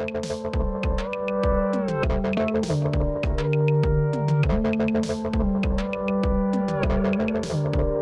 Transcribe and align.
Thank 0.00 0.24
you. 7.74 7.99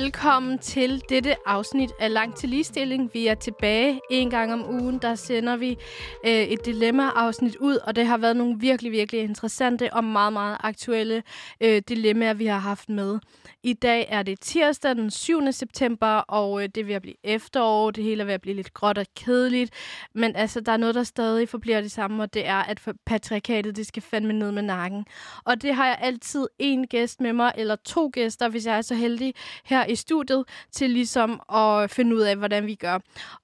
Velkommen 0.00 0.58
til 0.58 1.02
dette 1.08 1.48
afsnit 1.48 1.90
af 2.00 2.12
Langt 2.12 2.36
til 2.36 2.48
Ligestilling. 2.48 3.10
Vi 3.14 3.26
er 3.26 3.34
tilbage 3.34 4.00
en 4.10 4.30
gang 4.30 4.52
om 4.52 4.70
ugen. 4.70 4.98
Der 4.98 5.14
sender 5.14 5.56
vi 5.56 5.76
øh, 6.26 6.32
et 6.32 6.66
dilemma-afsnit 6.66 7.56
ud, 7.56 7.76
og 7.76 7.96
det 7.96 8.06
har 8.06 8.18
været 8.18 8.36
nogle 8.36 8.60
virkelig, 8.60 8.92
virkelig 8.92 9.22
interessante 9.22 9.92
og 9.92 10.04
meget, 10.04 10.32
meget 10.32 10.56
aktuelle 10.60 11.22
øh, 11.60 11.82
dilemmaer, 11.88 12.34
vi 12.34 12.46
har 12.46 12.58
haft 12.58 12.88
med. 12.88 13.18
I 13.62 13.72
dag 13.72 14.06
er 14.08 14.22
det 14.22 14.40
tirsdag 14.40 14.94
den 14.96 15.10
7. 15.10 15.52
september, 15.52 16.06
og 16.06 16.62
øh, 16.62 16.68
det 16.74 16.80
er 16.80 16.84
ved 16.84 16.94
at 16.94 17.02
blive 17.02 17.16
efterår. 17.24 17.90
Det 17.90 18.04
hele 18.04 18.22
er 18.22 18.26
ved 18.26 18.34
at 18.34 18.40
blive 18.40 18.56
lidt 18.56 18.74
gråt 18.74 18.98
og 18.98 19.06
kedeligt. 19.16 19.70
Men 20.14 20.36
altså, 20.36 20.60
der 20.60 20.72
er 20.72 20.76
noget, 20.76 20.94
der 20.94 21.02
stadig 21.02 21.48
forbliver 21.48 21.80
det 21.80 21.92
samme, 21.92 22.22
og 22.22 22.34
det 22.34 22.46
er, 22.46 22.62
at 22.62 22.80
patriarkatet, 23.06 23.76
det 23.76 23.86
skal 23.86 24.02
fandme 24.02 24.32
ned 24.32 24.52
med 24.52 24.62
nakken. 24.62 25.06
Og 25.44 25.62
det 25.62 25.74
har 25.74 25.86
jeg 25.86 25.98
altid 26.00 26.46
en 26.58 26.86
gæst 26.86 27.20
med 27.20 27.32
mig, 27.32 27.52
eller 27.56 27.76
to 27.76 28.10
gæster, 28.12 28.48
hvis 28.48 28.66
jeg 28.66 28.76
er 28.76 28.82
så 28.82 28.94
heldig, 28.94 29.34
her 29.64 29.85
i 29.86 29.96
studiet, 29.96 30.44
til 30.72 30.90
ligesom 30.90 31.40
at 31.54 31.90
finde 31.90 32.16
ud 32.16 32.20
af, 32.20 32.36
hvordan 32.36 32.66
vi 32.66 32.74
gør. 32.74 32.98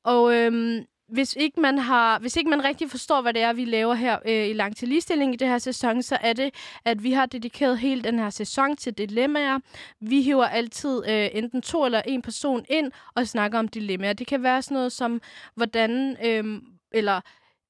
Og 0.05 0.35
øhm, 0.35 0.85
hvis 1.13 1.37
ikke 1.37 1.61
man 1.61 1.79
har, 1.79 2.19
hvis 2.19 2.37
ikke 2.37 2.51
man 2.51 2.65
rigtig 2.65 2.91
forstår, 2.91 3.23
hvad 3.23 3.35
det 3.35 3.43
er, 3.43 3.53
vi 3.53 3.65
laver 3.65 3.95
her 3.95 4.19
øh, 4.27 4.49
i 4.49 4.53
Lang 4.53 4.77
til 4.77 4.89
Ligestilling 4.89 5.35
i 5.35 5.37
det 5.37 5.49
her 5.49 5.59
sæson, 5.59 6.03
så 6.03 6.19
er 6.21 6.33
det, 6.33 6.55
at 6.85 7.03
vi 7.03 7.13
har 7.13 7.27
dedikeret 7.27 7.79
hele 7.79 8.03
den 8.03 8.19
her 8.19 8.31
sæson 8.31 8.77
til 8.77 8.93
dilemmaer. 8.93 9.59
Vi 10.01 10.23
hiver 10.23 10.47
altid 10.47 11.03
øh, 11.09 11.29
enten 11.33 11.63
to 11.63 11.85
eller 11.85 12.03
en 12.07 12.23
person 12.23 12.65
ind 12.69 12.93
og 13.15 13.29
snakker 13.29 13.59
om 13.59 13.69
dilemmaer. 13.69 14.13
Det 14.13 14.27
kan 14.27 14.43
være 14.43 14.63
sådan 14.63 14.75
noget 14.75 14.93
som, 14.93 15.21
hvordan, 15.55 16.17
øh, 16.25 16.63
eller 16.93 17.21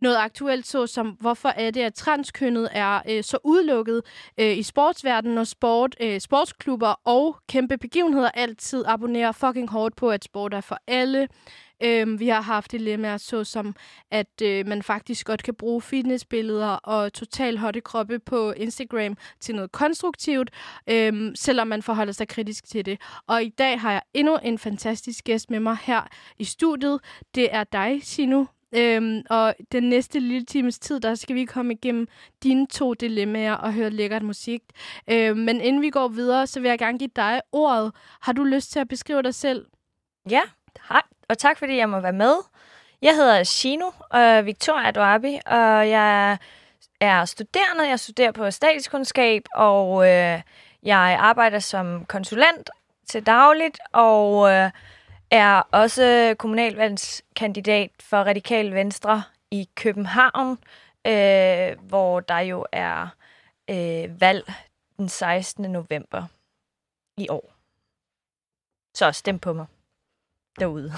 noget 0.02 0.16
aktuelt, 0.16 0.66
så 0.66 0.86
som 0.86 1.16
hvorfor 1.20 1.48
er 1.48 1.70
det, 1.70 1.80
at 1.80 1.94
transkønnet 1.94 2.68
er 2.72 3.00
øh, 3.08 3.24
så 3.24 3.38
udelukket 3.44 4.02
øh, 4.38 4.58
i 4.58 4.62
sportsverdenen, 4.62 5.38
og 5.38 5.46
sport, 5.46 5.96
øh, 6.00 6.20
sportsklubber 6.20 6.94
og 7.04 7.36
kæmpe 7.48 7.78
begivenheder 7.78 8.30
altid 8.34 8.84
abonnerer 8.86 9.32
fucking 9.32 9.70
hårdt 9.70 9.96
på, 9.96 10.10
at 10.10 10.24
sport 10.24 10.54
er 10.54 10.60
for 10.60 10.78
alle. 10.86 11.28
Øh, 11.84 12.20
vi 12.20 12.28
har 12.28 12.40
haft 12.40 12.72
dilemmaer, 12.72 13.16
såsom 13.16 13.74
at 14.10 14.42
øh, 14.42 14.66
man 14.66 14.82
faktisk 14.82 15.26
godt 15.26 15.42
kan 15.42 15.54
bruge 15.54 15.82
fitnessbilleder 15.82 16.68
og 16.68 17.12
total 17.12 17.58
hotte 17.58 17.80
kroppe 17.80 18.18
på 18.18 18.52
Instagram 18.52 19.16
til 19.40 19.54
noget 19.54 19.72
konstruktivt, 19.72 20.50
øh, 20.86 21.32
selvom 21.34 21.68
man 21.68 21.82
forholder 21.82 22.12
sig 22.12 22.28
kritisk 22.28 22.64
til 22.64 22.86
det. 22.86 23.00
Og 23.26 23.42
i 23.44 23.48
dag 23.48 23.80
har 23.80 23.92
jeg 23.92 24.02
endnu 24.14 24.38
en 24.44 24.58
fantastisk 24.58 25.24
gæst 25.24 25.50
med 25.50 25.60
mig 25.60 25.76
her 25.82 26.08
i 26.38 26.44
studiet. 26.44 27.00
Det 27.34 27.54
er 27.54 27.64
dig, 27.64 28.00
Sinu. 28.02 28.46
Øhm, 28.74 29.22
og 29.30 29.54
den 29.72 29.88
næste 29.88 30.20
lille 30.20 30.44
times 30.44 30.78
tid, 30.78 31.00
der 31.00 31.14
skal 31.14 31.36
vi 31.36 31.44
komme 31.44 31.72
igennem 31.72 32.08
dine 32.42 32.66
to 32.66 32.94
dilemmaer 32.94 33.54
og 33.54 33.72
høre 33.72 33.90
lækkert 33.90 34.22
musik. 34.22 34.62
Øhm, 35.10 35.38
men 35.38 35.60
inden 35.60 35.82
vi 35.82 35.90
går 35.90 36.08
videre, 36.08 36.46
så 36.46 36.60
vil 36.60 36.68
jeg 36.68 36.78
gerne 36.78 36.98
give 36.98 37.10
dig 37.16 37.40
ordet. 37.52 37.92
Har 38.20 38.32
du 38.32 38.44
lyst 38.44 38.72
til 38.72 38.78
at 38.78 38.88
beskrive 38.88 39.22
dig 39.22 39.34
selv? 39.34 39.66
Ja, 40.30 40.42
hej 40.88 41.02
og 41.32 41.38
tak 41.38 41.58
fordi 41.58 41.76
jeg 41.76 41.88
må 41.88 42.00
være 42.00 42.12
med. 42.12 42.34
Jeg 43.02 43.14
hedder 43.14 43.42
Shino 43.44 43.90
og 44.10 44.46
Victoria 44.46 44.90
Duabi, 44.90 45.38
og 45.46 45.90
jeg 45.90 46.38
er 47.00 47.24
studerende. 47.24 47.88
Jeg 47.88 48.00
studerer 48.00 48.32
på 48.32 48.50
statskundskab, 48.50 49.42
og 49.54 50.08
øh, 50.08 50.40
jeg 50.82 51.16
arbejder 51.20 51.58
som 51.58 52.04
konsulent 52.04 52.70
til 53.08 53.26
dagligt, 53.26 53.78
og 53.92 54.50
øh, 54.50 54.70
er 55.32 55.62
også 55.72 56.34
kommunalvalgskandidat 56.38 57.90
for 58.00 58.16
Radikal 58.16 58.74
Venstre 58.74 59.22
i 59.50 59.68
København, 59.74 60.58
øh, 61.06 61.78
hvor 61.88 62.20
der 62.20 62.38
jo 62.38 62.66
er 62.72 63.08
øh, 63.70 64.20
valg 64.20 64.52
den 64.96 65.08
16. 65.08 65.72
november 65.72 66.26
i 67.16 67.28
år. 67.28 67.54
Så 68.94 69.12
stem 69.12 69.38
på 69.38 69.52
mig 69.52 69.66
derude. 70.60 70.92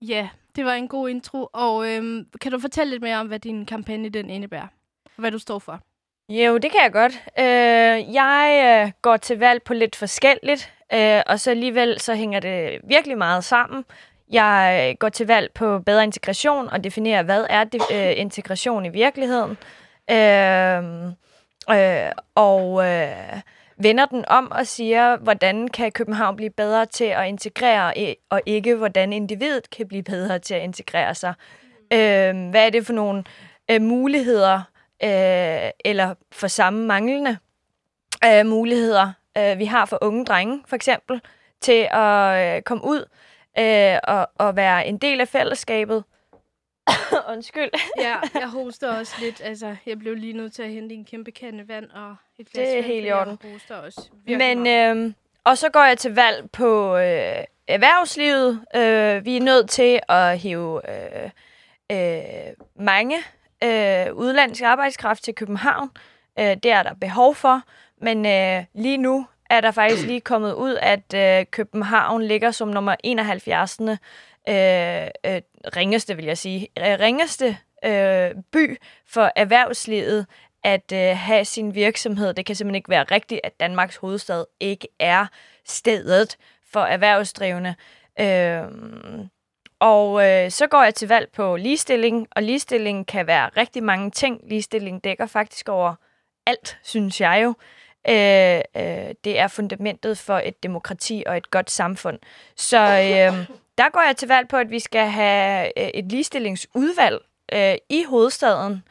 ja, 0.12 0.30
det 0.56 0.64
var 0.64 0.72
en 0.74 0.88
god 0.88 1.08
intro. 1.08 1.48
Og 1.52 1.88
øhm, 1.90 2.30
kan 2.40 2.52
du 2.52 2.58
fortælle 2.58 2.90
lidt 2.90 3.02
mere 3.02 3.16
om, 3.16 3.26
hvad 3.26 3.38
din 3.38 3.66
kampagne 3.66 4.08
den 4.08 4.30
indebærer? 4.30 4.68
Hvad 5.16 5.30
du 5.30 5.38
står 5.38 5.58
for? 5.58 5.80
Jo, 6.28 6.58
det 6.58 6.70
kan 6.70 6.80
jeg 6.82 6.92
godt. 6.92 7.12
Øh, 7.38 8.14
jeg 8.14 8.82
øh, 8.86 8.92
går 9.02 9.16
til 9.16 9.38
valg 9.38 9.62
på 9.62 9.74
lidt 9.74 9.96
forskelligt, 9.96 10.72
øh, 10.92 11.22
og 11.26 11.40
så 11.40 11.50
alligevel 11.50 12.00
så 12.00 12.14
hænger 12.14 12.40
det 12.40 12.80
virkelig 12.84 13.18
meget 13.18 13.44
sammen. 13.44 13.84
Jeg 14.30 14.86
øh, 14.90 14.96
går 14.98 15.08
til 15.08 15.26
valg 15.26 15.52
på 15.54 15.78
bedre 15.78 16.04
integration 16.04 16.68
og 16.68 16.84
definerer, 16.84 17.22
hvad 17.22 17.46
er 17.50 17.64
det, 17.64 17.82
øh, 17.92 18.12
integration 18.16 18.86
i 18.86 18.88
virkeligheden. 18.88 19.58
Øh, 20.10 21.06
øh, 21.70 22.12
og 22.34 22.86
øh, 22.86 23.40
vender 23.76 24.06
den 24.06 24.24
om 24.28 24.50
og 24.50 24.66
siger, 24.66 25.16
hvordan 25.16 25.68
kan 25.68 25.92
København 25.92 26.36
blive 26.36 26.50
bedre 26.50 26.86
til 26.86 27.04
at 27.04 27.28
integrere, 27.28 28.14
og 28.30 28.40
ikke 28.46 28.74
hvordan 28.74 29.12
individet 29.12 29.70
kan 29.70 29.88
blive 29.88 30.02
bedre 30.02 30.38
til 30.38 30.54
at 30.54 30.62
integrere 30.62 31.14
sig. 31.14 31.34
Øh, 31.92 32.50
hvad 32.50 32.66
er 32.66 32.70
det 32.70 32.86
for 32.86 32.92
nogle 32.92 33.24
øh, 33.70 33.82
muligheder, 33.82 34.62
øh, 35.02 35.70
eller 35.84 36.14
for 36.32 36.46
samme 36.46 36.86
manglende 36.86 37.38
øh, 38.24 38.46
muligheder, 38.46 39.12
øh, 39.38 39.58
vi 39.58 39.64
har 39.64 39.86
for 39.86 39.98
unge 40.02 40.24
drenge, 40.24 40.64
for 40.66 40.76
eksempel, 40.76 41.20
til 41.60 41.88
at 41.90 42.56
øh, 42.56 42.62
komme 42.62 42.84
ud 42.84 43.04
øh, 43.58 43.98
og, 44.04 44.30
og 44.38 44.56
være 44.56 44.86
en 44.86 44.98
del 44.98 45.20
af 45.20 45.28
fællesskabet, 45.28 46.04
Undskyld. 47.32 47.70
ja, 47.98 48.16
jeg 48.34 48.48
hoster 48.60 48.98
også 48.98 49.14
lidt. 49.20 49.40
Altså, 49.44 49.76
jeg 49.86 49.98
blev 49.98 50.14
lige 50.14 50.32
nødt 50.32 50.52
til 50.52 50.62
at 50.62 50.70
hente 50.70 50.94
en 50.94 51.04
kæmpe 51.04 51.30
kande 51.30 51.68
vand 51.68 51.90
og 51.90 52.16
et 52.38 52.48
glas 52.52 52.68
Det 52.68 52.78
er 52.78 52.82
helt 52.82 53.06
i 53.06 53.12
orden. 53.12 53.38
Jeg 53.42 53.52
hoster 53.52 53.76
også 53.76 54.10
Men, 54.26 54.66
øh, 54.66 55.12
og 55.44 55.58
så 55.58 55.68
går 55.68 55.84
jeg 55.84 55.98
til 55.98 56.14
valg 56.14 56.50
på 56.50 56.96
øh, 56.96 57.44
erhvervslivet. 57.68 58.64
Øh, 58.76 59.24
vi 59.24 59.36
er 59.36 59.40
nødt 59.40 59.70
til 59.70 60.00
at 60.08 60.38
hive 60.38 60.80
øh, 60.90 61.30
øh, 61.92 62.54
mange 62.76 63.16
øh, 63.64 64.14
udlandsk 64.14 64.62
arbejdskraft 64.62 65.24
til 65.24 65.34
København. 65.34 65.90
Øh, 66.38 66.56
det 66.56 66.66
er 66.66 66.82
der 66.82 66.94
behov 66.94 67.34
for. 67.34 67.62
Men 68.00 68.26
øh, 68.26 68.64
lige 68.74 68.96
nu 68.96 69.26
er 69.50 69.60
der 69.60 69.70
faktisk 69.70 70.06
lige 70.06 70.20
kommet 70.20 70.52
ud, 70.52 70.76
at 70.82 71.14
øh, 71.14 71.46
København 71.50 72.22
ligger 72.22 72.50
som 72.50 72.68
nummer 72.68 72.96
71 73.04 73.80
øh, 73.80 73.96
øh, 74.48 75.42
ringeste, 75.76 76.16
vil 76.16 76.24
jeg 76.24 76.38
sige, 76.38 76.68
øh, 76.78 76.98
ringeste 77.00 77.58
øh, 77.84 78.30
by 78.52 78.76
for 79.06 79.30
erhvervslivet 79.36 80.26
at 80.64 80.92
øh, 80.92 81.16
have 81.16 81.44
sin 81.44 81.74
virksomhed. 81.74 82.34
Det 82.34 82.46
kan 82.46 82.56
simpelthen 82.56 82.74
ikke 82.74 82.90
være 82.90 83.04
rigtigt, 83.04 83.40
at 83.44 83.60
Danmarks 83.60 83.96
hovedstad 83.96 84.44
ikke 84.60 84.88
er 84.98 85.26
stedet 85.66 86.36
for 86.72 86.80
erhvervsdrivende. 86.80 87.74
Øh, 88.20 88.62
og 89.84 90.28
øh, 90.28 90.50
så 90.50 90.66
går 90.66 90.82
jeg 90.82 90.94
til 90.94 91.08
valg 91.08 91.28
på 91.32 91.56
ligestilling, 91.56 92.26
og 92.30 92.42
ligestilling 92.42 93.06
kan 93.06 93.26
være 93.26 93.50
rigtig 93.56 93.82
mange 93.82 94.10
ting. 94.10 94.40
Ligestilling 94.48 95.04
dækker 95.04 95.26
faktisk 95.26 95.68
over 95.68 95.94
alt, 96.46 96.78
synes 96.82 97.20
jeg 97.20 97.40
jo. 97.44 97.54
Øh, 98.08 98.60
øh, 98.76 99.14
det 99.24 99.38
er 99.38 99.48
fundamentet 99.48 100.18
for 100.18 100.40
et 100.44 100.62
demokrati 100.62 101.22
og 101.26 101.36
et 101.36 101.50
godt 101.50 101.70
samfund. 101.70 102.18
Så 102.56 102.78
øh, 102.78 103.46
der 103.78 103.90
går 103.90 104.06
jeg 104.06 104.16
til 104.16 104.28
valg 104.28 104.48
på, 104.48 104.56
at 104.56 104.70
vi 104.70 104.78
skal 104.78 105.06
have 105.06 105.78
øh, 105.78 105.88
et 105.94 106.04
ligestillingsudvalg 106.04 107.18
øh, 107.52 107.74
i 107.90 108.04
hovedstaden. 108.08 108.82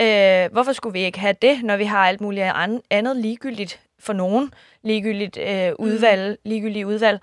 Øh, 0.00 0.52
hvorfor 0.52 0.72
skulle 0.72 0.92
vi 0.92 1.04
ikke 1.04 1.18
have 1.18 1.34
det, 1.42 1.64
når 1.64 1.76
vi 1.76 1.84
har 1.84 2.08
alt 2.08 2.20
muligt 2.20 2.46
andet 2.90 3.16
ligegyldigt 3.16 3.80
for 3.98 4.12
nogen? 4.12 4.52
Ligegyldigt 4.82 5.38
øh, 5.38 5.72
udvalg, 5.78 6.30
mm. 6.30 6.50
ligegyldigt 6.50 6.84
udvalg. 6.86 7.20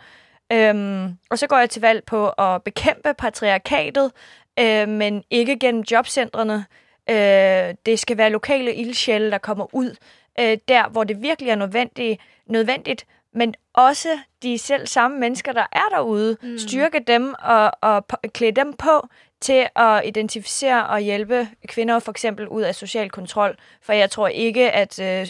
Øhm, 0.52 1.18
og 1.30 1.40
så 1.40 1.48
går 1.48 1.58
jeg 1.58 1.70
til 1.70 1.82
valg 1.82 2.04
på 2.04 2.30
at 2.30 2.64
bekæmpe 2.64 3.14
patriarkatet, 3.18 4.12
øh, 4.60 4.90
men 4.90 5.24
ikke 5.30 5.60
gennem 5.60 5.84
jobcentrene. 5.92 6.66
Øh, 7.10 7.76
det 7.86 8.00
skal 8.00 8.18
være 8.18 8.30
lokale 8.30 8.76
ildsjæle, 8.76 9.32
der 9.32 9.38
kommer 9.38 9.76
ud 9.76 9.96
øh, 10.40 10.58
der, 10.68 10.90
hvor 10.90 11.04
det 11.04 11.22
virkelig 11.22 11.50
er 11.50 11.56
nødvendigt, 11.56 12.22
nødvendigt 12.46 13.06
men 13.36 13.54
også 13.74 14.20
de 14.44 14.58
selv 14.58 14.88
samme 14.88 15.20
mennesker, 15.20 15.54
der 15.54 15.66
er 15.72 15.96
derude, 15.96 16.38
mm. 16.42 16.58
styrke 16.58 17.00
dem 17.08 17.34
og, 17.40 17.72
og 17.82 18.06
klæde 18.34 18.52
dem 18.52 18.74
på 18.74 19.08
til 19.42 19.68
at 19.76 20.02
identificere 20.06 20.88
og 20.88 21.00
hjælpe 21.00 21.48
kvinder 21.68 22.00
for 22.00 22.12
eksempel 22.12 22.48
ud 22.48 22.62
af 22.62 22.76
social 22.76 23.10
kontrol. 23.10 23.58
For 23.82 23.94
jeg 23.94 24.12
tror 24.12 24.28
ikke, 24.28 24.72
at 24.72 25.00
øh, 25.00 25.28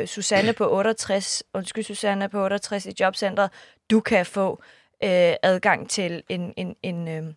øh, 0.00 0.06
Susanne 0.06 0.52
på 0.52 0.76
68, 0.76 1.42
undskyld 1.54 1.84
Susanne 1.84 2.28
på 2.28 2.44
68 2.44 2.86
i 2.86 2.92
jobcentret, 3.00 3.50
du 3.90 4.00
kan 4.00 4.26
få 4.26 4.62
øh, 5.04 5.34
adgang 5.42 5.90
til 5.90 6.22
en, 6.28 6.54
en, 6.56 6.76
en 6.82 7.08
øh, 7.08 7.34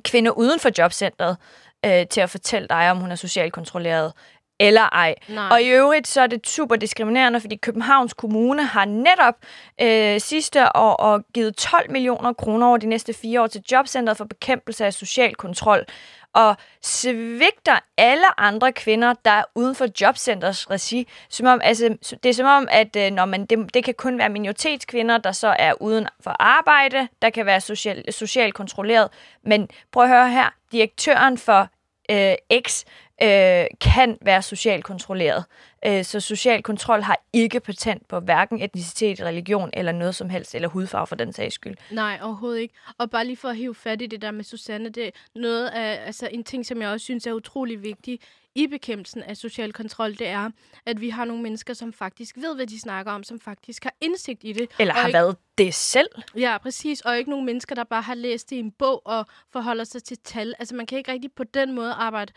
kvinde 0.00 0.38
uden 0.38 0.60
for 0.60 0.70
jobcentret 0.78 1.36
øh, 1.84 2.06
til 2.06 2.20
at 2.20 2.30
fortælle 2.30 2.68
dig, 2.68 2.90
om 2.90 2.98
hun 2.98 3.10
er 3.10 3.14
socialt 3.16 3.52
kontrolleret 3.52 4.12
eller 4.60 4.82
ej. 4.92 5.14
Nej. 5.28 5.48
Og 5.50 5.62
i 5.62 5.68
øvrigt 5.68 6.08
så 6.08 6.20
er 6.20 6.26
det 6.26 6.46
super 6.46 6.76
diskriminerende, 6.76 7.40
fordi 7.40 7.56
Københavns 7.56 8.14
Kommune 8.14 8.64
har 8.64 8.84
netop 8.84 9.34
øh, 9.80 10.20
sidste 10.20 10.76
år 10.76 10.92
og 10.94 11.24
givet 11.34 11.56
12 11.56 11.90
millioner 11.90 12.32
kroner 12.32 12.66
over 12.66 12.76
de 12.76 12.86
næste 12.86 13.12
fire 13.12 13.42
år 13.42 13.46
til 13.46 13.62
Jobcentret 13.72 14.16
for 14.16 14.24
bekæmpelse 14.24 14.86
af 14.86 14.94
social 14.94 15.34
kontrol 15.34 15.86
og 16.34 16.56
svigter 16.82 17.78
alle 17.96 18.40
andre 18.40 18.72
kvinder, 18.72 19.14
der 19.24 19.30
er 19.30 19.44
uden 19.54 19.74
for 19.74 19.86
jobcenters 20.00 20.70
regi. 20.70 21.08
Som 21.28 21.46
om, 21.46 21.60
altså, 21.64 21.96
det 22.22 22.28
er 22.28 22.34
som 22.34 22.46
om, 22.46 22.68
at 22.70 22.96
øh, 22.96 23.10
når 23.10 23.24
man, 23.24 23.46
det, 23.46 23.74
det 23.74 23.84
kan 23.84 23.94
kun 23.94 24.18
være 24.18 24.28
minoritetskvinder, 24.28 25.18
der 25.18 25.32
så 25.32 25.56
er 25.58 25.72
uden 25.80 26.06
for 26.20 26.36
arbejde, 26.40 27.08
der 27.22 27.30
kan 27.30 27.46
være 27.46 27.60
social, 27.60 28.12
socialt 28.12 28.54
kontrolleret. 28.54 29.08
Men 29.42 29.68
prøv 29.92 30.02
at 30.02 30.08
høre 30.08 30.30
her, 30.30 30.54
direktøren 30.72 31.38
for 31.38 31.68
øh, 32.10 32.34
X 32.68 32.84
øh, 33.22 33.66
kan 33.80 34.18
være 34.22 34.42
socialt 34.42 34.84
kontrolleret. 34.84 35.44
Øh, 35.86 36.04
så 36.04 36.20
social 36.20 36.62
kontrol 36.62 37.02
har 37.02 37.18
ikke 37.32 37.60
patent 37.60 38.08
på 38.08 38.20
hverken 38.20 38.62
etnicitet, 38.62 39.20
religion 39.20 39.70
eller 39.72 39.92
noget 39.92 40.14
som 40.14 40.30
helst, 40.30 40.54
eller 40.54 40.68
hudfarve 40.68 41.06
for 41.06 41.14
den 41.14 41.32
sags 41.32 41.54
skyld. 41.54 41.74
Nej, 41.90 42.18
overhovedet 42.22 42.60
ikke. 42.60 42.74
Og 42.98 43.10
bare 43.10 43.24
lige 43.24 43.36
for 43.36 43.48
at 43.48 43.56
hive 43.56 43.74
fat 43.74 44.02
i 44.02 44.06
det 44.06 44.22
der 44.22 44.30
med 44.30 44.44
Susanne, 44.44 44.88
det 44.88 45.06
er 45.06 45.10
noget 45.34 45.68
af, 45.68 46.06
altså 46.06 46.28
en 46.32 46.44
ting, 46.44 46.66
som 46.66 46.82
jeg 46.82 46.88
også 46.88 47.04
synes 47.04 47.26
er 47.26 47.32
utrolig 47.32 47.82
vigtig 47.82 48.20
i 48.54 48.66
bekæmpelsen 48.66 49.22
af 49.22 49.36
social 49.36 49.72
kontrol, 49.72 50.12
det 50.12 50.28
er, 50.28 50.50
at 50.86 51.00
vi 51.00 51.08
har 51.08 51.24
nogle 51.24 51.42
mennesker, 51.42 51.74
som 51.74 51.92
faktisk 51.92 52.36
ved, 52.36 52.54
hvad 52.54 52.66
de 52.66 52.80
snakker 52.80 53.12
om, 53.12 53.22
som 53.22 53.40
faktisk 53.40 53.84
har 53.84 53.94
indsigt 54.00 54.44
i 54.44 54.52
det. 54.52 54.70
Eller 54.78 54.94
har 54.94 55.06
ikke, 55.06 55.16
været 55.16 55.36
det 55.58 55.74
selv. 55.74 56.08
Ja, 56.36 56.58
præcis. 56.58 57.00
Og 57.00 57.18
ikke 57.18 57.30
nogle 57.30 57.46
mennesker, 57.46 57.74
der 57.74 57.84
bare 57.84 58.02
har 58.02 58.14
læst 58.14 58.50
det 58.50 58.56
i 58.56 58.58
en 58.58 58.70
bog 58.70 59.02
og 59.04 59.26
forholder 59.52 59.84
sig 59.84 60.02
til 60.02 60.18
tal. 60.24 60.54
Altså 60.58 60.74
man 60.74 60.86
kan 60.86 60.98
ikke 60.98 61.12
rigtig 61.12 61.32
på 61.32 61.44
den 61.44 61.72
måde 61.72 61.92
arbejde 61.92 62.32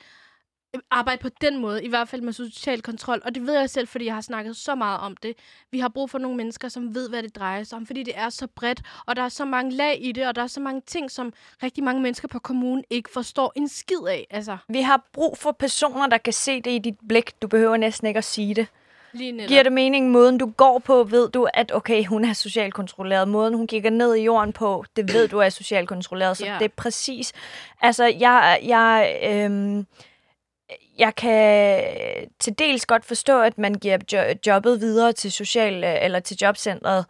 arbejde 0.91 1.21
på 1.21 1.29
den 1.41 1.57
måde, 1.57 1.83
i 1.83 1.89
hvert 1.89 2.09
fald 2.09 2.21
med 2.21 2.33
social 2.33 2.81
kontrol. 2.81 3.21
Og 3.25 3.35
det 3.35 3.47
ved 3.47 3.59
jeg 3.59 3.69
selv, 3.69 3.87
fordi 3.87 4.05
jeg 4.05 4.13
har 4.13 4.21
snakket 4.21 4.55
så 4.55 4.75
meget 4.75 4.99
om 4.99 5.17
det. 5.23 5.35
Vi 5.71 5.79
har 5.79 5.87
brug 5.89 6.09
for 6.09 6.17
nogle 6.17 6.37
mennesker, 6.37 6.67
som 6.69 6.95
ved, 6.95 7.09
hvad 7.09 7.23
det 7.23 7.35
drejer 7.35 7.63
sig 7.63 7.75
om, 7.75 7.85
fordi 7.85 8.03
det 8.03 8.13
er 8.17 8.29
så 8.29 8.47
bredt, 8.55 8.81
og 9.05 9.15
der 9.15 9.21
er 9.21 9.29
så 9.29 9.45
mange 9.45 9.71
lag 9.71 9.97
i 10.01 10.11
det, 10.11 10.27
og 10.27 10.35
der 10.35 10.43
er 10.43 10.47
så 10.47 10.59
mange 10.59 10.81
ting, 10.87 11.11
som 11.11 11.33
rigtig 11.63 11.83
mange 11.83 12.01
mennesker 12.01 12.27
på 12.27 12.39
kommunen 12.39 12.83
ikke 12.89 13.09
forstår 13.13 13.53
en 13.55 13.67
skid 13.67 14.07
af. 14.09 14.27
Altså, 14.29 14.57
Vi 14.69 14.81
har 14.81 15.01
brug 15.13 15.37
for 15.37 15.51
personer, 15.51 16.07
der 16.07 16.17
kan 16.17 16.33
se 16.33 16.61
det 16.61 16.71
i 16.71 16.77
dit 16.77 16.95
blik. 17.09 17.41
Du 17.41 17.47
behøver 17.47 17.77
næsten 17.77 18.07
ikke 18.07 18.17
at 18.17 18.23
sige 18.23 18.53
det. 18.55 18.67
lige. 19.13 19.47
Giver 19.47 19.63
det 19.63 19.71
mening, 19.71 20.11
måden 20.11 20.37
du 20.37 20.45
går 20.57 20.79
på, 20.79 21.03
ved 21.03 21.29
du, 21.29 21.47
at 21.53 21.71
okay, 21.75 22.05
hun 22.05 22.25
er 22.25 22.33
socialt 22.33 22.73
kontrolleret. 22.73 23.27
Måden 23.27 23.53
hun 23.53 23.67
kigger 23.67 23.89
ned 23.89 24.15
i 24.15 24.21
jorden 24.23 24.53
på, 24.53 24.85
det 24.95 25.13
ved 25.13 25.27
du 25.27 25.37
er 25.39 25.49
socialt 25.49 25.87
kontrolleret. 25.87 26.37
Så 26.37 26.45
Ja. 26.45 26.55
det 26.59 26.65
er 26.65 26.73
præcis... 26.77 27.33
Altså, 27.81 28.05
jeg... 28.05 28.59
jeg 28.63 29.19
øhm, 29.23 29.85
jeg 30.97 31.15
kan 31.15 31.83
til 32.39 32.59
dels 32.59 32.85
godt 32.85 33.05
forstå, 33.05 33.41
at 33.41 33.57
man 33.57 33.73
giver 33.73 33.97
jo- 34.13 34.35
jobbet 34.47 34.81
videre 34.81 35.13
til 35.13 35.31
social 35.31 35.83
eller 35.83 36.19
til 36.19 36.37
jobcentret, 36.41 37.05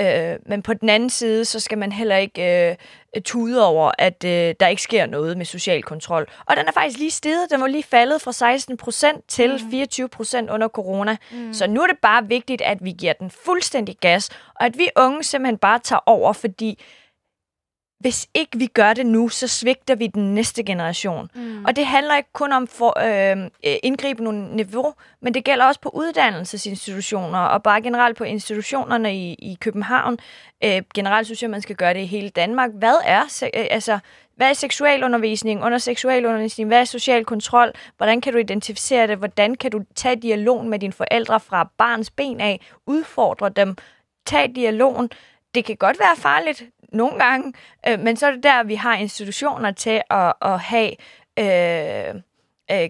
øh, 0.00 0.36
men 0.46 0.62
på 0.62 0.74
den 0.74 0.88
anden 0.88 1.10
side, 1.10 1.44
så 1.44 1.60
skal 1.60 1.78
man 1.78 1.92
heller 1.92 2.16
ikke 2.16 2.68
øh, 2.70 3.22
tude 3.24 3.66
over, 3.66 3.92
at 3.98 4.24
øh, 4.24 4.54
der 4.60 4.66
ikke 4.68 4.82
sker 4.82 5.06
noget 5.06 5.36
med 5.38 5.44
social 5.46 5.82
kontrol. 5.82 6.26
Og 6.46 6.56
den 6.56 6.68
er 6.68 6.72
faktisk 6.72 6.98
lige 6.98 7.10
steget. 7.10 7.50
Den 7.50 7.60
var 7.60 7.66
lige 7.66 7.82
faldet 7.82 8.22
fra 8.22 8.32
16 8.32 8.76
procent 8.76 9.24
til 9.28 9.52
Mm. 9.64 9.70
24 9.70 10.08
procent 10.08 10.50
under 10.50 10.68
corona. 10.68 11.16
Mm. 11.32 11.54
Så 11.54 11.66
nu 11.66 11.82
er 11.82 11.86
det 11.86 11.98
bare 12.02 12.26
vigtigt, 12.28 12.62
at 12.62 12.78
vi 12.84 12.90
giver 12.90 13.12
den 13.12 13.30
fuldstændig 13.30 13.96
gas, 14.00 14.30
og 14.54 14.66
at 14.66 14.78
vi 14.78 14.88
unge 14.96 15.24
simpelthen 15.24 15.58
bare 15.58 15.78
tager 15.78 16.00
over, 16.06 16.32
fordi 16.32 16.82
hvis 18.00 18.26
ikke 18.34 18.58
vi 18.58 18.66
gør 18.66 18.92
det 18.94 19.06
nu, 19.06 19.28
så 19.28 19.48
svigter 19.48 19.94
vi 19.94 20.06
den 20.06 20.34
næste 20.34 20.62
generation. 20.62 21.30
Mm. 21.34 21.64
Og 21.64 21.76
det 21.76 21.86
handler 21.86 22.16
ikke 22.16 22.32
kun 22.32 22.52
om 22.52 22.66
for, 22.66 22.98
øh, 22.98 23.44
øh, 23.66 23.76
indgribende 23.82 24.56
niveau, 24.56 24.94
men 25.22 25.34
det 25.34 25.44
gælder 25.44 25.64
også 25.64 25.80
på 25.80 25.88
uddannelsesinstitutioner, 25.94 27.38
og 27.38 27.62
bare 27.62 27.82
generelt 27.82 28.16
på 28.16 28.24
institutionerne 28.24 29.16
i, 29.16 29.32
i 29.32 29.56
København. 29.60 30.18
Øh, 30.64 30.82
generelt 30.94 31.26
synes 31.26 31.42
jeg, 31.42 31.50
man 31.50 31.62
skal 31.62 31.76
gøre 31.76 31.94
det 31.94 32.00
i 32.00 32.06
hele 32.06 32.28
Danmark. 32.28 32.70
Hvad 32.74 32.96
er, 33.04 33.22
se- 33.28 33.50
øh, 33.56 33.66
altså, 33.70 33.98
hvad 34.36 34.48
er 34.48 34.52
seksualundervisning? 34.52 35.64
Under 35.64 35.78
seksualundervisning, 35.78 36.68
hvad 36.68 36.80
er 36.80 36.84
social 36.84 37.24
kontrol? 37.24 37.72
Hvordan 37.96 38.20
kan 38.20 38.32
du 38.32 38.38
identificere 38.38 39.06
det? 39.06 39.18
Hvordan 39.18 39.54
kan 39.54 39.70
du 39.70 39.80
tage 39.94 40.16
dialogen 40.16 40.68
med 40.68 40.78
dine 40.78 40.92
forældre 40.92 41.40
fra 41.40 41.70
barns 41.78 42.10
ben 42.10 42.40
af? 42.40 42.60
Udfordre 42.86 43.48
dem? 43.48 43.76
Tag 44.26 44.52
dialogen. 44.54 45.10
Det 45.58 45.64
kan 45.64 45.76
godt 45.76 45.98
være 45.98 46.16
farligt 46.16 46.64
nogle 46.92 47.18
gange, 47.18 47.52
øh, 47.88 48.00
men 48.00 48.16
så 48.16 48.26
er 48.26 48.30
det 48.30 48.42
der, 48.42 48.62
vi 48.62 48.74
har 48.74 48.96
institutioner 48.96 49.70
til 49.70 50.02
at, 50.10 50.32
at 50.42 50.60
have 50.60 50.90
øh, 51.38 52.14
øh, 52.70 52.88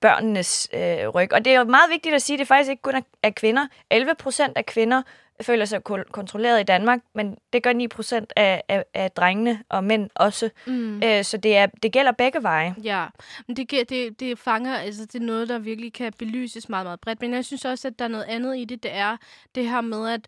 børnenes 0.00 0.68
øh, 0.72 1.08
ryg. 1.08 1.32
Og 1.32 1.44
det 1.44 1.52
er 1.52 1.58
jo 1.58 1.64
meget 1.64 1.90
vigtigt 1.90 2.14
at 2.14 2.22
sige, 2.22 2.34
at 2.34 2.38
det 2.38 2.48
faktisk 2.48 2.70
ikke 2.70 2.82
kun 2.82 2.94
er, 2.94 3.00
er 3.22 3.30
kvinder. 3.30 3.66
11 3.90 4.14
procent 4.18 4.58
af 4.58 4.66
kvinder 4.66 5.02
føler 5.42 5.64
sig 5.64 5.84
kontrolleret 6.12 6.60
i 6.60 6.62
Danmark, 6.62 7.00
men 7.14 7.36
det 7.52 7.62
gør 7.62 7.72
9 7.72 7.88
procent 7.88 8.32
af, 8.36 8.62
af, 8.68 8.84
af 8.94 9.10
drengene 9.10 9.62
og 9.68 9.84
mænd 9.84 10.10
også. 10.14 10.50
Mm. 10.66 11.02
Øh, 11.02 11.24
så 11.24 11.36
det, 11.36 11.56
er, 11.56 11.66
det 11.66 11.92
gælder 11.92 12.12
begge 12.12 12.42
veje. 12.42 12.74
Ja, 12.82 13.06
men 13.46 13.56
det, 13.56 13.70
det, 13.88 14.20
det 14.20 14.38
fanger, 14.38 14.76
altså 14.76 15.06
det 15.06 15.14
er 15.14 15.24
noget, 15.24 15.48
der 15.48 15.58
virkelig 15.58 15.92
kan 15.92 16.12
belyses 16.18 16.68
meget, 16.68 16.86
meget 16.86 17.00
bredt. 17.00 17.20
Men 17.20 17.34
jeg 17.34 17.44
synes 17.44 17.64
også, 17.64 17.88
at 17.88 17.98
der 17.98 18.04
er 18.04 18.08
noget 18.08 18.24
andet 18.24 18.58
i 18.58 18.64
det, 18.64 18.82
det 18.82 18.94
er 18.94 19.16
det 19.54 19.70
her 19.70 19.80
med, 19.80 20.08
at 20.08 20.20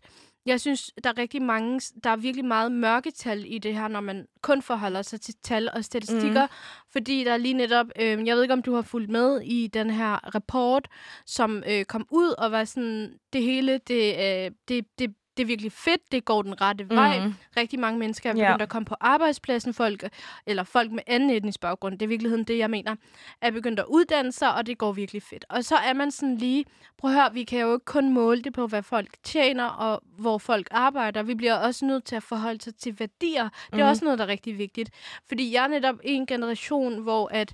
jeg 0.45 0.61
synes, 0.61 0.91
der 1.03 1.09
er 1.09 1.17
rigtig 1.17 1.41
mange, 1.41 1.81
der 2.03 2.09
er 2.09 2.15
virkelig 2.15 2.45
meget 2.45 2.71
mørketal 2.71 3.45
i 3.47 3.57
det 3.57 3.73
her, 3.73 3.87
når 3.87 4.01
man 4.01 4.25
kun 4.41 4.61
forholder 4.61 5.01
sig 5.01 5.21
til 5.21 5.35
tal 5.43 5.69
og 5.73 5.85
statistikker. 5.85 6.45
Mm. 6.45 6.51
Fordi 6.91 7.23
der 7.23 7.33
er 7.33 7.37
lige 7.37 7.53
netop, 7.53 7.85
øh, 7.99 8.27
jeg 8.27 8.35
ved 8.35 8.41
ikke, 8.41 8.53
om 8.53 8.61
du 8.61 8.73
har 8.75 8.81
fulgt 8.81 9.09
med 9.09 9.41
i 9.41 9.67
den 9.67 9.89
her 9.89 10.35
rapport, 10.35 10.87
som 11.25 11.63
øh, 11.69 11.85
kom 11.85 12.07
ud 12.11 12.35
og 12.37 12.51
var 12.51 12.63
sådan, 12.63 13.13
det 13.33 13.43
hele, 13.43 13.77
det, 13.77 14.15
øh, 14.15 14.51
det, 14.67 14.85
det, 14.99 15.15
det 15.39 15.45
er 15.45 15.47
virkelig 15.47 15.71
fedt, 15.71 16.11
det 16.11 16.25
går 16.25 16.41
den 16.41 16.61
rette 16.61 16.89
vej. 16.89 17.19
Mhm. 17.19 17.33
Rigtig 17.57 17.79
mange 17.79 17.99
mennesker 17.99 18.29
er 18.29 18.33
begyndt 18.33 18.61
at 18.61 18.69
komme 18.69 18.85
på 18.85 18.95
arbejdspladsen, 18.99 19.73
folk, 19.73 20.03
eller 20.45 20.63
folk 20.63 20.91
med 20.91 21.03
anden 21.07 21.29
etnisk 21.29 21.59
baggrund, 21.59 21.93
det 21.93 22.01
er 22.01 22.07
i 22.07 22.09
virkeligheden 22.09 22.43
det, 22.45 22.57
jeg 22.57 22.69
mener, 22.69 22.95
er 23.41 23.51
begyndt 23.51 23.79
at 23.79 23.85
uddanne 23.89 24.31
sig, 24.31 24.53
og 24.55 24.65
det 24.65 24.77
går 24.77 24.91
virkelig 24.91 25.23
fedt. 25.23 25.45
Og 25.49 25.63
så 25.65 25.75
er 25.75 25.93
man 25.93 26.11
sådan 26.11 26.37
lige, 26.37 26.65
prøv 26.97 27.11
at 27.11 27.15
høre, 27.17 27.33
vi 27.33 27.43
kan 27.43 27.59
jo 27.59 27.73
ikke 27.73 27.85
kun 27.85 28.13
måle 28.13 28.41
det 28.41 28.53
på, 28.53 28.67
hvad 28.67 28.83
folk 28.83 29.09
tjener, 29.23 29.65
og 29.65 30.01
hvor 30.17 30.37
folk 30.37 30.67
arbejder. 30.71 31.23
Vi 31.23 31.35
bliver 31.35 31.55
også 31.55 31.85
nødt 31.85 32.03
til 32.03 32.15
at 32.15 32.23
forholde 32.23 32.61
sig 32.61 32.75
til 32.75 32.99
værdier. 32.99 33.49
Det 33.49 33.73
er 33.79 33.83
Mhm. 33.83 33.89
også 33.89 34.05
noget, 34.05 34.19
der 34.19 34.25
er 34.25 34.29
rigtig 34.29 34.57
vigtigt. 34.57 34.89
Fordi 35.27 35.53
jeg 35.53 35.63
er 35.63 35.67
netop 35.67 35.95
en 36.03 36.25
generation, 36.25 36.99
hvor 37.01 37.27
at 37.31 37.53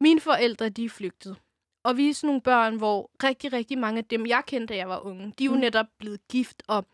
mine 0.00 0.20
forældre, 0.20 0.68
de 0.68 0.84
er 0.84 0.88
flygtet. 0.88 1.36
Og 1.84 1.96
vi 1.96 2.08
er 2.10 2.14
sådan 2.14 2.26
nogle 2.28 2.40
børn, 2.40 2.76
hvor 2.76 3.10
rigtig, 3.24 3.52
rigtig 3.52 3.78
mange 3.78 3.98
af 3.98 4.04
dem, 4.04 4.26
jeg 4.26 4.42
kendte, 4.46 4.74
da 4.74 4.78
jeg 4.78 4.88
var 4.88 5.06
unge, 5.06 5.32
de 5.38 5.44
er 5.44 5.46
jo 5.46 5.54
Mm. 5.54 5.60
netop 5.60 5.86
blevet 5.98 6.20
gift 6.28 6.62
og 6.68 6.86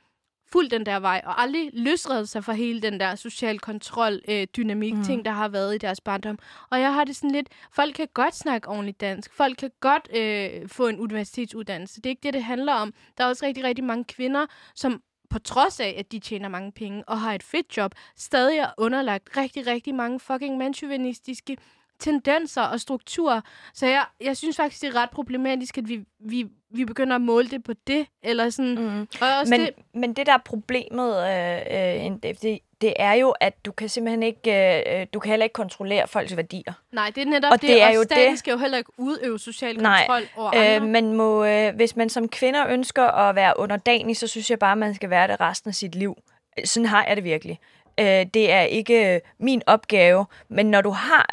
fuldt 0.53 0.71
den 0.71 0.87
der 0.87 1.01
vej, 1.01 1.23
og 1.25 1.43
aldrig 1.43 1.71
løsredet 1.73 2.29
sig 2.29 2.45
fra 2.45 2.53
hele 2.53 2.83
den 2.83 3.01
der 3.01 3.15
social 3.15 3.59
kontrol, 3.59 4.21
øh, 4.29 4.47
dynamik, 4.57 4.95
Mm. 4.95 5.05
ting, 5.05 5.25
der 5.25 5.31
har 5.31 5.49
været 5.49 5.75
i 5.75 5.79
deres 5.79 6.01
barndom. 6.01 6.39
Og 6.71 6.81
jeg 6.81 6.95
har 6.95 7.05
det 7.05 7.17
sådan 7.17 7.31
lidt, 7.31 7.49
folk 7.73 7.95
kan 7.95 8.09
godt 8.15 8.37
snakke 8.37 8.69
ordentligt 8.69 9.01
dansk, 9.01 9.35
folk 9.35 9.57
kan 9.59 9.71
godt 9.81 10.09
øh, 10.17 10.69
få 10.69 10.87
en 10.87 11.01
universitetsuddannelse. 11.01 11.97
Det 12.01 12.07
er 12.07 12.11
ikke 12.11 12.23
det, 12.23 12.35
det 12.35 12.45
handler 12.45 12.73
om. 12.73 12.95
Der 13.19 13.25
er 13.25 13.29
også 13.29 13.47
rigtig, 13.47 13.65
rigtig 13.65 13.85
mange 13.85 14.05
kvinder, 14.05 14.47
som 14.75 15.03
på 15.31 15.39
trods 15.39 15.81
af, 15.81 15.95
at 15.99 16.13
de 16.13 16.19
tjener 16.19 16.49
mange 16.49 16.73
penge 16.73 17.05
og 17.09 17.21
har 17.21 17.35
et 17.35 17.43
fedt 17.43 17.77
job, 17.77 17.95
stadig 18.17 18.59
er 18.59 18.71
underlagt 18.79 19.37
rigtig, 19.37 19.67
rigtig 19.67 19.95
mange 19.95 20.21
fucking 20.21 20.57
manchauvinistiske 20.59 21.57
tendenser 21.99 22.63
og 22.63 22.81
strukturer. 22.81 23.41
Så 23.75 23.87
jeg, 23.87 24.05
jeg 24.21 24.37
synes 24.37 24.57
faktisk, 24.57 24.83
det 24.83 24.89
er 24.89 25.01
ret 25.03 25.11
problematisk, 25.11 25.79
at 25.79 25.89
vi, 25.89 26.05
vi, 26.21 26.47
vi 26.77 26.85
begynder 26.85 27.15
at 27.15 27.21
måle 27.23 27.49
det 27.49 27.65
på 27.65 27.73
det. 27.87 28.07
Eller 28.23 28.51
sådan. 28.51 28.75
Mm. 28.79 29.09
Og 29.21 29.29
også 29.41 29.51
Men, 29.51 29.61
det, 29.61 29.71
men 29.95 30.13
det 30.13 30.27
der 30.27 30.33
er 30.33 30.39
problemet, 30.45 31.17
øh, 31.29 32.07
øh, 32.07 32.13
det, 32.43 32.59
det 32.81 32.93
er 32.99 33.13
jo, 33.13 33.31
at 33.41 33.65
du 33.65 33.73
kan 33.73 33.89
simpelthen 33.89 34.23
ikke, 34.23 34.81
øh, 35.01 35.07
du 35.15 35.19
kan 35.19 35.31
heller 35.31 35.45
ikke 35.45 35.53
kontrollere 35.53 36.09
folks 36.09 36.37
værdier. 36.37 36.73
nej, 36.93 37.11
det 37.15 37.23
er 37.23 37.27
netop 37.27 37.53
og 37.53 37.61
det, 37.63 37.69
det 37.69 37.83
er 37.83 37.89
og 37.89 37.95
jo 37.95 38.03
staten 38.03 38.31
det- 38.31 38.39
skal 38.39 38.53
jo 38.53 38.59
heller 38.59 38.79
ikke 38.79 38.91
udøve 38.99 39.39
social 39.39 39.77
Nej, 39.77 40.07
kontrol 40.07 40.23
over 40.37 40.51
andre. 40.51 40.77
Øh, 40.77 40.83
man 40.83 41.13
må, 41.13 41.45
øh, 41.45 41.75
hvis 41.75 41.97
man 41.97 42.09
som 42.09 42.29
kvinder 42.29 42.67
ønsker 42.69 43.05
at 43.05 43.35
være 43.35 43.59
underdanig, 43.59 44.17
så 44.17 44.27
synes 44.27 44.51
jeg 44.51 44.59
bare, 44.59 44.77
man 44.77 44.95
skal 44.95 45.11
være 45.11 45.29
det 45.29 45.41
resten 45.41 45.69
af 45.69 45.75
sit 45.75 45.95
liv. 45.95 46.17
Sådan 46.65 46.87
har 46.87 47.05
jeg 47.09 47.17
det 47.17 47.25
virkelig. 47.25 47.59
Øh, 48.01 48.07
det 48.35 48.53
er 48.53 48.61
ikke 48.61 49.15
øh, 49.15 49.21
min 49.39 49.63
opgave, 49.67 50.27
men 50.49 50.67
når 50.71 50.81
du 50.81 50.91
har... 50.91 51.27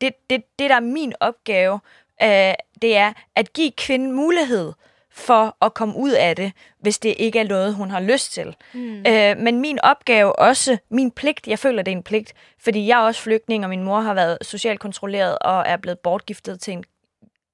Det, 0.00 0.12
det, 0.30 0.42
det 0.58 0.70
der 0.70 0.76
er 0.76 0.80
min 0.80 1.12
opgave, 1.20 1.80
øh, 2.22 2.54
det 2.82 2.96
er 2.96 3.12
at 3.36 3.52
give 3.52 3.70
kvinden 3.70 4.12
mulighed 4.12 4.72
for 5.10 5.56
at 5.64 5.74
komme 5.74 5.96
ud 5.96 6.10
af 6.10 6.36
det, 6.36 6.52
hvis 6.80 6.98
det 6.98 7.14
ikke 7.18 7.38
er 7.38 7.44
noget, 7.44 7.74
hun 7.74 7.90
har 7.90 8.00
lyst 8.00 8.32
til. 8.32 8.56
Mm. 8.74 9.04
Øh, 9.06 9.38
men 9.38 9.60
min 9.60 9.78
opgave 9.82 10.38
også, 10.38 10.78
min 10.90 11.10
pligt, 11.10 11.46
jeg 11.46 11.58
føler, 11.58 11.82
det 11.82 11.92
er 11.92 11.96
en 11.96 12.02
pligt, 12.02 12.34
fordi 12.58 12.86
jeg 12.86 13.00
er 13.00 13.02
også 13.04 13.20
flygtning, 13.20 13.64
og 13.64 13.70
min 13.70 13.82
mor 13.82 14.00
har 14.00 14.14
været 14.14 14.38
socialt 14.42 14.80
kontrolleret 14.80 15.38
og 15.38 15.64
er 15.66 15.76
blevet 15.76 15.98
bortgiftet 15.98 16.60
til 16.60 16.72
en 16.72 16.84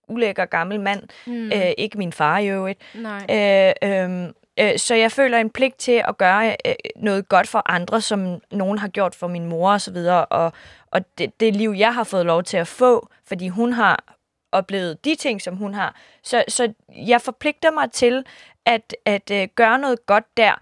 ulækker 0.09 0.45
gammel 0.45 0.81
mand. 0.81 1.03
Mm. 1.27 1.47
Øh, 1.47 1.73
ikke 1.79 1.99
min 1.99 2.13
far 2.13 2.39
i 2.39 2.49
øvrigt. 2.49 2.81
Nej. 2.95 3.27
Øh, 3.31 3.73
øh, 3.83 4.29
Øh, 4.61 4.79
så 4.79 4.95
jeg 4.95 5.13
føler 5.13 5.39
en 5.39 5.51
pligt 5.51 5.79
til 5.79 6.03
at 6.09 6.19
gøre 6.19 6.57
øh, 6.67 6.75
noget 6.97 7.29
godt 7.29 7.49
for 7.49 7.63
andre, 7.71 8.01
som 8.01 8.41
nogen 8.53 8.79
har 8.79 8.89
gjort 8.89 9.15
for 9.15 9.29
min 9.29 9.47
mor 9.47 9.73
og 9.73 9.81
så 9.81 9.93
videre, 9.93 10.25
og, 10.25 10.53
og 10.91 11.19
det, 11.19 11.41
det 11.41 11.57
liv, 11.57 11.75
jeg 11.77 11.95
har 11.95 12.05
fået 12.05 12.27
lov 12.27 12.43
til 12.43 12.57
at 12.57 12.69
få, 12.69 13.09
fordi 13.27 13.49
hun 13.49 13.73
har 13.73 14.14
oplevet 14.55 15.05
de 15.05 15.15
ting, 15.15 15.43
som 15.43 15.57
hun 15.57 15.75
har. 15.75 15.97
Så, 16.23 16.45
så 16.49 16.73
jeg 16.89 17.21
forpligter 17.21 17.71
mig 17.71 17.91
til 17.93 18.25
at, 18.67 18.97
at 19.05 19.31
øh, 19.33 19.49
gøre 19.55 19.79
noget 19.79 20.07
godt 20.07 20.37
der, 20.37 20.53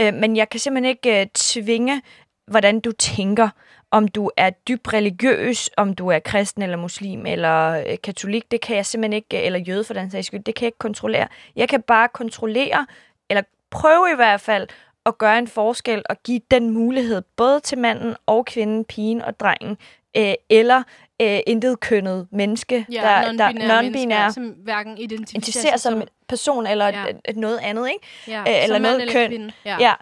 øh, 0.00 0.14
men 0.14 0.36
jeg 0.36 0.48
kan 0.48 0.60
simpelthen 0.60 0.90
ikke 0.90 1.20
øh, 1.20 1.26
tvinge, 1.34 2.02
hvordan 2.46 2.80
du 2.80 2.92
tænker 2.92 3.48
om 3.90 4.08
du 4.08 4.30
er 4.36 4.50
dybt 4.50 4.92
religiøs, 4.92 5.70
om 5.76 5.94
du 5.94 6.08
er 6.08 6.18
kristen 6.18 6.62
eller 6.62 6.76
muslim 6.76 7.26
eller 7.26 7.84
øh, 7.88 7.96
katolik, 8.02 8.50
det 8.50 8.60
kan 8.60 8.76
jeg 8.76 8.86
simpelthen 8.86 9.12
ikke, 9.12 9.40
øh, 9.40 9.46
eller 9.46 9.58
jøde 9.58 9.84
for 9.84 9.94
den 9.94 10.10
sags 10.10 10.26
skyld, 10.26 10.44
det 10.44 10.54
kan 10.54 10.64
jeg 10.64 10.68
ikke 10.68 10.78
kontrollere. 10.78 11.28
Jeg 11.56 11.68
kan 11.68 11.82
bare 11.82 12.08
kontrollere, 12.08 12.86
eller 13.30 13.42
prøve 13.70 14.12
i 14.12 14.16
hvert 14.16 14.40
fald, 14.40 14.68
at 15.06 15.18
gøre 15.18 15.38
en 15.38 15.48
forskel 15.48 16.02
og 16.08 16.22
give 16.22 16.40
den 16.50 16.70
mulighed 16.70 17.22
både 17.36 17.60
til 17.60 17.78
manden 17.78 18.16
og 18.26 18.46
kvinden, 18.46 18.84
pigen 18.84 19.22
og 19.22 19.40
drengen, 19.40 19.76
øh, 20.16 20.34
eller 20.50 20.82
øh, 21.22 21.40
intet 21.46 21.80
kønnet 21.80 22.28
menneske, 22.32 22.86
Ja, 22.92 23.00
der, 23.00 23.32
der 23.32 23.48
non-binære 23.48 23.52
non-binære 23.52 23.90
mennesker, 23.90 24.30
som 24.30 24.44
hverken 24.44 24.98
identificerer 24.98 25.38
identificerer 25.38 25.76
sig 25.76 25.80
som 25.92 26.00
en 26.02 26.08
person 26.28 26.66
eller 26.66 26.86
Ja. 26.88 27.00
ja. 27.00 27.06
et, 27.28 27.36
noget 27.36 27.58
andet, 27.58 27.88
ikke? 27.88 28.06
ja, 28.28 28.40
øh, 28.40 28.62
eller 28.62 28.76
som 28.76 28.82
noget 28.82 29.10
køn. 29.10 29.28
Kvinde. 29.28 29.52
Ja. 29.64 29.76
Ja. 29.80 29.94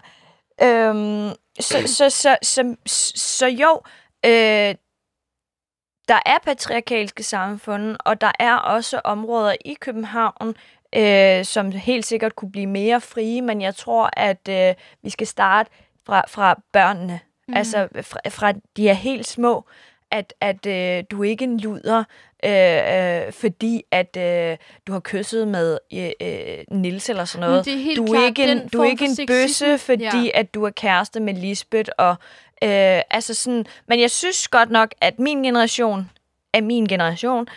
Øhm, 0.89 1.29
så, 1.59 1.87
så, 1.87 2.09
så, 2.09 2.37
så, 2.41 2.75
så, 2.85 3.11
så 3.15 3.47
jo, 3.47 3.81
øh, 4.25 4.75
der 6.07 6.19
er 6.25 6.37
patriarkalske 6.43 7.23
samfund, 7.23 7.97
og 8.05 8.21
der 8.21 8.31
er 8.39 8.55
også 8.55 9.01
områder 9.03 9.55
i 9.65 9.73
København, 9.73 10.55
øh, 10.95 11.45
som 11.45 11.71
helt 11.71 12.05
sikkert 12.05 12.35
kunne 12.35 12.51
blive 12.51 12.67
mere 12.67 13.01
frie, 13.01 13.41
men 13.41 13.61
jeg 13.61 13.75
tror, 13.75 14.09
at 14.13 14.47
øh, 14.49 14.73
vi 15.03 15.09
skal 15.09 15.27
starte 15.27 15.69
fra, 16.05 16.23
fra 16.27 16.61
børnene. 16.73 17.19
Mm. 17.47 17.53
Altså 17.57 17.87
fra, 18.01 18.19
fra 18.29 18.53
de 18.77 18.89
er 18.89 18.93
helt 18.93 19.27
små, 19.27 19.65
at, 20.11 20.33
at 20.41 20.65
øh, 20.65 21.03
du 21.11 21.23
ikke 21.23 21.45
er 21.45 21.49
en 21.49 21.59
luder, 21.59 22.03
øh, 22.45 23.25
øh, 23.27 23.33
fordi 23.33 23.83
at 23.91 24.17
øh, 24.17 24.57
du 24.87 24.91
har 24.93 24.99
kysset 24.99 25.47
med 25.47 25.77
øh, 25.93 26.09
øh, 26.21 26.57
Nils 26.71 27.09
eller 27.09 27.25
sådan 27.25 27.49
noget. 27.49 27.65
Det 27.65 27.73
er 27.73 27.77
helt 27.77 27.97
du 27.97 28.03
er 28.03 28.07
klart 28.07 28.23
ikke 28.27 28.51
en, 28.51 28.67
du 28.67 28.81
er 28.81 28.89
ikke 28.89 29.05
en 29.05 29.27
bøsse, 29.27 29.77
fordi 29.77 30.03
Ja. 30.03 30.29
at 30.33 30.53
du 30.53 30.63
er 30.63 30.69
kæreste 30.69 31.19
med 31.19 31.33
Lisbeth. 31.33 31.89
Og, 31.97 32.09
øh, 32.63 33.01
altså 33.09 33.33
sådan, 33.33 33.65
men 33.87 33.99
jeg 33.99 34.11
synes 34.11 34.47
godt 34.47 34.69
nok, 34.69 34.91
at 35.01 35.19
min 35.19 35.43
generation 35.43 36.09
af 36.53 36.63
min 36.63 36.85
generation, 36.85 37.47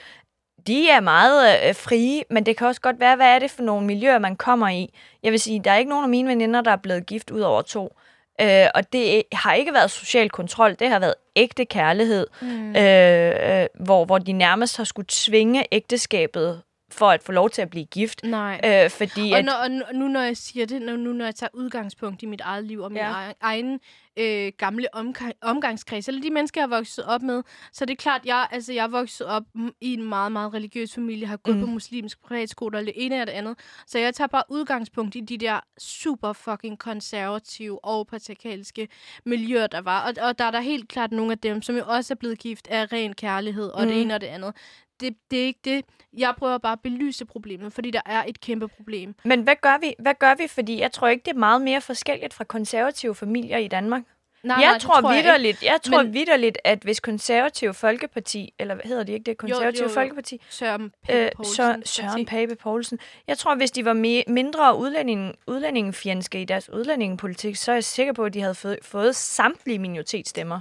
de 0.66 0.88
er 0.90 1.00
meget 1.00 1.68
øh, 1.68 1.74
frie, 1.74 2.22
men 2.30 2.46
det 2.46 2.56
kan 2.56 2.66
også 2.66 2.80
godt 2.80 3.00
være, 3.00 3.16
hvad 3.16 3.26
er 3.26 3.38
det 3.38 3.50
for 3.50 3.62
nogle 3.62 3.86
miljøer, 3.86 4.18
man 4.18 4.36
kommer 4.36 4.68
i. 4.68 4.94
Jeg 5.22 5.32
vil 5.32 5.40
sige, 5.40 5.60
der 5.64 5.70
er 5.70 5.76
ikke 5.76 5.88
nogen 5.90 6.04
af 6.04 6.08
mine 6.08 6.28
veninder, 6.28 6.60
der 6.60 6.70
er 6.70 6.76
blevet 6.76 7.06
gift 7.06 7.30
ud 7.30 7.40
over 7.40 7.62
to. 7.62 7.96
Øh, 8.40 8.66
og 8.74 8.92
det 8.92 9.22
har 9.32 9.54
ikke 9.54 9.72
været 9.74 9.90
social 9.90 10.30
kontrol, 10.30 10.74
det 10.78 10.88
har 10.88 10.98
været 10.98 11.14
ægte 11.36 11.64
kærlighed, 11.64 12.26
mm. 12.42 12.76
øh, 12.76 13.60
øh, 13.62 13.66
hvor, 13.80 14.04
hvor 14.04 14.18
de 14.18 14.32
nærmest 14.32 14.76
har 14.76 14.84
skulle 14.84 15.06
tvinge 15.08 15.64
ægteskabet 15.72 16.62
for 16.90 17.10
at 17.10 17.22
få 17.22 17.32
lov 17.32 17.50
til 17.50 17.62
at 17.62 17.70
blive 17.70 17.84
gift. 17.84 18.20
Nej. 18.24 18.60
Øh, 18.64 18.90
fordi 18.90 19.32
Og, 19.32 19.38
at, 19.38 19.44
når, 19.44 19.52
og 19.52 19.70
nu- 19.70 19.84
nu 19.94 20.08
når 20.08 20.20
jeg 20.20 20.36
siger 20.36 20.66
det, 20.66 20.82
når, 20.82 20.96
nu 20.96 21.12
når 21.12 21.24
jeg 21.24 21.34
tager 21.34 21.50
udgangspunkt 21.54 22.22
i 22.22 22.26
mit 22.26 22.40
eget 22.40 22.64
liv 22.64 22.80
og 22.80 22.92
min 22.92 22.98
ja. 23.02 23.14
egen 23.40 23.80
øh, 24.16 24.52
gamle 24.58 24.96
omga- 24.96 25.38
omgangskreds, 25.42 26.08
eller 26.08 26.22
de 26.22 26.30
mennesker, 26.30 26.60
jeg 26.60 26.68
har 26.68 26.76
vokset 26.76 27.04
op 27.04 27.22
med, 27.22 27.42
så 27.72 27.84
det 27.84 27.92
er 27.92 27.96
klart, 27.96 28.20
jeg, 28.24 28.48
altså, 28.50 28.72
jeg 28.72 28.84
er 28.84 28.88
vokset 28.88 29.26
op 29.26 29.42
i 29.80 29.94
en 29.94 30.02
meget, 30.02 30.32
meget 30.32 30.54
religiøs 30.54 30.94
familie, 30.94 31.26
har 31.26 31.36
gået 31.36 31.56
mm. 31.56 31.62
På 31.62 31.66
muslimsk 31.66 32.22
privatskole 32.22 32.78
og 32.78 32.84
det 32.84 32.92
ene 32.96 33.20
og 33.20 33.26
det 33.26 33.32
andet. 33.32 33.58
Så 33.86 33.98
jeg 33.98 34.14
tager 34.14 34.28
bare 34.28 34.42
udgangspunkt 34.48 35.14
i 35.14 35.20
de 35.20 35.38
der 35.38 35.60
super 35.78 36.32
fucking 36.32 36.78
konservative 36.78 37.84
og 37.84 38.06
patriarkalske 38.06 38.88
miljøer, 39.24 39.66
der 39.66 39.80
var. 39.80 40.00
Og, 40.06 40.28
og 40.28 40.38
der 40.38 40.44
er 40.44 40.50
der 40.50 40.60
helt 40.60 40.88
klart 40.88 41.12
nogle 41.12 41.32
af 41.32 41.38
dem, 41.38 41.62
som 41.62 41.76
jo 41.76 41.84
også 41.86 42.14
er 42.14 42.16
blevet 42.16 42.38
gift 42.38 42.66
af 42.66 42.92
ren 42.92 43.14
kærlighed 43.14 43.68
og 43.68 43.82
mm. 43.82 43.88
det 43.88 44.00
ene 44.02 44.14
og 44.14 44.20
det 44.20 44.26
andet. 44.26 44.54
Det, 45.00 45.16
det 45.30 45.40
er 45.42 45.44
ikke 45.46 45.60
det. 45.64 45.84
Jeg 46.16 46.34
prøver 46.38 46.58
bare 46.58 46.72
at 46.72 46.80
belyse 46.80 47.24
problemet, 47.24 47.72
fordi 47.72 47.90
der 47.90 48.00
er 48.06 48.24
et 48.26 48.40
kæmpe 48.40 48.68
problem. 48.68 49.14
men 49.24 49.42
hvad 49.42 49.56
gør 49.62 49.78
vi? 49.80 49.94
Hvad 49.98 50.14
gør 50.18 50.34
vi? 50.34 50.48
Fordi 50.48 50.80
jeg 50.80 50.92
tror 50.92 51.08
ikke, 51.08 51.22
det 51.24 51.30
er 51.30 51.38
meget 51.38 51.62
mere 51.62 51.80
forskelligt 51.80 52.34
fra 52.34 52.44
konservative 52.44 53.14
familier 53.14 53.58
i 53.58 53.68
Danmark. 53.68 54.02
Nej, 54.42 54.56
jeg 54.60 54.70
nej, 54.70 54.78
tror, 54.78 55.08
jeg 55.10 55.16
ikke. 55.18 55.26
vidderligt, 55.26 55.62
jeg 55.62 55.78
tror 55.82 56.02
Men- 56.02 56.12
vidderligt, 56.14 56.58
at 56.64 56.78
hvis 56.82 57.00
konservative 57.00 57.74
folkeparti, 57.74 58.54
eller 58.58 58.74
hvad 58.74 58.84
hedder 58.84 59.02
det 59.04 59.12
ikke 59.12 59.24
det, 59.24 59.38
konservative 59.38 59.82
jo, 59.82 59.88
jo. 59.88 59.94
folkeparti, 59.94 60.40
Søren 60.50 60.92
Pape 61.04 61.18
øh, 61.24 61.30
Poulsen. 61.36 61.54
Søren, 61.54 61.82
Søren 61.84 62.26
Pape 62.26 62.54
Poulsen. 62.56 62.98
Jeg 63.26 63.38
tror, 63.38 63.54
hvis 63.54 63.70
de 63.70 63.84
var 63.84 63.92
me- 63.94 64.32
mindre 64.32 64.76
udlænding, 64.78 65.34
udlændingefjendske 65.46 66.42
i 66.42 66.44
deres 66.44 66.70
udlændingepolitik, 66.70 67.56
så 67.56 67.70
er 67.70 67.76
jeg 67.76 67.84
sikker 67.84 68.12
på, 68.12 68.24
at 68.24 68.34
de 68.34 68.40
havde 68.40 68.54
fået, 68.54 68.78
fået 68.82 69.16
samtlige 69.16 69.78
minoritetsstemmer, 69.78 70.60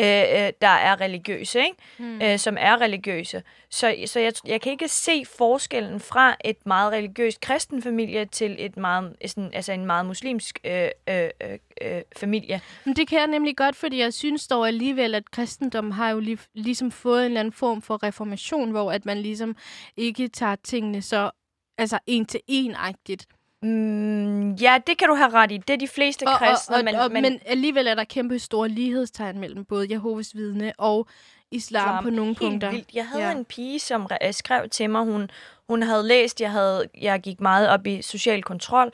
øh, 0.00 0.44
øh, 0.46 0.52
der 0.62 0.68
er 0.68 1.00
religiøse, 1.00 1.58
ikke? 1.58 1.76
Hmm. 1.98 2.22
Øh, 2.22 2.38
som 2.38 2.56
er 2.60 2.80
religiøse. 2.80 3.42
Så, 3.70 3.94
så 4.06 4.20
jeg, 4.20 4.32
jeg 4.46 4.60
kan 4.60 4.72
ikke 4.72 4.88
se 4.88 5.24
forskellen 5.36 6.00
fra 6.00 6.36
et 6.44 6.66
meget 6.66 6.92
religiøst 6.92 7.40
kristen 7.40 7.82
familie 7.82 8.24
til 8.24 8.56
et 8.58 8.76
meget, 8.76 9.16
sådan, 9.26 9.50
altså 9.52 9.72
en 9.72 9.86
meget 9.86 10.06
muslimsk 10.06 10.58
øh, 10.64 10.88
øh, 11.08 11.28
øh, 11.42 11.58
øh, 11.82 12.02
familie. 12.16 12.60
Men 12.84 12.96
det 12.96 13.08
kan 13.08 13.18
jeg 13.18 13.26
nemlig 13.26 13.56
godt, 13.56 13.76
fordi 13.76 13.98
jeg 13.98 14.12
synes 14.12 14.46
dog 14.48 14.68
alligevel, 14.68 15.14
at 15.14 15.30
kristendommen 15.30 15.92
har 15.92 16.10
jo 16.10 16.18
lige, 16.18 16.38
ligesom 16.54 16.90
fået 16.90 17.20
en 17.20 17.24
eller 17.24 17.40
anden 17.40 17.52
form 17.52 17.82
for 17.82 18.02
reformation, 18.02 18.70
hvor 18.70 18.92
at 18.92 19.06
man 19.06 19.18
ligesom 19.18 19.56
ikke 19.96 20.28
tager 20.28 20.56
tingene 20.64 21.02
så 21.02 21.30
altså 21.78 21.98
en 22.06 22.26
til 22.26 22.40
en-agtigt. 22.46 23.26
Mm, 23.62 24.52
ja, 24.52 24.78
det 24.86 24.98
kan 24.98 25.08
du 25.08 25.14
have 25.14 25.30
ret 25.30 25.52
i. 25.52 25.56
Det 25.56 25.70
er 25.70 25.76
de 25.78 25.88
fleste 25.88 26.24
Og, 26.26 26.32
og, 26.32 26.38
kristne, 26.38 26.76
og, 26.76 26.84
men, 26.84 26.94
og, 26.94 27.12
men, 27.12 27.22
men 27.22 27.40
alligevel 27.46 27.86
er 27.86 27.94
der 27.94 28.04
kæmpe 28.04 28.38
store 28.38 28.68
lighedstegn 28.68 29.38
mellem 29.38 29.64
både 29.64 29.86
Jehovas 29.90 30.34
vidne 30.36 30.72
og 30.78 31.06
islam, 31.50 31.82
Islam. 31.82 32.04
på 32.04 32.10
nogle 32.10 32.26
Helt 32.26 32.38
punkter. 32.38 32.70
Vildt. 32.70 32.94
Jeg 32.94 33.06
havde 33.08 33.24
Ja. 33.24 33.30
en 33.32 33.44
pige, 33.44 33.78
som 33.80 34.08
øh, 34.24 34.32
skrev 34.34 34.68
til 34.68 34.90
mig, 34.90 35.04
hun, 35.04 35.30
hun 35.68 35.82
havde 35.82 36.08
læst, 36.08 36.40
jeg, 36.40 36.50
havde, 36.50 36.88
jeg 37.00 37.20
gik 37.20 37.40
meget 37.40 37.68
op 37.68 37.86
i 37.86 38.02
social 38.02 38.42
kontrol, 38.42 38.92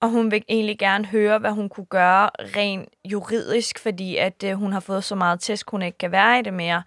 og 0.00 0.08
hun 0.08 0.30
vil 0.30 0.44
egentlig 0.48 0.78
gerne 0.78 1.04
høre, 1.06 1.38
hvad 1.38 1.50
hun 1.50 1.68
kunne 1.68 1.86
gøre 1.86 2.30
rent 2.56 2.88
juridisk, 3.04 3.78
fordi 3.78 4.16
at 4.16 4.44
øh, 4.44 4.52
hun 4.54 4.72
har 4.72 4.80
fået 4.80 5.04
så 5.04 5.14
meget 5.14 5.40
tæsk, 5.40 5.70
hun 5.70 5.82
ikke 5.82 5.98
kan 5.98 6.12
være 6.12 6.38
i 6.38 6.42
det 6.42 6.54
mere. 6.54 6.82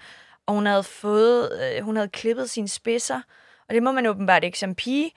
Og 0.46 0.53
hun 0.53 0.65
havde 0.65 0.84
fået, 0.84 1.51
øh, 1.77 1.84
hun 1.84 1.96
havde 1.96 2.08
klippet 2.10 2.50
sine 2.50 2.67
spidser, 2.67 3.22
og 3.70 3.75
det 3.75 3.84
må 3.84 3.91
man 3.91 4.05
åbenbart 4.05 4.44
ikke 4.44 4.60
som 4.60 4.75
pige. 4.75 5.12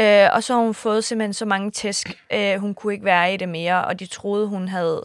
Øh, 0.00 0.28
og 0.32 0.42
så 0.42 0.54
har 0.54 0.60
hun 0.60 0.74
fået 0.74 1.04
simpelthen 1.04 1.34
så 1.34 1.44
mange 1.44 1.70
tæsk, 1.70 2.24
øh, 2.32 2.56
hun 2.56 2.74
kunne 2.74 2.92
ikke 2.92 3.04
være 3.04 3.34
i 3.34 3.36
det 3.36 3.48
mere, 3.48 3.84
og 3.84 4.00
de 4.00 4.06
troede, 4.06 4.46
hun 4.46 4.68
havde 4.68 5.04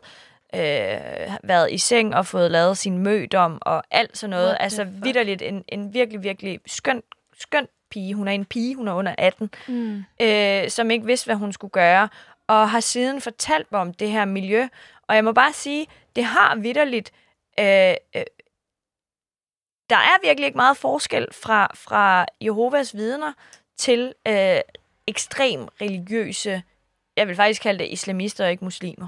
øh, 0.56 1.38
været 1.44 1.72
i 1.72 1.78
seng 1.78 2.16
og 2.16 2.26
fået 2.26 2.52
lavet 2.52 2.78
sin 2.78 2.98
mødom 2.98 3.58
og 3.62 3.84
alt 3.92 4.18
sådan 4.18 4.30
noget. 4.30 4.48
What 4.48 4.58
Altså 4.60 4.84
vidderligt 4.84 5.42
en, 5.42 5.64
en 5.68 5.94
virkelig, 5.94 6.24
virkelig 6.24 6.60
skøn, 6.66 7.02
skøn 7.40 7.68
pige. 7.90 8.14
Hun 8.14 8.28
er 8.28 8.32
en 8.32 8.46
pige, 8.46 8.76
hun 8.76 8.88
er 8.88 8.94
under 8.94 9.16
18, 9.18 9.50
Mm. 9.68 10.04
øh, 10.22 10.70
som 10.70 10.92
ikke 10.92 11.06
vidste, 11.06 11.26
hvad 11.26 11.36
hun 11.36 11.54
skulle 11.54 11.72
gøre, 11.72 12.10
og 12.48 12.70
har 12.70 12.80
siden 12.80 13.22
fortalt 13.22 13.72
mig 13.72 13.82
om 13.82 13.94
det 13.94 14.10
her 14.10 14.26
miljø. 14.26 14.68
Og 15.08 15.16
jeg 15.16 15.24
må 15.24 15.32
bare 15.32 15.54
sige, 15.54 15.88
det 16.16 16.24
har 16.26 16.56
vidderligt... 16.56 17.12
Øh, 17.60 17.94
øh, 18.16 18.24
der 19.90 19.96
er 19.96 20.18
virkelig 20.24 20.46
ikke 20.46 20.58
meget 20.58 20.78
forskel 20.78 21.28
fra, 21.32 21.72
fra 21.76 22.26
Jehovas 22.42 22.96
vidner 22.96 23.34
til 23.78 24.14
øh, 24.28 24.60
ekstrem 25.08 25.68
religiøse, 25.82 26.62
jeg 27.18 27.28
vil 27.28 27.36
faktisk 27.36 27.62
kalde 27.62 27.80
det 27.84 27.92
islamister 27.92 28.46
og 28.46 28.52
ikke 28.52 28.64
muslimer. 28.64 29.08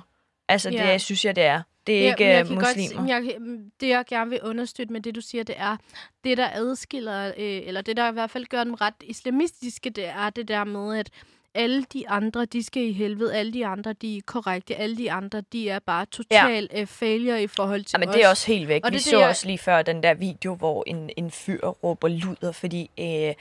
Altså, 0.49 0.69
Ja. 0.69 0.91
det 0.93 1.01
synes 1.01 1.25
jeg, 1.25 1.35
det 1.35 1.43
er. 1.43 1.61
Det 1.87 1.97
er 1.97 2.03
Ja, 2.03 2.09
ikke 2.09 2.25
jeg 2.27 2.45
øh, 2.45 2.51
muslimer. 2.55 2.97
Godt, 2.99 3.09
jeg, 3.09 3.35
det, 3.81 3.87
jeg 3.89 4.05
gerne 4.09 4.29
vil 4.29 4.41
understøtte 4.43 4.93
med 4.93 5.01
det, 5.01 5.15
du 5.15 5.21
siger, 5.21 5.43
det 5.43 5.55
er, 5.57 5.77
det, 6.23 6.37
der 6.37 6.49
adskiller, 6.53 7.27
øh, 7.27 7.33
eller 7.37 7.81
det, 7.81 7.97
der 7.97 8.09
i 8.09 8.13
hvert 8.13 8.31
fald 8.31 8.45
gør 8.45 8.63
dem 8.63 8.73
ret 8.73 8.93
islamistiske, 9.03 9.89
det 9.89 10.05
er 10.05 10.29
det 10.29 10.47
der 10.47 10.63
med, 10.63 10.97
at 10.99 11.09
alle 11.53 11.83
de 11.93 12.09
andre, 12.09 12.45
de 12.45 12.63
skal 12.63 12.83
i 12.83 12.91
helvede, 12.91 13.35
alle 13.35 13.53
de 13.53 13.65
andre, 13.65 13.93
de 13.93 14.17
er 14.17 14.21
korrekte, 14.25 14.75
alle 14.75 14.97
de 14.97 15.11
andre, 15.11 15.41
de 15.53 15.69
er 15.69 15.79
bare 15.79 16.05
total 16.05 16.69
ja. 16.73 16.81
øh, 16.81 16.87
failure 16.87 17.43
i 17.43 17.47
forhold 17.47 17.83
til 17.83 17.95
Ja, 17.97 17.99
men 17.99 18.09
os. 18.09 18.15
det 18.15 18.23
er 18.23 18.29
også 18.29 18.47
helt 18.47 18.67
væk. 18.67 18.85
Og 18.85 18.91
Vi 18.91 18.95
det 18.95 19.03
så 19.03 19.11
det, 19.15 19.19
jeg- 19.21 19.29
også 19.29 19.45
lige 19.47 19.57
før 19.57 19.81
den 19.81 20.03
der 20.03 20.13
video, 20.13 20.55
hvor 20.55 20.83
en, 20.87 21.09
en 21.17 21.31
fyr 21.31 21.67
råber 21.67 22.07
luder, 22.07 22.51
fordi... 22.51 22.89
Øh, 22.99 23.33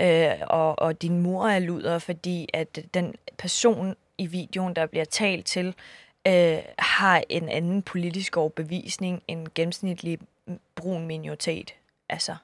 øh, 0.00 0.30
og, 0.46 0.78
og 0.78 1.02
din 1.02 1.18
mor 1.18 1.48
er 1.48 1.58
luder, 1.58 1.98
fordi 1.98 2.48
at 2.52 2.78
den 2.94 3.14
person 3.38 3.96
i 4.18 4.26
videoen, 4.26 4.76
der 4.76 4.86
bliver 4.86 5.04
talt 5.04 5.46
til, 5.46 5.74
øh, 6.26 6.58
har 6.78 7.22
en 7.28 7.48
anden 7.48 7.82
politisk 7.82 8.36
overbevisning 8.36 9.22
end 9.28 9.46
gennemsnitlig 9.54 10.18
brun 10.74 11.06
minoritet. 11.06 11.74
Altså, 12.08 12.36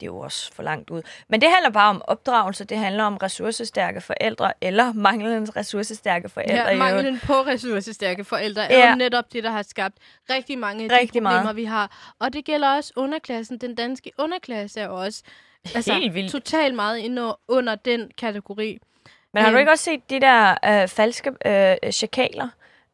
det 0.00 0.06
er 0.06 0.10
jo 0.10 0.18
også 0.18 0.52
for 0.52 0.62
langt 0.62 0.90
ud. 0.90 1.02
Men 1.28 1.40
det 1.40 1.48
handler 1.50 1.70
bare 1.70 1.90
om 1.90 2.02
opdragelse, 2.04 2.64
det 2.64 2.78
handler 2.78 3.04
om 3.04 3.16
ressourcestærke 3.16 4.00
forældre, 4.00 4.52
eller 4.60 4.92
manglende 4.92 5.50
ressourcestærke 5.56 6.28
forældre. 6.28 6.54
Ja, 6.70 6.76
manglen 6.76 7.18
på 7.18 7.32
ressourcestærke 7.32 8.24
forældre 8.24 8.72
er 8.72 8.78
Ja. 8.78 8.90
jo 8.90 8.96
netop 8.96 9.32
det, 9.32 9.44
der 9.44 9.50
har 9.50 9.62
skabt 9.62 9.96
rigtig 10.30 10.58
mange 10.58 10.84
af 10.84 10.90
Rigtig 10.98 11.14
de 11.14 11.18
problemer, 11.24 11.42
meget. 11.42 11.56
vi 11.56 11.64
har. 11.64 12.14
Og 12.18 12.32
det 12.32 12.44
gælder 12.44 12.76
også 12.76 12.92
underklassen. 12.96 13.58
Den 13.58 13.74
danske 13.74 14.12
underklasse 14.18 14.80
er 14.80 14.88
også 14.88 15.22
altså, 15.74 15.92
Helt 15.92 16.14
vildt. 16.14 16.32
totalt 16.32 16.74
meget 16.74 16.98
inde 16.98 17.36
under 17.48 17.74
den 17.74 18.10
kategori. 18.18 18.78
Men 19.34 19.42
har 19.42 19.50
du 19.50 19.56
ikke 19.56 19.70
også 19.70 19.84
set 19.84 20.10
de 20.10 20.20
der 20.20 20.54
øh, 20.64 20.88
falske 20.88 21.30
øh, 21.46 21.92
chakaler? 21.92 22.48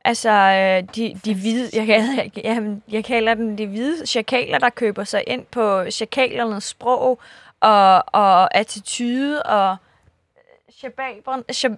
Altså, 0.04 0.30
øh, 0.30 0.94
de, 0.96 1.20
de 1.24 1.34
hvide, 1.34 1.70
jeg, 1.72 1.88
jeg, 1.88 2.30
jeg, 2.44 2.76
jeg 2.90 3.04
kalder 3.04 3.34
dem 3.34 3.56
de 3.56 3.66
hvide 3.66 4.06
chakaler, 4.06 4.58
der 4.58 4.70
køber 4.70 5.04
sig 5.04 5.24
ind 5.26 5.44
på 5.50 5.90
chakalernes 5.90 6.64
sprog 6.64 7.20
og, 7.60 8.04
og 8.06 8.54
attitude 8.56 9.42
og 9.42 9.76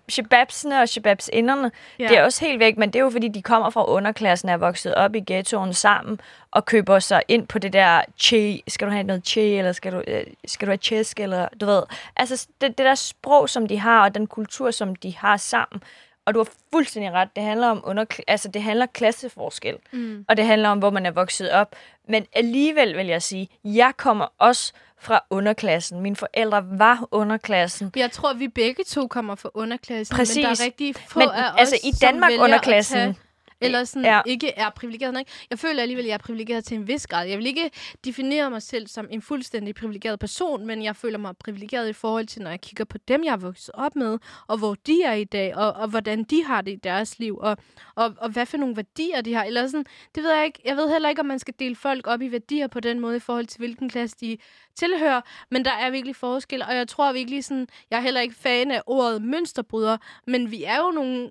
shababsene 0.09 0.81
og 0.83 0.89
shababsinderne. 0.89 1.71
Ja. 1.99 2.09
Det 2.09 2.19
er 2.19 2.23
også 2.23 2.45
helt 2.45 2.61
væk, 2.61 2.77
men 2.77 2.93
det 2.93 2.99
er 2.99 3.03
jo 3.03 3.11
fordi, 3.11 3.29
de 3.29 3.43
kommer 3.43 3.71
fra 3.71 3.89
underklassen, 3.89 4.49
er 4.49 4.57
vokset 4.57 4.95
op 4.95 5.15
i 5.15 5.21
ghettoen 5.27 5.75
sammen 5.75 6.21
og 6.51 6.65
køber 6.65 6.99
sig 6.99 7.23
ind 7.29 7.47
på 7.47 7.59
det 7.59 7.73
der 7.73 8.03
che, 8.19 8.63
skal 8.69 8.89
du 8.89 8.93
have 8.93 9.03
noget 9.03 9.23
che, 9.27 9.59
eller 9.59 9.73
skal 9.73 9.93
du, 9.93 10.03
øh, 10.07 10.27
skal 10.45 10.67
du 10.67 10.71
have 10.71 10.79
tjesk, 10.79 11.21
eller 11.21 11.49
du 11.61 11.67
ved. 11.67 11.83
Altså 12.17 12.47
det, 12.61 12.79
det 12.79 12.87
der 12.87 12.95
sprog, 12.95 13.49
som 13.49 13.69
de 13.69 13.79
har, 13.79 14.05
og 14.05 14.15
den 14.15 14.27
kultur, 14.27 14.71
som 14.71 14.97
de 14.97 15.17
har 15.17 15.37
sammen. 15.37 15.83
Og 16.27 16.35
du 16.35 16.39
har 16.39 16.49
fuldstændig 16.73 17.13
ret, 17.13 17.29
det 17.37 17.45
handler 17.45 17.69
om 17.69 17.81
under, 17.85 18.05
altså 18.29 18.49
det 18.49 18.63
handler 18.63 18.87
klasseforskel, 18.87 19.77
Mm. 19.93 20.25
og 20.29 20.37
det 20.37 20.47
handler 20.47 20.69
om, 20.69 20.79
hvor 20.79 20.91
man 20.91 21.07
er 21.07 21.11
vokset 21.11 21.51
op. 21.51 21.75
Men 22.09 22.27
alligevel 22.33 22.97
vil 22.97 23.07
jeg 23.07 23.23
sige, 23.23 23.49
jeg 23.65 23.93
kommer 23.97 24.27
også 24.39 24.73
fra 25.01 25.21
underklassen. 25.31 26.01
Mine 26.01 26.17
forældre 26.17 26.65
var 26.79 27.09
underklassen. 27.11 27.93
Jeg 27.97 28.11
tror, 28.13 28.35
vi 28.35 28.49
begge 28.49 28.85
to 28.85 29.07
kommer 29.07 29.35
fra 29.35 29.51
underklassen, 29.55 30.17
Præcis. 30.17 30.37
men 30.37 30.45
der 30.45 30.51
er 30.51 30.65
rigtig 30.65 30.95
få 31.09 31.19
Men 31.19 31.29
af 31.29 31.53
os, 31.53 31.59
altså 31.61 31.77
i 31.85 31.91
som 31.93 31.99
Danmark 32.09 32.33
at 32.33 32.39
underklassen, 32.39 33.17
eller 33.61 33.85
sådan 33.85 34.05
Ja. 34.05 34.21
ikke 34.27 34.51
er 34.57 34.71
privilegeret 34.71 35.15
nok. 35.15 35.27
Jeg 35.51 35.59
føler 35.59 35.83
alligevel, 35.83 36.05
at 36.05 36.09
jeg 36.09 36.15
er 36.15 36.19
privilegeret 36.19 36.65
til 36.65 36.77
en 36.77 36.89
vis 36.89 37.07
grad. 37.07 37.27
Jeg 37.27 37.39
vil 37.39 37.47
ikke 37.47 37.71
definere 38.05 38.51
mig 38.51 38.63
selv 38.63 38.87
som 38.87 39.07
en 39.11 39.23
fuldstændig 39.23 39.75
privilegeret 39.75 40.19
person, 40.19 40.67
men 40.67 40.83
jeg 40.83 40.97
føler 40.97 41.19
mig 41.19 41.37
privilegeret 41.37 41.89
i 41.89 41.93
forhold 41.93 42.27
til, 42.27 42.43
når 42.43 42.51
jeg 42.51 42.61
kigger 42.61 42.85
på 42.85 42.99
dem, 43.09 43.25
jeg 43.25 43.33
er 43.33 43.37
vokset 43.37 43.71
op 43.75 43.97
med, 43.97 44.19
og 44.47 44.59
hvor 44.59 44.77
de 44.87 45.03
er 45.03 45.13
i 45.15 45.25
dag, 45.25 45.57
og, 45.57 45.73
og 45.73 45.89
hvordan 45.89 46.25
de 46.25 46.45
har 46.45 46.61
det 46.61 46.73
i 46.73 46.77
deres 46.77 47.19
liv, 47.19 47.39
og, 47.41 47.57
og, 47.95 48.15
og 48.19 48.31
hvad 48.31 48.47
for 48.47 48.57
nogle 48.57 48.77
værdier 48.77 49.21
de 49.21 49.35
har. 49.35 49.45
Eller 49.45 49.67
sådan, 49.67 49.85
det 50.15 50.23
ved 50.23 50.31
jeg 50.33 50.45
ikke. 50.45 50.61
Jeg 50.65 50.77
ved 50.77 50.91
heller 50.93 51.09
ikke, 51.09 51.21
om 51.21 51.27
man 51.27 51.39
skal 51.39 51.55
dele 51.59 51.77
folk 51.77 52.07
op 52.07 52.23
i 52.23 52.33
værdier 52.33 52.67
på 52.67 52.81
den 52.81 53.01
måde, 53.01 53.17
i 53.17 53.21
forhold 53.21 53.47
til 53.47 53.59
hvilken 53.59 53.89
klasse 53.89 54.17
de 54.21 54.37
tilhører, 54.77 55.21
men 55.51 55.65
der 55.65 55.71
er 55.73 55.91
virkelig 55.91 56.17
forskel, 56.17 56.63
og 56.63 56.77
jeg 56.77 56.89
tror 56.89 57.13
virkelig 57.13 57.45
sådan, 57.45 57.67
jeg 57.91 57.97
er 57.97 58.01
heller 58.01 58.21
ikke 58.21 58.35
fan 58.35 58.71
af 58.71 58.83
ordet 58.87 59.23
mønsterbryder, 59.23 59.97
men 60.27 60.51
vi 60.51 60.65
er 60.65 60.77
jo 60.77 60.91
nogle 60.91 61.31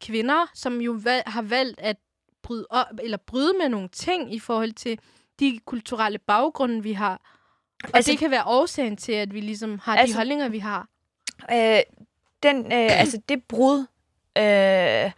kvinder, 0.00 0.50
som 0.54 0.80
jo 0.80 0.92
valg, 1.04 1.22
har 1.26 1.42
valgt 1.42 1.80
at 1.80 1.96
bryde, 2.42 2.66
op, 2.70 2.86
eller 3.02 3.16
bryde 3.26 3.52
med 3.60 3.68
nogle 3.68 3.88
ting 3.88 4.34
i 4.34 4.38
forhold 4.38 4.72
til 4.72 4.98
de 5.40 5.60
kulturelle 5.66 6.18
baggrunde, 6.18 6.82
vi 6.82 6.92
har. 6.92 7.20
Og 7.84 7.90
Altså- 7.94 8.10
det 8.10 8.18
kan 8.18 8.30
være 8.30 8.44
årsagen 8.46 8.96
til, 8.96 9.12
at 9.12 9.34
vi 9.34 9.40
ligesom 9.40 9.78
har 9.78 9.96
altså, 9.96 10.12
de 10.12 10.16
holdninger, 10.18 10.48
vi 10.48 10.58
har. 10.58 10.88
Øh, 11.52 11.80
den, 12.42 12.64
øh, 12.64 13.00
altså 13.00 13.20
det 13.28 13.42
brud. 13.44 13.86
Øh, 14.38 15.10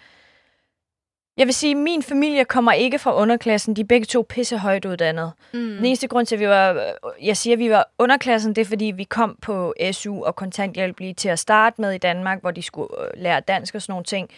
jeg 1.37 1.47
vil 1.47 1.55
sige, 1.55 1.75
min 1.75 2.03
familie 2.03 2.45
kommer 2.45 2.73
ikke 2.73 2.99
fra 2.99 3.15
underklassen. 3.17 3.77
De 3.77 3.81
er 3.81 3.85
begge 3.85 4.05
to 4.07 4.27
pisse 4.29 4.59
højt 4.59 4.85
uddannede. 4.85 5.33
Mm. 5.53 5.59
Den 5.61 5.85
eneste 5.85 6.09
grund 6.09 6.27
til, 6.27 6.37
at 6.37 6.41
vi 6.41 6.49
var, 6.49 6.93
jeg 7.23 7.37
siger, 7.37 7.55
at 7.55 7.59
vi 7.59 7.71
var 7.71 7.91
underklassen, 7.99 8.55
det 8.55 8.61
er, 8.63 8.67
fordi 8.67 8.85
vi 8.85 9.05
kom 9.05 9.39
på 9.43 9.75
SU 9.93 10.25
og 10.25 10.37
kontanthjælp 10.37 11.01
lige 11.01 11.15
til 11.15 11.29
at 11.29 11.39
starte 11.39 11.81
med 11.81 11.93
i 11.93 11.99
Danmark, 11.99 12.41
hvor 12.41 12.51
de 12.51 12.63
skulle 12.63 12.89
øh, 13.01 13.23
lære 13.23 13.41
dansk 13.41 13.75
og 13.75 13.83
sådan 13.83 13.93
nogle 13.93 14.05
ting. 14.05 14.29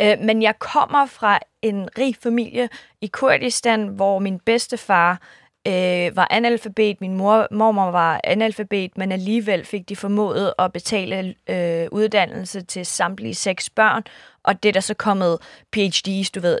Øh, 0.00 0.18
men 0.20 0.42
jeg 0.42 0.58
kommer 0.58 1.06
fra 1.06 1.38
en 1.62 1.88
rig 1.98 2.16
familie 2.22 2.68
i 3.00 3.06
Kurdistan, 3.06 3.86
hvor 3.88 4.18
min 4.18 4.38
bedstefar 4.38 5.20
øh, 5.66 6.16
var 6.16 6.26
analfabet, 6.30 7.00
min 7.00 7.14
mor, 7.16 7.46
mormor 7.50 7.90
var 7.90 8.20
analfabet, 8.24 8.98
men 8.98 9.12
alligevel 9.12 9.64
fik 9.64 9.88
de 9.88 9.96
formået 9.96 10.54
at 10.58 10.72
betale 10.72 11.34
øh, 11.50 11.88
uddannelse 11.92 12.62
til 12.62 12.86
samtlige 12.86 13.34
seks 13.34 13.70
børn, 13.70 14.02
og 14.42 14.62
det 14.62 14.68
er 14.68 14.72
der 14.72 14.80
så 14.80 14.94
kommet 14.94 15.38
PhD's, 15.76 16.30
du 16.34 16.40
ved, 16.40 16.58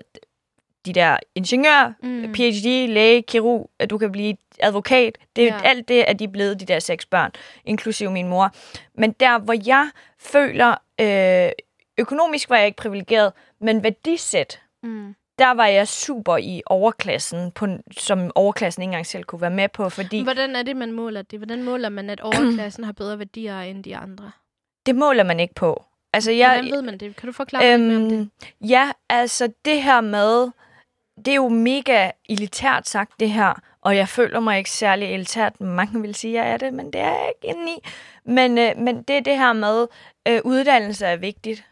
de 0.86 0.92
der 0.92 1.16
ingeniør, 1.34 1.92
Mm. 2.02 2.32
PhD, 2.32 2.88
læge, 2.88 3.22
kirurg, 3.22 3.70
at 3.78 3.90
du 3.90 3.98
kan 3.98 4.12
blive 4.12 4.36
advokat. 4.60 5.18
Det, 5.36 5.42
Ja. 5.42 5.54
ja. 5.54 5.60
Alt 5.64 5.88
det 5.88 6.10
er 6.10 6.12
de 6.12 6.28
blevet, 6.28 6.60
de 6.60 6.64
der 6.64 6.78
seks 6.78 7.06
børn, 7.06 7.30
inklusive 7.64 8.10
min 8.10 8.28
mor. 8.28 8.50
Men 8.94 9.12
der, 9.12 9.38
hvor 9.38 9.54
jeg 9.66 9.90
føler, 10.18 10.70
øh, 11.00 11.52
økonomisk 12.00 12.50
var 12.50 12.56
jeg 12.56 12.66
ikke 12.66 12.76
privilegeret, 12.76 13.32
men 13.60 13.82
værdisæt, 13.82 14.60
Mm. 14.82 15.14
der 15.38 15.50
var 15.54 15.66
jeg 15.66 15.88
super 15.88 16.36
i 16.36 16.62
overklassen, 16.66 17.50
på, 17.52 17.66
som 17.98 18.30
overklassen 18.34 18.82
ikke 18.82 18.88
engang 18.88 19.06
selv 19.06 19.24
kunne 19.24 19.40
være 19.40 19.50
med 19.50 19.68
på, 19.68 19.88
fordi 19.88 20.22
Hvordan 20.22 20.56
er 20.56 20.62
det, 20.62 20.76
man 20.76 20.92
måler 20.92 21.22
det? 21.22 21.38
Hvordan 21.38 21.62
måler 21.62 21.88
man, 21.88 22.10
at 22.10 22.20
overklassen 22.20 22.84
har 22.88 22.92
bedre 22.92 23.18
værdier 23.18 23.60
end 23.60 23.84
de 23.84 23.96
andre? 23.96 24.30
det 24.86 24.96
måler 24.96 25.22
man 25.24 25.40
ikke 25.40 25.54
på. 25.54 25.84
Altså, 26.12 26.30
Jeg, 26.32 26.52
Hvordan 26.54 26.72
ved 26.72 26.82
man 26.82 26.98
det? 26.98 27.16
Kan 27.16 27.26
du 27.26 27.32
forklare 27.32 27.74
øhm, 27.74 27.82
mere 27.82 27.96
om 27.96 28.08
det? 28.08 28.18
Øhm, 28.18 28.30
ja, 28.68 28.90
altså 29.08 29.52
det 29.64 29.82
her 29.82 30.00
med, 30.00 30.50
det 31.16 31.28
er 31.28 31.34
jo 31.34 31.48
mega 31.48 32.10
elitært 32.28 32.88
sagt 32.88 33.20
det 33.20 33.30
her, 33.30 33.60
og 33.82 33.96
jeg 33.96 34.08
føler 34.08 34.40
mig 34.40 34.58
ikke 34.58 34.70
særlig 34.70 35.14
elitært. 35.14 35.60
Mange 35.60 36.00
vil 36.02 36.14
sige, 36.14 36.40
at 36.40 36.46
jeg 36.46 36.52
er 36.52 36.56
det, 36.56 36.74
men 36.74 36.86
det 36.92 37.00
er 37.00 37.10
jeg 37.10 37.32
ikke 37.42 37.58
i. 37.70 37.88
Men, 38.24 38.58
øh, 38.58 38.76
men 38.78 39.02
det 39.02 39.16
er 39.16 39.20
det 39.20 39.38
her 39.38 39.52
med, 39.52 39.86
øh, 40.28 40.40
uddannelse 40.44 41.06
er 41.06 41.16
vigtigt. 41.16 41.64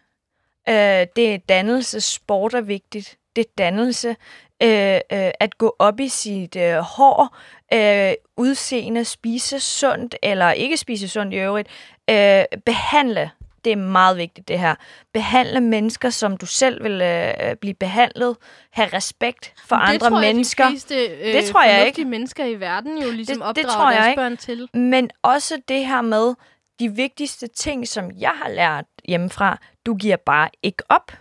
Øh, 0.68 1.06
det 1.16 1.34
er 1.34 1.38
dannelse, 1.48 2.00
sport 2.00 2.54
er 2.54 2.60
vigtigt. 2.60 3.16
Det 3.36 3.44
er 3.44 3.50
dannelse. 3.58 4.16
Øh, 4.62 4.94
øh, 4.94 5.30
at 5.40 5.58
gå 5.58 5.76
op 5.78 6.00
i 6.00 6.08
sit 6.08 6.56
øh, 6.56 6.76
hår, 6.78 7.36
øh, 7.72 8.12
udseende, 8.36 9.04
spise 9.04 9.60
sundt, 9.60 10.16
eller 10.22 10.50
ikke 10.52 10.76
spise 10.76 11.08
sundt 11.08 11.34
i 11.34 11.36
øvrigt. 11.36 11.68
Øh, 12.10 12.44
behandle 12.66 13.30
det 13.64 13.72
er 13.72 13.76
meget 13.76 14.16
vigtigt, 14.16 14.48
det 14.48 14.58
her. 14.58 14.74
Behandle 15.12 15.60
mennesker, 15.60 16.10
som 16.10 16.36
du 16.36 16.46
selv 16.46 16.84
vil 16.84 17.00
øh, 17.02 17.56
blive 17.56 17.74
behandlet. 17.74 18.36
Ha' 18.70 18.86
respekt 18.92 19.52
for 19.66 19.76
det 19.76 19.82
andre 19.84 20.08
tror 20.08 20.20
jeg, 20.20 20.34
mennesker. 20.34 20.64
De 20.64 20.70
fleste, 20.70 20.94
øh, 21.06 21.32
Det 21.34 21.44
tror 21.44 21.62
jeg 21.62 21.80
fornuftige 21.80 22.04
mennesker 22.04 22.44
i 22.44 22.54
verden 22.54 22.98
jo 23.02 23.10
ligesom 23.10 23.36
det 23.36 23.42
opdrager 23.66 23.90
jeg 23.90 23.98
deres 23.98 24.08
ikke. 24.08 24.20
børn 24.20 24.36
til. 24.36 24.68
Men 24.74 25.10
også 25.22 25.60
det 25.68 25.86
her 25.86 26.00
med 26.02 26.34
de 26.80 26.88
vigtigste 26.94 27.46
ting, 27.46 27.88
som 27.88 28.10
jeg 28.18 28.32
har 28.42 28.48
lært 28.48 28.84
hjemmefra. 29.08 29.58
Du 29.86 29.94
giver 29.94 30.16
bare 30.16 30.48
ikke 30.62 30.82
op. 30.88 31.12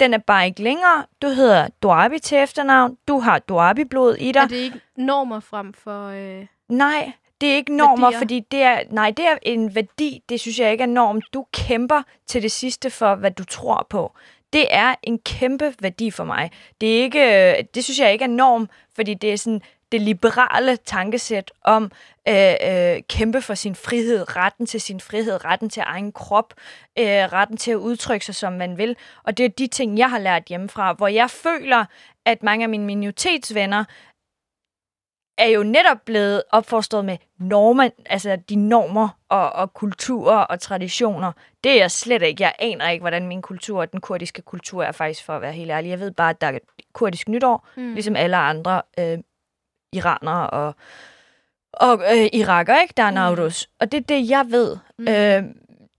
Den 0.00 0.14
er 0.14 0.18
bare 0.18 0.46
ikke 0.46 0.62
længere. 0.62 1.06
Du 1.22 1.28
hedder 1.28 1.68
Duabi 1.82 2.18
til 2.18 2.38
efternavn. 2.38 2.96
Du 3.08 3.18
har 3.18 3.38
Duabi-blod 3.38 4.14
i 4.14 4.32
dig. 4.32 4.40
Er 4.40 4.46
det 4.46 4.56
ikke 4.56 4.80
normer 4.96 5.40
frem 5.40 5.72
for... 5.72 6.06
Øh... 6.08 6.46
Nej, 6.68 7.12
det 7.40 7.50
er 7.50 7.56
ikke 7.56 7.76
normer, 7.76 8.06
Værdier. 8.06 8.18
fordi 8.18 8.40
det 8.40 8.62
er, 8.62 8.80
nej, 8.90 9.10
det 9.10 9.26
er 9.26 9.36
en 9.42 9.74
værdi. 9.74 10.22
Det 10.28 10.40
synes 10.40 10.58
jeg 10.58 10.72
ikke 10.72 10.82
er 10.82 10.88
norm. 10.88 11.20
Du 11.34 11.46
kæmper 11.52 12.02
til 12.26 12.42
det 12.42 12.52
sidste 12.52 12.90
for, 12.90 13.14
hvad 13.14 13.30
du 13.30 13.44
tror 13.44 13.86
på. 13.90 14.14
Det 14.52 14.66
er 14.70 14.94
en 15.02 15.18
kæmpe 15.18 15.74
værdi 15.80 16.10
for 16.10 16.24
mig. 16.24 16.50
Det, 16.80 16.98
er 16.98 17.02
ikke, 17.02 17.52
øh, 17.58 17.64
det 17.74 17.84
synes 17.84 17.98
jeg 17.98 18.12
ikke 18.12 18.24
er 18.24 18.28
norm, 18.28 18.68
fordi 18.96 19.14
det 19.14 19.32
er 19.32 19.36
sådan 19.36 19.62
det 19.92 20.00
liberale 20.00 20.76
tankesæt 20.76 21.52
om 21.64 21.90
øh, 22.28 22.54
øh, 22.68 23.02
kæmpe 23.08 23.42
for 23.42 23.54
sin 23.54 23.74
frihed, 23.74 24.36
retten 24.36 24.66
til 24.66 24.80
sin 24.80 25.00
frihed, 25.00 25.44
retten 25.44 25.68
til 25.68 25.82
egen 25.86 26.12
krop, 26.12 26.54
øh, 26.98 27.04
retten 27.06 27.56
til 27.56 27.70
at 27.70 27.76
udtrykke 27.76 28.26
sig, 28.26 28.34
som 28.34 28.52
man 28.52 28.78
vil. 28.78 28.96
Og 29.24 29.38
det 29.38 29.44
er 29.44 29.48
de 29.48 29.66
ting, 29.66 29.98
jeg 29.98 30.10
har 30.10 30.18
lært 30.18 30.44
hjemmefra, 30.44 30.92
hvor 30.92 31.08
jeg 31.08 31.30
føler, 31.30 31.84
at 32.24 32.42
mange 32.42 32.62
af 32.62 32.68
mine 32.68 32.84
minoritetsvenner 32.84 33.84
er 35.38 35.46
jo 35.46 35.62
netop 35.62 35.98
blevet 36.04 36.42
opfostret 36.50 37.04
med 37.04 37.16
normer, 37.38 37.90
altså 38.06 38.36
de 38.48 38.56
normer 38.56 39.08
og, 39.28 39.52
og 39.52 39.74
kulturer 39.74 40.38
og 40.38 40.60
traditioner. 40.60 41.32
Det 41.64 41.72
er 41.72 41.76
jeg 41.76 41.90
slet 41.90 42.22
ikke. 42.22 42.42
Jeg 42.42 42.54
aner 42.58 42.90
ikke, 42.90 43.02
hvordan 43.02 43.28
min 43.28 43.42
kultur, 43.42 43.84
den 43.84 44.00
kurdiske 44.00 44.42
kultur 44.42 44.82
er 44.82 44.92
faktisk, 44.92 45.24
for 45.24 45.32
at 45.32 45.42
være 45.42 45.52
helt 45.52 45.70
ærlig. 45.70 45.90
Jeg 45.90 46.00
ved 46.00 46.10
bare, 46.10 46.30
at 46.30 46.40
der 46.40 46.46
er 46.46 46.58
kurdisk 46.92 47.28
nytår, 47.28 47.68
mm. 47.76 47.94
ligesom 47.94 48.16
alle 48.16 48.36
andre 48.36 48.82
øh, 48.98 49.18
iranere 49.92 50.50
og, 50.50 50.74
og 51.72 52.02
øh, 52.12 52.28
iraker, 52.32 52.80
ikke? 52.80 52.94
Der 52.96 53.02
er 53.02 53.10
Nauruz. 53.10 53.66
Mm. 53.66 53.70
Og 53.80 53.92
det 53.92 53.98
er 53.98 54.04
det, 54.04 54.30
jeg 54.30 54.46
ved. 54.50 54.76
Mm. 54.98 55.08
Øh, 55.08 55.54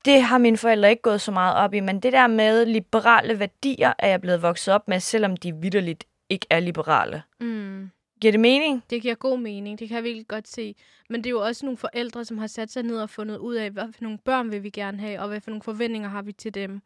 det 0.06 0.24
har 0.24 0.38
mine 0.38 0.58
forældre 0.58 0.90
ikke 0.90 1.02
gået 1.02 1.22
så 1.22 1.32
meget 1.32 1.56
op 1.56 1.74
i, 1.74 1.80
men 1.80 2.00
det 2.00 2.14
der 2.14 2.28
med 2.28 2.66
liberale 2.66 3.40
værdier 3.40 3.94
er 4.00 4.08
jeg 4.08 4.22
blevet 4.22 4.42
vokset 4.42 4.74
op 4.74 4.88
med, 4.88 5.00
selvom 5.00 5.38
de 5.38 5.56
vidderligt 5.56 6.04
ikke 6.30 6.46
er 6.50 6.60
liberale. 6.60 7.24
Mm. 7.40 7.90
Giver 8.22 8.32
det 8.32 8.40
mening? 8.40 8.84
Det 8.90 9.02
giver 9.02 9.16
god 9.16 9.40
mening, 9.40 9.80
det 9.80 9.88
kan 9.88 9.96
jeg 9.96 10.04
virkelig 10.04 10.28
godt 10.28 10.48
se. 10.48 10.76
Men 11.10 11.24
det 11.24 11.26
er 11.26 11.32
jo 11.32 11.42
også 11.42 11.66
nogle 11.66 11.78
forældre, 11.78 12.26
som 12.26 12.38
har 12.38 12.48
sat 12.48 12.72
sig 12.72 12.84
ned 12.84 13.02
og 13.02 13.10
fundet 13.10 13.38
ud 13.38 13.56
af, 13.56 13.72
hvad 13.72 13.84
for 13.94 14.04
nogle 14.04 14.18
børn 14.18 14.52
vil 14.52 14.64
vi 14.64 14.70
gerne 14.70 15.00
have, 15.00 15.20
og 15.20 15.28
hvad 15.28 15.42
for 15.42 15.50
nogle 15.52 15.62
forventninger 15.62 16.10
har 16.10 16.22
vi 16.22 16.32
til 16.32 16.54
dem. 16.54 16.82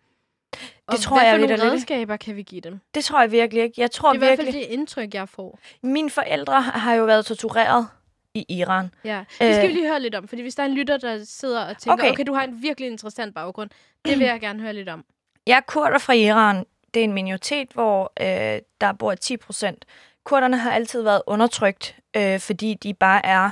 Og 0.88 1.00
tror 1.00 1.18
hvad 1.18 1.26
jeg 1.26 1.34
for 1.34 1.38
nogle 1.38 1.52
vitterligt. 1.54 1.74
redskaber 1.74 2.18
kan 2.18 2.36
vi 2.36 2.44
give 2.44 2.62
dem? 2.62 2.80
Det 2.96 3.04
tror 3.04 3.22
jeg 3.22 3.32
virkelig 3.32 3.64
ikke. 3.64 3.82
Jeg 3.82 3.92
tror 3.92 4.14
Det 4.14 4.18
er 4.22 4.24
i 4.24 4.26
hvert 4.28 4.38
virkelig... 4.38 4.54
fald 4.54 4.64
det 4.70 4.74
indtryk, 4.74 5.14
jeg 5.14 5.30
får. 5.30 5.60
Mine 5.84 6.10
forældre 6.10 6.62
har 6.62 6.94
jo 6.94 7.04
været 7.06 7.26
tortureret 7.26 7.88
i 8.34 8.46
Iran. 8.50 8.90
Ja. 9.04 9.24
Det 9.42 9.56
skal 9.56 9.64
Øh. 9.66 9.70
vi 9.70 9.74
lige 9.74 9.88
høre 9.88 10.00
lidt 10.00 10.16
om, 10.16 10.28
fordi 10.28 10.42
hvis 10.42 10.56
der 10.56 10.64
er 10.64 10.68
en 10.68 10.74
lytter, 10.74 10.98
der 10.98 11.24
sidder 11.26 11.66
og 11.66 11.78
tænker, 11.78 11.94
okay, 12.04 12.12
Okay. 12.12 12.24
du 12.28 12.34
har 12.34 12.44
en 12.44 12.62
virkelig 12.62 12.90
interessant 12.92 13.36
baggrund, 13.36 13.70
det 14.06 14.20
vil 14.20 14.28
jeg 14.28 14.40
gerne 14.40 14.62
høre 14.62 14.74
lidt 14.74 14.90
om. 14.90 15.06
Jeg 15.48 15.56
er 15.58 15.62
kurder 15.68 15.98
fra 15.98 16.14
Iran. 16.14 16.66
Det 16.94 17.00
er 17.00 17.04
en 17.04 17.14
minoritet, 17.14 17.68
hvor 17.74 18.14
øh, 18.22 18.62
der 18.82 18.94
bor 18.94 19.16
10 19.16 19.38
procent. 19.38 19.86
Kurderne 20.24 20.58
har 20.58 20.72
altid 20.72 21.02
været 21.02 21.22
undertrykt, 21.28 21.96
øh, 22.18 22.40
fordi 22.40 22.74
de 22.74 22.94
bare 22.94 23.26
er 23.26 23.50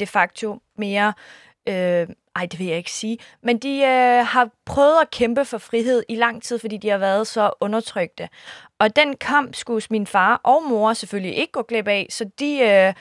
de 0.00 0.06
facto 0.06 0.60
mere 0.78 1.12
øh, 1.68 2.06
ej, 2.36 2.46
det 2.46 2.58
vil 2.58 2.66
jeg 2.66 2.76
ikke 2.76 2.92
sige, 2.92 3.18
men 3.42 3.58
de 3.58 3.78
øh, 3.78 4.26
har 4.26 4.50
prøvet 4.64 5.00
at 5.00 5.10
kæmpe 5.10 5.44
for 5.44 5.58
frihed 5.58 6.02
i 6.08 6.14
lang 6.14 6.42
tid, 6.42 6.58
fordi 6.58 6.76
de 6.76 6.88
har 6.88 6.98
været 6.98 7.26
så 7.26 7.50
undertrykte. 7.60 8.28
Og 8.78 8.96
den 8.96 9.16
kamp 9.16 9.54
skulle 9.54 9.82
min 9.90 10.06
far 10.06 10.40
og 10.44 10.62
mor 10.68 10.92
selvfølgelig 10.92 11.36
ikke 11.36 11.52
gå 11.52 11.62
glip 11.62 11.88
af, 11.88 12.06
så 12.10 12.30
de... 12.38 12.58
Øh, 12.58 12.94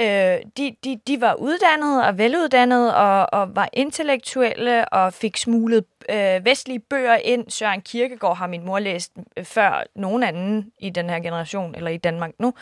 Øh, 0.00 0.38
de, 0.56 0.76
de, 0.84 1.00
de 1.06 1.20
var 1.20 1.34
uddannede 1.34 2.06
og 2.06 2.18
veluddannede 2.18 2.96
og, 2.96 3.40
og 3.40 3.56
var 3.56 3.68
intellektuelle 3.72 4.88
og 4.88 5.12
fik 5.12 5.36
smuglet 5.36 5.84
øh, 6.08 6.44
vestlige 6.44 6.78
bøger 6.78 7.16
ind. 7.16 7.50
Søren 7.50 7.80
Kierkegaard 7.80 8.36
har 8.36 8.46
min 8.46 8.64
mor 8.64 8.78
læst 8.78 9.12
øh, 9.36 9.44
før 9.44 9.84
nogen 9.94 10.22
anden 10.22 10.72
i 10.78 10.90
den 10.90 11.10
her 11.10 11.20
generation, 11.20 11.74
eller 11.74 11.90
i 11.90 11.96
Danmark 11.96 12.30
nu. 12.38 12.54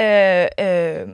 Øh, 0.00 0.46
øh, 0.60 1.08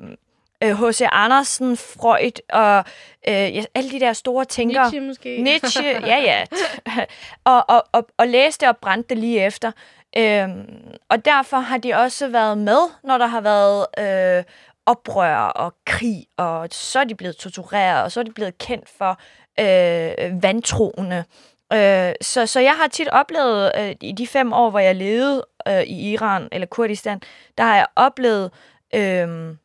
H.C. 0.63 1.01
Øh, 1.01 1.09
Andersen, 1.13 1.77
Freud 1.77 2.41
og 2.53 2.85
øh, 3.29 3.57
ja, 3.57 3.65
alle 3.75 3.91
de 3.91 4.01
der 4.01 4.13
store 4.13 4.45
tænkere. 4.45 4.83
Nietzsche 4.83 5.01
måske. 5.01 5.43
Nietzsche, 5.43 6.07
ja 6.07 6.19
ja. 6.19 6.45
og, 7.53 7.65
og, 7.69 7.85
og, 7.93 8.07
og 8.17 8.29
læste 8.29 8.69
og 8.69 8.77
brændte 8.77 9.09
det 9.09 9.19
lige 9.19 9.47
efter. 9.47 9.73
Øhm, 10.17 10.97
og 11.09 11.25
derfor 11.25 11.57
har 11.57 11.79
de 11.79 11.95
også 11.95 12.29
været 12.29 12.59
med, 12.59 12.79
når 13.05 13.19
der 13.19 13.27
har 13.27 13.41
været 13.41 13.87
øh, 13.99 14.45
oprør 14.87 15.37
og 15.37 15.75
krig, 15.87 16.27
og 16.37 16.69
så 16.71 16.99
er 17.01 17.05
de 17.05 17.15
blevet 17.15 17.37
tortureret, 17.37 18.05
og 18.05 18.13
så 18.13 18.21
er 18.21 18.25
de 18.25 18.33
blevet 18.33 18.59
kendt 18.59 18.89
for 18.99 19.21
øh, 19.61 20.43
vantroende. 20.43 21.25
Øh, 21.73 22.13
så, 22.21 22.47
så 22.47 22.61
jeg 22.61 22.75
har 22.75 22.87
tit 22.87 23.09
oplevet, 23.09 23.73
øh, 23.79 23.95
i 24.01 24.13
de 24.13 24.27
fem 24.27 24.53
år, 24.53 24.71
hvor 24.71 24.79
jeg 24.79 24.97
levede 24.97 25.45
øh, 25.69 25.83
i 25.83 26.13
Iran 26.13 26.49
eller 26.53 26.67
Kurdistan, 26.67 27.21
der 27.59 27.65
har 27.65 27.77
jeg 27.77 27.87
oplevet... 27.97 28.51
Øh, 28.95 29.57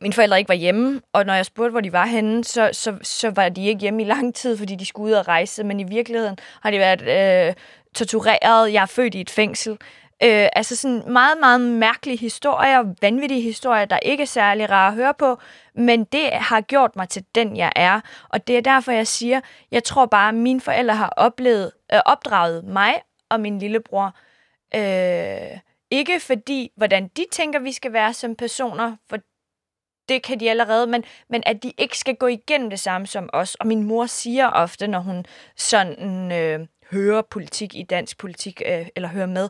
mine 0.00 0.14
forældre 0.14 0.38
ikke 0.38 0.48
var 0.48 0.54
hjemme, 0.54 1.00
og 1.12 1.26
når 1.26 1.34
jeg 1.34 1.46
spurgte, 1.46 1.70
hvor 1.70 1.80
de 1.80 1.92
var 1.92 2.06
henne, 2.06 2.44
så, 2.44 2.70
så, 2.72 2.98
så 3.02 3.30
var 3.30 3.48
de 3.48 3.66
ikke 3.66 3.80
hjemme 3.80 4.02
i 4.02 4.06
lang 4.06 4.34
tid, 4.34 4.56
fordi 4.56 4.74
de 4.74 4.86
skulle 4.86 5.10
ud 5.10 5.12
og 5.12 5.28
rejse, 5.28 5.64
men 5.64 5.80
i 5.80 5.84
virkeligheden 5.84 6.38
har 6.62 6.70
de 6.70 6.78
været 6.78 7.02
øh, 7.48 7.54
tortureret. 7.94 8.72
Jeg 8.72 8.82
er 8.82 8.86
født 8.86 9.14
i 9.14 9.20
et 9.20 9.30
fængsel. 9.30 9.72
Øh, 10.22 10.48
altså 10.52 10.76
sådan 10.76 11.12
meget, 11.12 11.38
meget 11.40 11.60
mærkelige 11.60 12.18
historier, 12.18 12.94
vanvittige 13.02 13.40
historier, 13.40 13.84
der 13.84 13.98
ikke 13.98 14.22
er 14.22 14.26
særlig 14.26 14.70
rare 14.70 14.88
at 14.88 14.94
høre 14.94 15.14
på, 15.18 15.38
men 15.74 16.04
det 16.04 16.30
har 16.32 16.60
gjort 16.60 16.96
mig 16.96 17.08
til 17.08 17.24
den, 17.34 17.56
jeg 17.56 17.72
er. 17.76 18.00
Og 18.28 18.46
det 18.46 18.56
er 18.56 18.60
derfor, 18.60 18.92
jeg 18.92 19.06
siger, 19.06 19.40
jeg 19.70 19.84
tror 19.84 20.06
bare, 20.06 20.28
at 20.28 20.34
mine 20.34 20.60
forældre 20.60 20.94
har 20.94 21.12
oplevet, 21.16 21.72
øh, 21.94 22.00
opdraget 22.06 22.64
mig 22.64 22.94
og 23.30 23.40
min 23.40 23.58
lillebror. 23.58 24.16
Øh, 24.74 25.58
ikke 25.90 26.20
fordi, 26.20 26.70
hvordan 26.76 27.08
de 27.16 27.24
tænker, 27.32 27.58
vi 27.58 27.72
skal 27.72 27.92
være 27.92 28.12
som 28.12 28.34
personer, 28.36 28.96
for 29.08 29.18
det 30.08 30.22
kan 30.22 30.40
de 30.40 30.50
allerede, 30.50 30.86
men, 30.86 31.04
men 31.28 31.42
at 31.46 31.62
de 31.62 31.72
ikke 31.78 31.98
skal 31.98 32.16
gå 32.16 32.26
igennem 32.26 32.70
det 32.70 32.80
samme 32.80 33.06
som 33.06 33.30
os. 33.32 33.54
Og 33.54 33.66
min 33.66 33.82
mor 33.82 34.06
siger 34.06 34.48
ofte, 34.48 34.86
når 34.86 35.00
hun 35.00 35.24
sådan 35.56 36.32
øh, 36.32 36.66
hører 36.90 37.22
politik 37.22 37.74
i 37.74 37.82
dansk 37.82 38.18
politik, 38.18 38.62
øh, 38.66 38.86
eller 38.96 39.08
hører 39.08 39.26
med, 39.26 39.48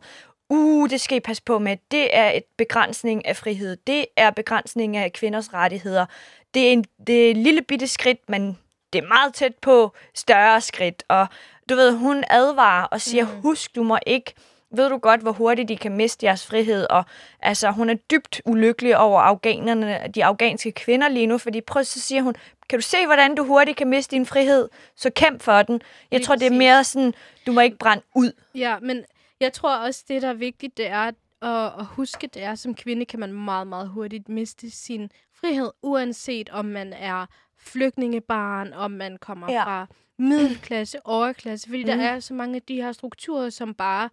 uh, 0.50 0.90
det 0.90 1.00
skal 1.00 1.16
I 1.16 1.20
passe 1.20 1.42
på 1.42 1.58
med, 1.58 1.76
det 1.90 2.16
er 2.16 2.30
et 2.30 2.44
begrænsning 2.58 3.26
af 3.26 3.36
frihed, 3.36 3.76
det 3.86 4.06
er 4.16 4.30
begrænsning 4.30 4.96
af 4.96 5.12
kvinders 5.12 5.54
rettigheder. 5.54 6.06
Det 6.54 6.68
er, 6.68 6.72
en, 6.72 6.84
det 7.06 7.26
er 7.26 7.30
et 7.30 7.36
lille 7.36 7.62
bitte 7.62 7.86
skridt, 7.86 8.28
men 8.28 8.58
det 8.92 9.04
er 9.04 9.08
meget 9.08 9.34
tæt 9.34 9.54
på 9.62 9.92
større 10.14 10.60
skridt. 10.60 11.02
Og 11.08 11.26
du 11.68 11.74
ved, 11.74 11.96
hun 11.96 12.24
advarer 12.30 12.84
og 12.84 13.00
siger, 13.00 13.24
mm. 13.24 13.40
husk, 13.40 13.74
du 13.74 13.82
må 13.82 13.98
ikke 14.06 14.34
ved 14.70 14.90
du 14.90 14.98
godt, 14.98 15.20
hvor 15.20 15.32
hurtigt 15.32 15.68
de 15.68 15.76
kan 15.76 15.96
miste 15.96 16.26
jeres 16.26 16.46
frihed, 16.46 16.86
og 16.90 17.04
altså, 17.40 17.70
hun 17.70 17.90
er 17.90 17.94
dybt 17.94 18.42
ulykkelig 18.44 18.96
over 18.98 19.20
afghanerne, 19.20 20.00
de 20.14 20.24
afghanske 20.24 20.72
kvinder 20.72 21.08
lige 21.08 21.26
nu, 21.26 21.38
fordi 21.38 21.60
prøv 21.60 21.84
så 21.84 22.00
siger 22.00 22.22
hun, 22.22 22.34
kan 22.68 22.78
du 22.78 22.82
se, 22.82 23.06
hvordan 23.06 23.34
du 23.34 23.44
hurtigt 23.44 23.76
kan 23.76 23.88
miste 23.88 24.16
din 24.16 24.26
frihed, 24.26 24.68
så 24.96 25.10
kæmp 25.10 25.42
for 25.42 25.62
den. 25.62 25.82
Jeg 26.10 26.18
lige 26.18 26.26
tror, 26.26 26.36
det 26.36 26.46
er 26.46 26.56
mere 26.56 26.84
sådan, 26.84 27.14
du 27.46 27.52
må 27.52 27.60
ikke 27.60 27.78
brænde 27.78 28.04
ud. 28.14 28.32
Ja, 28.54 28.78
men 28.82 29.04
jeg 29.40 29.52
tror 29.52 29.76
også, 29.76 30.04
det 30.08 30.22
der 30.22 30.28
er 30.28 30.34
vigtigt, 30.34 30.76
det 30.76 30.86
er 30.88 31.00
at, 31.00 31.14
at 31.78 31.84
huske, 31.84 32.26
det 32.26 32.42
er, 32.42 32.54
som 32.54 32.74
kvinde 32.74 33.04
kan 33.04 33.20
man 33.20 33.32
meget, 33.32 33.66
meget 33.66 33.88
hurtigt 33.88 34.28
miste 34.28 34.70
sin 34.70 35.10
frihed, 35.40 35.70
uanset 35.82 36.50
om 36.50 36.64
man 36.64 36.92
er 36.92 37.26
flygtningebarn, 37.58 38.72
om 38.72 38.90
man 38.90 39.18
kommer 39.20 39.52
ja. 39.52 39.64
fra 39.64 39.86
middelklasse, 40.18 40.98
overklasse, 41.04 41.68
fordi 41.68 41.82
mm. 41.82 41.86
der 41.86 41.96
er 41.96 42.20
så 42.20 42.34
mange 42.34 42.56
af 42.56 42.62
de 42.62 42.82
her 42.82 42.92
strukturer, 42.92 43.50
som 43.50 43.74
bare 43.74 44.10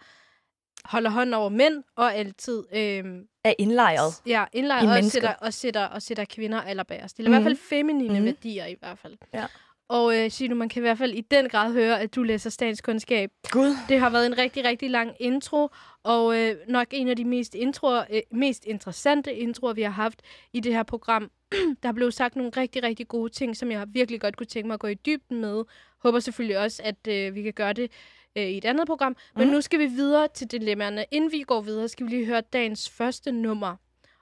holder 0.85 1.09
hånd 1.09 1.33
over 1.33 1.49
mænd 1.49 1.83
og 1.95 2.15
altid... 2.15 2.63
Øh, 2.73 3.03
er 3.43 3.53
indlejret. 3.57 4.13
Ja, 4.25 4.45
indlejret 4.53 4.97
og 4.97 5.11
sætter, 5.11 5.33
og, 5.33 5.53
sætter, 5.53 5.85
og 5.85 6.01
sætter 6.01 6.25
kvinder 6.25 6.61
allerbærest. 6.61 7.17
Det 7.17 7.23
er 7.23 7.29
mm. 7.29 7.33
i 7.33 7.35
hvert 7.35 7.43
fald 7.43 7.53
mhm. 7.53 7.63
feminine 7.69 8.19
mm. 8.19 8.25
værdier 8.25 8.65
i 8.65 8.75
hvert 8.79 8.99
fald. 8.99 9.17
Ja. 9.33 9.45
Og 9.89 10.19
øh, 10.19 10.31
Sino, 10.31 10.55
man 10.55 10.69
kan 10.69 10.79
i 10.79 10.85
hvert 10.85 10.97
fald 10.97 11.13
i 11.13 11.21
den 11.21 11.49
grad 11.49 11.73
høre, 11.73 12.01
at 12.01 12.15
du 12.15 12.23
læser 12.23 12.49
statskundskab. 12.49 13.31
Gud. 13.51 13.75
Det 13.89 13.99
har 13.99 14.09
været 14.09 14.25
en 14.25 14.37
rigtig, 14.37 14.65
rigtig 14.65 14.89
lang 14.89 15.15
intro, 15.19 15.69
og 16.03 16.39
øh, 16.39 16.55
nok 16.67 16.87
en 16.91 17.07
af 17.07 17.15
de 17.15 17.25
mest, 17.25 17.55
introer, 17.55 18.03
øh, 18.09 18.21
mest 18.31 18.65
interessante 18.65 19.33
introer, 19.33 19.73
vi 19.73 19.81
har 19.81 19.89
haft 19.89 20.21
i 20.53 20.59
det 20.59 20.73
her 20.73 20.83
program. 20.83 21.31
der 21.83 21.91
blev 21.91 22.11
sagt 22.11 22.35
nogle 22.35 22.51
rigtig, 22.57 22.83
rigtig 22.83 23.07
gode 23.07 23.31
ting, 23.31 23.57
som 23.57 23.71
jeg 23.71 23.87
virkelig 23.87 24.21
godt 24.21 24.37
kunne 24.37 24.47
tænke 24.47 24.67
mig 24.67 24.73
at 24.73 24.79
gå 24.79 24.87
i 24.87 24.93
dybden 24.93 25.41
med. 25.41 25.63
Håber 26.03 26.19
selvfølgelig 26.19 26.57
også, 26.59 26.81
at 26.85 27.07
øh, 27.07 27.35
vi 27.35 27.41
kan 27.41 27.53
gøre 27.53 27.73
det 27.73 27.91
øh, 28.35 28.43
i 28.43 28.57
et 28.57 28.65
andet 28.65 28.87
program. 28.87 29.15
Men 29.35 29.47
mm. 29.47 29.53
nu 29.53 29.61
skal 29.61 29.79
vi 29.79 29.85
videre 29.85 30.27
til 30.27 30.51
dilemmaerne. 30.51 31.05
Inden 31.11 31.31
vi 31.31 31.41
går 31.41 31.61
videre, 31.61 31.87
skal 31.87 32.05
vi 32.05 32.11
lige 32.11 32.25
høre 32.25 32.41
dagens 32.41 32.89
første 32.89 33.31
nummer. 33.31 33.75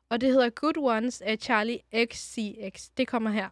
Og 0.09 0.21
det 0.21 0.29
hedder 0.29 0.49
Good 0.49 0.77
Ones 0.77 1.21
af 1.21 1.37
Charlie 1.37 1.79
XCX. 2.05 2.89
Det 2.97 3.07
kommer 3.07 3.29
her. 3.29 3.49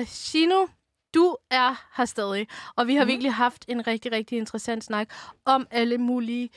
Og 0.00 0.06
Shino, 0.06 0.66
du 1.14 1.36
er 1.50 1.86
her 1.96 2.04
stadig. 2.04 2.46
Og 2.76 2.86
vi 2.86 2.94
har 2.94 3.04
Mhm. 3.04 3.08
virkelig 3.08 3.34
haft 3.34 3.64
en 3.68 3.86
rigtig, 3.86 4.12
rigtig 4.12 4.38
interessant 4.38 4.84
snak 4.84 5.08
om 5.44 5.66
alle 5.70 5.98
mulige 5.98 6.50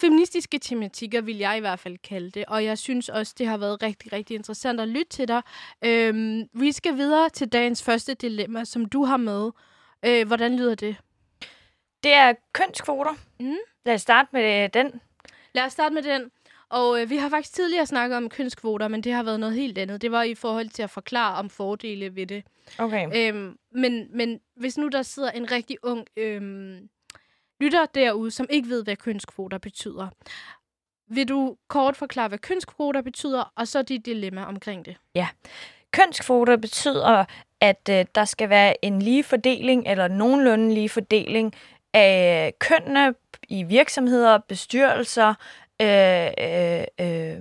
feministiske 0.00 0.58
tematikker, 0.58 1.20
vil 1.20 1.36
jeg 1.38 1.56
i 1.56 1.60
hvert 1.60 1.78
fald 1.78 1.98
kalde 1.98 2.30
det. 2.30 2.44
Og 2.48 2.64
jeg 2.64 2.78
synes 2.78 3.08
også, 3.08 3.34
det 3.38 3.46
har 3.46 3.56
været 3.56 3.82
rigtig, 3.82 4.12
rigtig 4.12 4.34
interessant 4.34 4.80
at 4.80 4.88
lytte 4.88 5.08
til 5.10 5.28
dig. 5.28 5.42
Øhm, 5.84 6.42
vi 6.54 6.72
skal 6.72 6.96
videre 6.96 7.28
til 7.28 7.48
dagens 7.48 7.82
første 7.82 8.14
dilemma, 8.14 8.64
som 8.64 8.84
du 8.86 9.04
har 9.04 9.16
med. 9.16 9.50
Øh, 10.04 10.26
hvordan 10.26 10.56
lyder 10.56 10.74
det? 10.74 10.96
Det 12.02 12.12
er 12.12 12.32
kønskvoter. 12.52 13.14
Mm. 13.40 13.54
Lad 13.86 13.94
os 13.94 14.00
starte 14.02 14.28
med 14.32 14.68
den. 14.68 15.00
Lad 15.54 15.64
os 15.64 15.72
starte 15.72 15.94
med 15.94 16.02
den. 16.02 16.30
Og 16.72 17.00
øh, 17.00 17.10
vi 17.10 17.16
har 17.16 17.28
faktisk 17.28 17.54
tidligere 17.54 17.86
snakket 17.86 18.16
om 18.16 18.28
kønskvoter, 18.28 18.88
men 18.88 19.00
det 19.00 19.12
har 19.12 19.22
været 19.22 19.40
noget 19.40 19.54
helt 19.54 19.78
andet. 19.78 20.02
Det 20.02 20.12
var 20.12 20.22
i 20.22 20.34
forhold 20.34 20.68
til 20.68 20.82
at 20.82 20.90
forklare 20.90 21.36
om 21.36 21.50
fordele 21.50 22.16
ved 22.16 22.26
det. 22.26 22.44
Okay. 22.78 23.28
Øhm, 23.28 23.56
men, 23.72 24.08
men 24.10 24.40
hvis 24.56 24.78
nu 24.78 24.88
der 24.88 25.02
sidder 25.02 25.30
en 25.30 25.52
rigtig 25.52 25.76
ung 25.82 26.06
øhm, 26.16 26.88
lytter 27.60 27.86
derude, 27.86 28.30
som 28.30 28.46
ikke 28.50 28.68
ved, 28.68 28.84
hvad 28.84 28.96
kønskvoter 28.96 29.58
betyder, 29.58 30.08
vil 31.08 31.28
du 31.28 31.56
kort 31.68 31.96
forklare, 31.96 32.28
hvad 32.28 32.38
kønskvoter 32.38 33.02
betyder, 33.02 33.52
og 33.56 33.68
så 33.68 33.82
dit 33.82 34.06
dilemma 34.06 34.44
omkring 34.44 34.84
det? 34.84 34.96
Kønskvoter 35.90 36.56
betyder, 36.56 37.24
at 37.60 37.88
øh, 37.90 38.04
der 38.14 38.24
skal 38.24 38.48
være 38.48 38.84
en 38.84 39.02
lige 39.02 39.24
fordeling, 39.24 39.88
eller 39.88 40.08
nogenlunde 40.08 40.74
lige 40.74 40.88
fordeling 40.88 41.54
af 41.94 42.52
kønnene 42.58 43.14
i 43.48 43.62
virksomheder, 43.62 44.38
bestyrelser, 44.38 45.34
øh, 45.82 46.30
øh, 46.38 46.84
øh, 47.00 47.36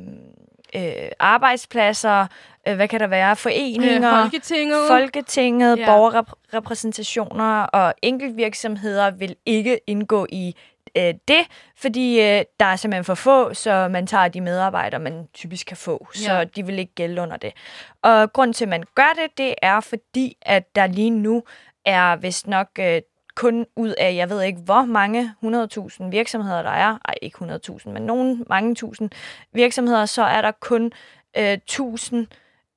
øh, 0.76 1.10
arbejdspladser, 1.20 2.28
øh, 2.68 2.76
hvad 2.76 2.88
kan 2.88 3.00
der 3.00 3.08
være, 3.08 3.36
foreninger, 3.36 4.14
Øh, 4.16 4.22
Folketinget. 4.24 4.88
Folketinget, 4.88 5.80
Ja. 5.80 5.86
borgerrepræsentationer 5.86 7.62
og 7.64 7.94
enkeltvirksomheder 8.02 9.12
vil 9.12 9.36
ikke 9.46 9.80
indgå 9.88 10.28
i 10.30 10.56
øh, 10.98 11.14
det, 11.28 11.46
fordi 11.78 12.20
øh, 12.22 12.42
der 12.60 12.66
er 12.66 12.76
simpelthen 12.76 13.04
for 13.06 13.16
få, 13.16 13.54
så 13.54 13.88
man 13.92 14.08
tager 14.08 14.28
de 14.28 14.42
medarbejdere, 14.42 15.00
man 15.00 15.28
typisk 15.34 15.68
kan 15.68 15.78
få, 15.78 16.08
så 16.14 16.34
Ja. 16.34 16.44
de 16.44 16.66
vil 16.66 16.80
ikke 16.80 16.94
gælde 16.96 17.22
under 17.22 17.38
det. 17.38 17.54
Og 18.02 18.34
grunden 18.34 18.54
til, 18.54 18.66
at 18.66 18.70
man 18.70 18.84
gør 18.96 19.14
det, 19.22 19.38
det 19.38 19.56
er 19.62 19.80
fordi, 19.80 20.38
at 20.42 20.76
der 20.76 20.88
lige 20.88 21.10
nu 21.10 21.44
er 21.86 22.16
vist 22.16 22.48
nok 22.48 22.68
øh, 22.80 23.02
kun 23.36 23.66
ud 23.76 23.90
af, 23.98 24.16
jeg 24.16 24.30
ved 24.30 24.42
ikke 24.42 24.60
hvor 24.60 24.86
mange 24.86 25.34
100.000 25.44 26.10
virksomheder 26.10 26.62
der 26.62 26.70
er, 26.70 26.98
ej 27.06 27.14
ikke 27.22 27.38
100.000, 27.70 27.90
men 27.90 28.04
nogle 28.04 28.46
mange 28.50 28.76
tusind 28.76 29.10
virksomheder, 29.54 30.06
så 30.06 30.24
er 30.24 30.42
der 30.42 30.52
kun 30.52 30.92
øh, 31.38 31.54
1000, 31.54 32.28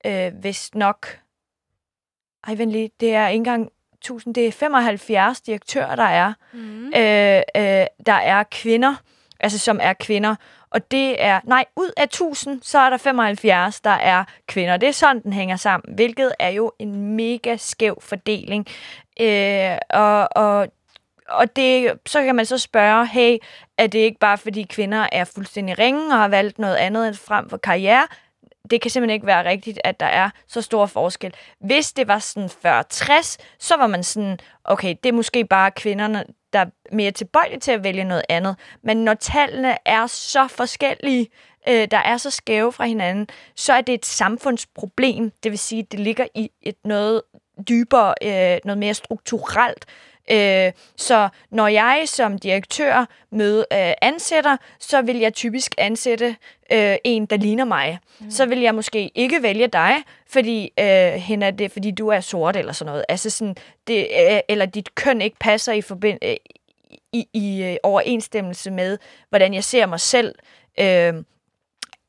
øh, 0.07 0.33
vist 0.45 0.75
nok, 0.75 1.19
ej 2.47 2.55
vent 2.55 2.71
lige, 2.73 2.91
det 3.01 3.15
er 3.15 3.29
ikke 3.29 3.37
engang 3.37 3.69
1000, 3.95 4.35
det 4.35 4.47
er 4.47 4.53
75 4.53 5.41
direktører, 5.41 5.97
der 5.97 6.03
er, 6.03 6.33
Mm. 6.53 6.87
øh, 6.87 7.43
øh, 7.57 7.87
der 8.07 8.13
er 8.13 8.43
kvinder, 8.51 8.95
altså 9.41 9.59
som 9.59 9.79
er 9.83 9.93
kvinder. 9.93 10.35
Og 10.71 10.91
det 10.91 11.23
er, 11.25 11.41
nej, 11.45 11.65
ud 11.77 11.91
af 11.97 12.03
1000, 12.05 12.63
så 12.63 12.79
er 12.79 12.91
der 12.91 12.97
75, 12.97 13.81
der 13.81 13.91
er 13.91 14.25
kvinder. 14.47 14.77
Det 14.77 14.89
er 14.89 14.93
sådan, 14.93 15.23
den 15.23 15.33
hænger 15.33 15.57
sammen, 15.57 15.95
hvilket 15.95 16.33
er 16.39 16.49
jo 16.49 16.73
en 16.79 17.17
mega 17.17 17.57
skæv 17.57 18.01
fordeling. 18.01 18.67
Øh, 19.21 19.79
og, 19.91 20.29
og, 20.37 20.69
og 21.29 21.57
det, 21.57 21.93
så 22.07 22.23
kan 22.23 22.35
man 22.35 22.47
så 22.47 22.59
spørge, 22.59 23.07
hey, 23.07 23.39
er 23.79 23.87
det 23.87 23.99
ikke 23.99 24.19
bare 24.19 24.39
fordi 24.39 24.63
kvinder 24.63 25.07
er 25.13 25.25
fuldstændig 25.25 25.79
ringe 25.79 26.07
og 26.07 26.19
har 26.19 26.29
valgt 26.29 26.59
noget 26.59 26.77
andet 26.77 27.09
end 27.09 27.15
frem 27.15 27.51
for 27.51 27.57
karriere? 27.57 28.07
det 28.71 28.81
kan 28.81 28.91
simpelthen 28.91 29.15
ikke 29.15 29.27
være 29.27 29.49
rigtigt, 29.49 29.81
at 29.85 30.01
der 30.01 30.07
er 30.07 30.31
så 30.47 30.63
stor 30.63 30.87
forskel. 30.87 31.35
Hvis 31.61 31.93
det 31.93 32.09
var 32.09 32.19
sådan 32.19 32.49
40-60, 32.49 33.37
så 33.59 33.77
var 33.77 33.87
man 33.87 34.05
sådan, 34.05 34.39
okay, 34.65 34.95
det 35.03 35.09
er 35.09 35.13
måske 35.13 35.45
bare 35.45 35.71
kvinderne, 35.71 36.25
der 36.53 36.59
er 36.59 36.67
mere 36.93 37.11
tilbøjelige 37.11 37.61
til 37.61 37.73
at 37.73 37.85
vælge 37.85 38.05
noget 38.05 38.23
andet. 38.29 38.57
Men 38.83 38.97
når 38.97 39.15
tallene 39.15 39.77
er 39.85 40.07
så 40.07 40.49
forskellige, 40.49 41.29
øh, 41.69 41.89
der 41.91 41.99
er 41.99 42.17
så 42.17 42.31
skæve 42.31 42.73
fra 42.73 42.85
hinanden, 42.85 43.29
så 43.57 43.73
er 43.73 43.81
det 43.81 43.95
et 43.95 44.07
samfundsproblem. 44.07 45.33
Det 45.43 45.51
vil 45.51 45.59
sige, 45.59 45.83
det 45.83 46.01
ligger 46.01 46.27
i 46.35 46.51
et 46.63 46.77
noget 46.85 47.23
dybere, 47.69 48.15
øh, 48.23 48.59
noget 48.65 48.79
mere 48.79 48.95
strukturelt. 48.95 49.87
Øh, 50.31 50.73
så 50.97 51.29
når 51.51 51.69
jeg 51.69 52.03
som 52.07 52.39
direktør 52.39 53.07
møde 53.31 53.67
øh, 53.73 53.93
ansætter, 54.03 54.57
så 54.81 55.03
vil 55.03 55.19
jeg 55.19 55.35
typisk 55.35 55.75
ansætte 55.79 56.37
øh, 56.73 56.97
en, 57.05 57.27
der 57.27 57.37
ligner 57.37 57.65
mig. 57.65 57.99
Mm. 58.21 58.31
Så 58.31 58.47
vil 58.47 58.61
jeg 58.61 58.75
måske 58.75 59.11
ikke 59.15 59.43
vælge 59.43 59.67
dig, 59.67 59.95
fordi 60.29 60.73
øh, 60.81 61.13
hende 61.13 61.47
er 61.47 61.51
det, 61.51 61.73
fordi 61.73 61.91
du 61.91 62.09
er 62.09 62.21
sort 62.21 62.57
eller 62.57 62.73
sådan 62.73 62.91
noget. 62.91 63.05
Altså 63.09 63.31
sådan, 63.31 63.57
det, 63.87 63.99
øh, 63.99 64.41
eller 64.49 64.67
dit 64.67 64.95
køn 64.95 65.21
ikke 65.21 65.37
passer 65.41 65.73
i, 65.73 65.81
forbind, 65.81 66.19
øh, 66.23 66.37
i, 67.13 67.29
i 67.33 67.63
øh, 67.63 67.77
overensstemmelse 67.83 68.71
med, 68.71 68.99
hvordan 69.29 69.55
jeg 69.55 69.65
ser 69.65 69.87
mig 69.87 70.01
selv. 70.01 70.35
Øh, 70.81 71.15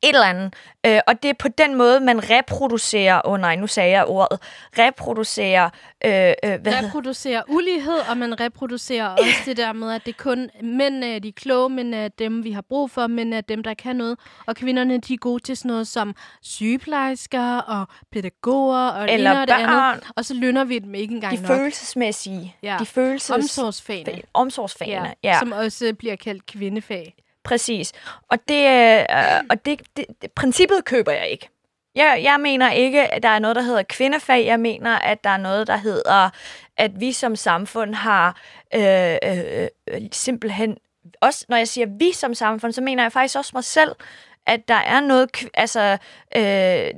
et 0.10 0.16
eller 0.16 0.26
andet. 0.28 0.54
Øh, 0.86 1.00
og 1.08 1.24
det 1.24 1.30
er 1.30 1.34
på 1.40 1.48
den 1.48 1.76
måde, 1.76 2.00
man 2.00 2.30
reproducerer, 2.30 3.22
åh 3.26 3.32
oh 3.34 3.40
nej, 3.40 3.56
nu 3.56 3.68
sagde 3.68 3.92
jeg 3.92 4.06
ordet, 4.06 4.40
reproducerer, 4.80 5.70
øh, 6.06 6.12
øh, 6.12 6.34
hvad 6.42 6.50
hedder 6.74 6.88
reproducerer 6.88 7.42
ulighed, 7.48 7.98
og 8.10 8.18
man 8.18 8.40
reproducerer 8.40 9.08
også 9.22 9.42
det 9.46 9.58
der 9.58 9.74
med, 9.74 9.92
at 9.94 10.06
det 10.06 10.18
kun 10.18 10.50
mænd 10.64 11.04
er 11.04 11.20
de 11.20 11.32
kloge, 11.32 11.70
men 11.70 11.94
er 11.94 12.08
dem, 12.08 12.44
vi 12.44 12.52
har 12.52 12.62
brug 12.62 12.92
for, 12.92 13.08
men 13.08 13.34
er 13.34 13.42
dem, 13.42 13.64
der 13.64 13.74
kan 13.74 13.96
noget. 13.96 14.20
Og 14.46 14.56
kvinderne, 14.56 14.98
de 14.98 15.14
er 15.14 15.18
gode 15.18 15.44
til 15.44 15.58
sådan 15.58 15.70
noget 15.70 15.88
som 15.88 16.16
sygeplejersker 16.42 17.58
og 17.58 17.88
pædagoger 18.12 18.88
og 18.88 19.10
Eller 19.12 19.42
og 19.42 19.48
det 19.48 19.54
andet. 19.54 19.68
børn. 19.70 20.00
Og 20.16 20.26
så 20.26 20.34
lønner 20.34 20.64
vi 20.64 20.80
dem 20.80 20.96
ikke 20.96 21.16
engang 21.16 21.38
de 21.38 21.42
nok. 21.42 21.48
følelsesmæssige, 21.52 22.56
Ja. 22.64 22.78
de 22.80 22.86
følelses... 22.86 23.30
Omsorgsfagene. 23.32 24.22
omsorgsfagene. 24.34 25.14
Ja, 25.24 25.30
ja. 25.34 25.40
Som 25.40 25.52
også 25.52 25.94
bliver 26.00 26.16
kaldt 26.16 26.46
kvindefag. 26.46 27.16
Præcis. 27.46 27.94
Og 28.30 28.38
det, 28.48 28.66
øh, 28.66 29.06
og 29.50 29.66
det, 29.66 29.82
det, 29.98 30.06
det, 30.22 30.32
princippet 30.32 30.86
køber 30.86 31.12
jeg 31.12 31.30
ikke. 31.30 31.50
Jeg, 31.96 32.20
jeg 32.24 32.40
mener 32.40 32.72
ikke, 32.72 33.14
at 33.14 33.24
der 33.24 33.30
er 33.30 33.40
noget, 33.40 33.56
der 33.56 33.62
hedder 33.62 33.84
kvindefag. 33.84 34.46
Jeg 34.46 34.60
mener, 34.60 35.00
at 35.00 35.24
der 35.24 35.30
er 35.30 35.38
noget, 35.38 35.68
der 35.68 35.78
hedder, 35.78 36.30
at 36.78 37.00
vi 37.00 37.12
som 37.12 37.36
samfund 37.36 37.96
har 37.96 38.42
øh, 38.76 39.18
øh, 39.24 39.68
øh 39.88 40.02
simpelthen... 40.12 40.78
Også 41.22 41.46
når 41.50 41.58
jeg 41.58 41.68
siger 41.68 41.88
vi 42.00 42.12
som 42.12 42.34
samfund, 42.34 42.72
så 42.72 42.82
mener 42.82 43.04
jeg 43.04 43.12
faktisk 43.12 43.38
også 43.38 43.52
mig 43.54 43.64
selv, 43.64 43.92
at 44.48 44.68
der 44.68 44.76
er 44.76 45.00
noget, 45.00 45.30
altså, 45.54 45.98
øh, 46.36 46.42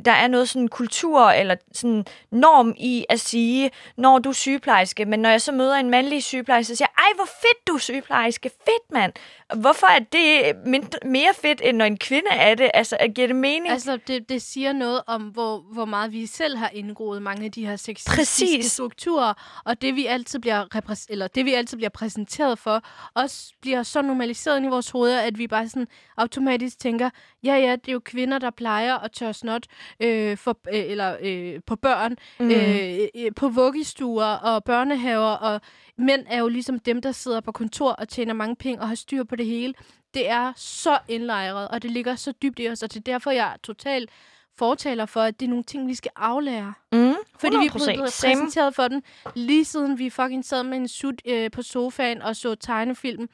der 0.05 0.11
er 0.11 0.27
noget 0.27 0.49
sådan 0.49 0.67
kultur 0.67 1.21
eller 1.29 1.55
sådan 1.73 2.05
norm 2.31 2.73
i 2.77 3.05
at 3.09 3.19
sige, 3.19 3.71
når 3.97 4.19
du 4.19 4.29
er 4.29 4.33
sygeplejerske, 4.33 5.05
men 5.05 5.19
når 5.19 5.29
jeg 5.29 5.41
så 5.41 5.51
møder 5.51 5.75
en 5.75 5.89
mandlig 5.89 6.23
sygeplejerske, 6.23 6.67
så 6.67 6.75
siger 6.75 6.87
jeg, 6.97 7.03
ej, 7.03 7.11
hvor 7.15 7.25
fedt 7.25 7.67
du 7.67 7.73
er 7.73 7.79
sygeplejerske, 7.79 8.49
fedt 8.49 8.91
mand. 8.91 9.13
Hvorfor 9.55 9.87
er 9.87 9.99
det 9.99 10.55
mindre, 10.65 10.99
mere 11.05 11.33
fedt, 11.41 11.61
end 11.63 11.77
når 11.77 11.85
en 11.85 11.97
kvinde 11.97 12.29
er 12.29 12.55
det? 12.55 12.71
Altså, 12.73 12.97
giver 13.15 13.27
det 13.27 13.35
mening? 13.35 13.69
Altså, 13.69 13.99
det, 14.07 14.29
det 14.29 14.41
siger 14.41 14.73
noget 14.73 15.01
om, 15.07 15.21
hvor, 15.21 15.59
hvor 15.73 15.85
meget 15.85 16.11
vi 16.11 16.25
selv 16.25 16.57
har 16.57 16.69
indgroet 16.73 17.21
mange 17.21 17.45
af 17.45 17.51
de 17.51 17.65
her 17.65 17.75
sexistiske 17.75 18.15
Præcis. 18.15 18.71
strukturer, 18.71 19.61
og 19.65 19.81
det 19.81 19.95
vi 19.95 20.05
altid 20.05 20.39
bliver 20.39 20.65
repræs- 20.75 21.05
eller 21.09 21.27
det 21.27 21.45
vi 21.45 21.53
altid 21.53 21.77
bliver 21.77 21.89
præsenteret 21.89 22.59
for, 22.59 22.81
også 23.15 23.53
bliver 23.61 23.83
så 23.83 24.01
normaliseret 24.01 24.63
i 24.63 24.67
vores 24.67 24.89
hoveder, 24.89 25.21
at 25.21 25.37
vi 25.37 25.47
bare 25.47 25.69
sådan 25.69 25.87
automatisk 26.17 26.79
tænker, 26.79 27.09
ja 27.43 27.55
ja, 27.55 27.71
det 27.71 27.87
er 27.87 27.93
jo 27.93 28.01
kvinder, 28.05 28.39
der 28.39 28.49
plejer 28.49 28.95
at 28.97 29.11
tørre 29.11 29.33
snot 29.33 29.65
øh, 29.99 30.37
for, 30.37 30.57
øh, 30.73 30.83
eller, 30.85 31.17
øh, 31.21 31.59
på 31.65 31.75
børn, 31.75 32.15
mm. 32.39 32.51
øh, 32.51 33.07
øh, 33.25 33.31
på 33.35 33.49
vuggestuer 33.49 34.25
og 34.25 34.63
børnehaver, 34.63 35.31
og 35.31 35.61
mænd 35.97 36.25
er 36.29 36.39
jo 36.39 36.47
ligesom 36.47 36.79
dem, 36.79 37.01
der 37.01 37.11
sidder 37.11 37.41
på 37.41 37.51
kontor 37.51 37.91
og 37.91 38.09
tjener 38.09 38.33
mange 38.33 38.55
penge 38.55 38.81
og 38.81 38.87
har 38.87 38.95
styr 38.95 39.23
på 39.23 39.35
det 39.35 39.45
hele. 39.45 39.73
Det 40.13 40.29
er 40.29 40.53
så 40.55 40.99
indlejret, 41.07 41.67
og 41.67 41.81
det 41.81 41.91
ligger 41.91 42.15
så 42.15 42.31
dybt 42.31 42.59
i 42.59 42.69
os, 42.69 42.83
og 42.83 42.93
det 42.93 42.99
er 42.99 43.03
derfor, 43.11 43.31
jeg 43.31 43.53
er 43.53 43.57
totalt 43.63 44.09
fortaler 44.57 45.05
for, 45.05 45.21
at 45.21 45.39
det 45.39 45.45
er 45.45 45.49
nogle 45.49 45.63
ting, 45.63 45.87
vi 45.87 45.95
skal 45.95 46.11
aflære. 46.15 46.73
mm, 46.91 47.13
Fordi 47.39 47.57
vi 47.57 47.65
er 47.65 47.69
100%. 47.69 47.79
Same. 48.09 48.33
præsenteret 48.33 48.75
for 48.75 48.87
den, 48.87 49.03
lige 49.35 49.65
siden 49.65 49.99
vi 49.99 50.09
fucking 50.09 50.45
sad 50.45 50.63
med 50.63 50.77
en 50.77 50.87
sut 50.87 51.21
øh, 51.25 51.51
på 51.51 51.61
sofaen 51.61 52.21
og 52.21 52.35
så 52.35 52.55
tegnefilm. 52.55 53.29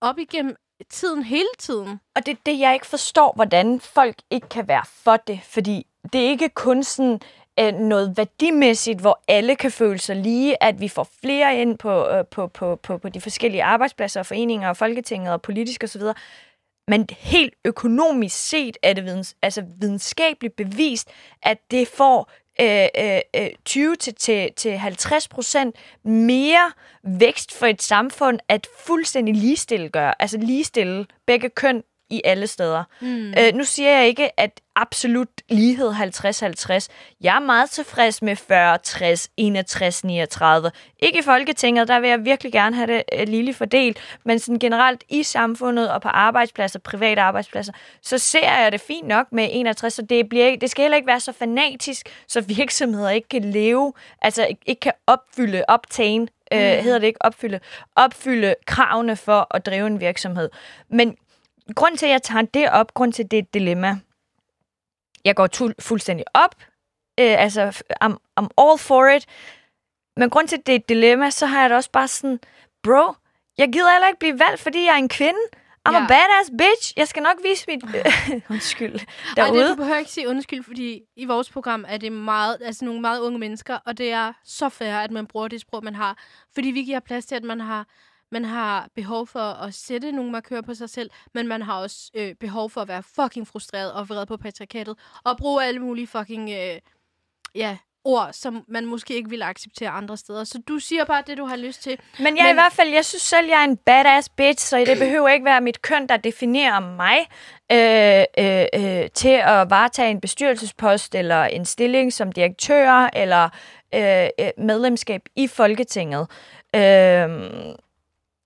Op 0.00 0.18
igennem 0.18 0.56
tiden, 0.84 1.22
hele 1.22 1.48
tiden. 1.58 2.00
Og 2.16 2.26
det 2.26 2.32
er 2.32 2.40
det, 2.46 2.58
jeg 2.58 2.74
ikke 2.74 2.86
forstår, 2.86 3.32
hvordan 3.34 3.80
folk 3.80 4.16
ikke 4.30 4.48
kan 4.48 4.68
være 4.68 4.84
for 4.86 5.16
det. 5.16 5.40
Fordi 5.42 5.86
det 6.12 6.20
er 6.20 6.28
ikke 6.28 6.48
kun 6.48 6.82
sådan 6.82 7.20
øh, 7.60 7.74
noget 7.74 8.16
værdimæssigt, 8.16 9.00
hvor 9.00 9.20
alle 9.28 9.56
kan 9.56 9.70
føle 9.70 9.98
sig 9.98 10.16
lige, 10.16 10.62
at 10.62 10.80
vi 10.80 10.88
får 10.88 11.08
flere 11.20 11.56
ind 11.56 11.78
på, 11.78 12.08
øh, 12.08 12.26
på, 12.26 12.46
på, 12.46 12.76
på, 12.76 12.98
på 12.98 13.08
de 13.08 13.20
forskellige 13.20 13.62
arbejdspladser, 13.62 14.22
foreninger 14.22 14.68
og 14.68 14.76
folketinget 14.76 15.32
og 15.32 15.42
politisk 15.42 15.84
osv., 15.84 16.02
men 16.88 17.06
helt 17.18 17.54
økonomisk 17.64 18.48
set 18.48 18.76
er 18.82 18.92
det 18.92 19.04
videns, 19.04 19.36
altså 19.42 19.64
videnskabeligt 19.80 20.56
bevist, 20.56 21.08
at 21.42 21.58
det 21.70 21.88
får 21.88 22.30
øh, 22.60 22.88
øh, 22.98 23.20
øh 23.36 23.50
20 23.64 23.96
til, 23.96 24.14
til, 24.14 24.52
til 24.56 24.78
50 24.78 25.28
procent 25.28 25.76
mere 26.04 26.72
vækst 27.02 27.54
for 27.54 27.66
et 27.66 27.82
samfund 27.82 28.38
at 28.48 28.66
fuldstændig 28.86 29.34
ligestille 29.34 29.88
gøre, 29.88 30.22
altså 30.22 30.38
ligestille 30.38 31.06
begge 31.26 31.48
køn 31.50 31.82
i 32.10 32.20
alle 32.24 32.46
steder. 32.46 32.84
Mm. 33.00 33.34
Øh, 33.38 33.54
nu 33.54 33.64
siger 33.64 33.90
jeg 33.90 34.06
ikke, 34.06 34.40
at 34.40 34.60
absolut 34.76 35.28
lighed 35.48 35.90
50-50. 35.90 36.88
Jeg 37.20 37.36
er 37.36 37.40
meget 37.40 37.70
tilfreds 37.70 38.22
med 38.22 38.36
40, 38.36 38.78
60, 38.78 39.28
61, 39.36 40.04
39. 40.04 40.70
Ikke 40.98 41.18
i 41.18 41.22
Folketinget, 41.22 41.88
der 41.88 42.00
vil 42.00 42.10
jeg 42.10 42.24
virkelig 42.24 42.52
gerne 42.52 42.76
have 42.76 42.86
det 42.86 43.02
uh, 43.20 43.28
lille 43.28 43.54
fordel, 43.54 43.96
men 44.24 44.38
sådan 44.38 44.58
generelt 44.58 45.04
i 45.08 45.22
samfundet 45.22 45.90
og 45.90 46.02
på 46.02 46.08
arbejdspladser, 46.08 46.78
private 46.78 47.20
arbejdspladser, 47.20 47.72
så 48.02 48.18
ser 48.18 48.60
jeg 48.60 48.72
det 48.72 48.80
fint 48.80 49.08
nok 49.08 49.26
med 49.32 49.48
61, 49.50 49.92
så 49.92 50.02
det, 50.02 50.28
bliver, 50.28 50.56
det 50.56 50.70
skal 50.70 50.82
heller 50.82 50.96
ikke 50.96 51.06
være 51.06 51.20
så 51.20 51.32
fanatisk, 51.32 52.08
så 52.28 52.40
virksomheder 52.40 53.10
ikke 53.10 53.28
kan 53.28 53.44
leve, 53.44 53.92
altså 54.22 54.48
ikke 54.66 54.80
kan 54.80 54.92
opfylde, 55.06 55.64
optage 55.68 56.20
øh, 56.52 56.76
mm. 56.76 56.82
hedder 56.82 56.98
det 56.98 57.06
ikke, 57.06 57.22
opfylde, 57.22 57.60
opfylde 57.96 58.54
kravene 58.66 59.16
for 59.16 59.46
at 59.50 59.66
drive 59.66 59.86
en 59.86 60.00
virksomhed. 60.00 60.48
Men 60.88 61.16
grund 61.74 61.96
til, 61.96 62.06
at 62.06 62.12
jeg 62.12 62.22
tager 62.22 62.42
det 62.42 62.70
op, 62.70 62.94
grund 62.94 63.12
til, 63.12 63.30
det 63.30 63.36
er 63.36 63.42
et 63.42 63.54
dilemma, 63.54 63.98
jeg 65.24 65.36
går 65.36 65.46
tu- 65.46 65.72
fuldstændig 65.80 66.24
op, 66.34 66.54
øh, 67.20 67.42
altså, 67.42 67.82
I'm, 68.04 68.14
I'm 68.40 68.48
all 68.58 68.78
for 68.78 69.06
it, 69.16 69.26
men 70.16 70.30
grund 70.30 70.48
til, 70.48 70.56
at 70.56 70.66
det 70.66 70.72
er 70.72 70.76
et 70.76 70.88
dilemma, 70.88 71.30
så 71.30 71.46
har 71.46 71.60
jeg 71.60 71.70
det 71.70 71.76
også 71.76 71.90
bare 71.90 72.08
sådan, 72.08 72.40
bro, 72.82 73.14
jeg 73.58 73.72
gider 73.72 73.92
heller 73.92 74.08
ikke 74.08 74.18
blive 74.18 74.38
valgt, 74.38 74.60
fordi 74.60 74.84
jeg 74.84 74.92
er 74.92 74.98
en 74.98 75.08
kvinde. 75.08 75.38
I'm 75.88 75.92
ja. 75.92 76.04
a 76.04 76.06
badass 76.06 76.50
bitch. 76.58 76.92
Jeg 76.96 77.08
skal 77.08 77.22
nok 77.22 77.36
vise 77.42 77.64
mit... 77.68 77.84
Undskyld. 78.50 79.00
Derude. 79.36 79.58
Ej, 79.60 79.66
det, 79.66 79.70
du 79.70 79.76
behøver 79.76 79.98
ikke 79.98 80.10
sige 80.10 80.28
undskyld, 80.28 80.62
fordi 80.64 81.02
i 81.16 81.24
vores 81.24 81.50
program 81.50 81.84
er 81.88 81.96
det 81.96 82.12
meget, 82.12 82.56
altså 82.64 82.84
nogle 82.84 83.00
meget 83.00 83.20
unge 83.20 83.38
mennesker, 83.38 83.78
og 83.86 83.98
det 83.98 84.12
er 84.12 84.32
så 84.44 84.68
fair, 84.68 84.94
at 84.96 85.10
man 85.10 85.26
bruger 85.26 85.48
det 85.48 85.60
sprog, 85.60 85.84
man 85.84 85.94
har. 85.94 86.18
Fordi 86.54 86.68
vi 86.68 86.82
giver 86.82 87.00
plads 87.00 87.26
til, 87.26 87.34
at 87.34 87.44
man 87.44 87.60
har, 87.60 87.86
man 88.32 88.44
har 88.44 88.88
behov 88.94 89.26
for 89.26 89.40
at 89.40 89.74
sætte 89.74 90.12
nogle 90.12 90.30
markører 90.30 90.62
på 90.62 90.74
sig 90.74 90.90
selv, 90.90 91.10
men 91.34 91.46
man 91.48 91.62
har 91.62 91.80
også 91.80 92.10
øh, 92.14 92.34
behov 92.34 92.70
for 92.70 92.80
at 92.80 92.88
være 92.88 93.02
fucking 93.02 93.46
frustreret 93.46 93.92
og 93.92 94.08
vred 94.08 94.26
på 94.26 94.36
patriarkatet, 94.36 94.98
og 95.24 95.36
bruge 95.36 95.64
alle 95.64 95.80
mulige 95.80 96.06
fucking... 96.06 96.50
Øh, 96.50 96.80
ja, 97.54 97.76
ord, 98.04 98.28
som 98.32 98.64
man 98.68 98.86
måske 98.86 99.14
ikke 99.14 99.30
vil 99.30 99.42
acceptere 99.42 99.88
andre 99.88 100.16
steder. 100.16 100.44
Så 100.44 100.58
du 100.68 100.78
siger 100.78 101.04
bare 101.04 101.22
det, 101.26 101.38
du 101.38 101.44
har 101.44 101.56
lyst 101.56 101.82
til. 101.82 101.98
Men 102.18 102.36
jeg 102.36 102.44
Men... 102.44 102.50
i 102.50 102.54
hvert 102.54 102.72
fald, 102.72 102.88
jeg 102.88 103.04
synes 103.04 103.22
selv, 103.22 103.48
jeg 103.48 103.60
er 103.60 103.64
en 103.64 103.76
badass 103.76 104.28
bitch, 104.28 104.66
så 104.66 104.78
det 104.78 104.98
behøver 104.98 105.28
ikke 105.28 105.44
være 105.44 105.60
mit 105.60 105.82
køn, 105.82 106.06
der 106.06 106.16
definerer 106.16 106.80
mig 106.80 107.18
øh, 107.72 108.24
øh, 108.38 108.66
øh, 108.74 109.10
til 109.10 109.40
at 109.44 109.70
varetage 109.70 110.10
en 110.10 110.20
bestyrelsespost, 110.20 111.14
eller 111.14 111.44
en 111.44 111.64
stilling 111.64 112.12
som 112.12 112.32
direktør, 112.32 113.10
eller 113.12 113.48
øh, 113.94 114.28
øh 114.38 114.50
medlemskab 114.58 115.22
i 115.36 115.46
Folketinget. 115.46 116.26
Øh, 116.76 117.28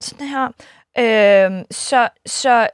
sådan 0.04 0.26
her. 0.26 0.48
Øh, 0.98 1.64
så, 1.70 2.08
så 2.26 2.68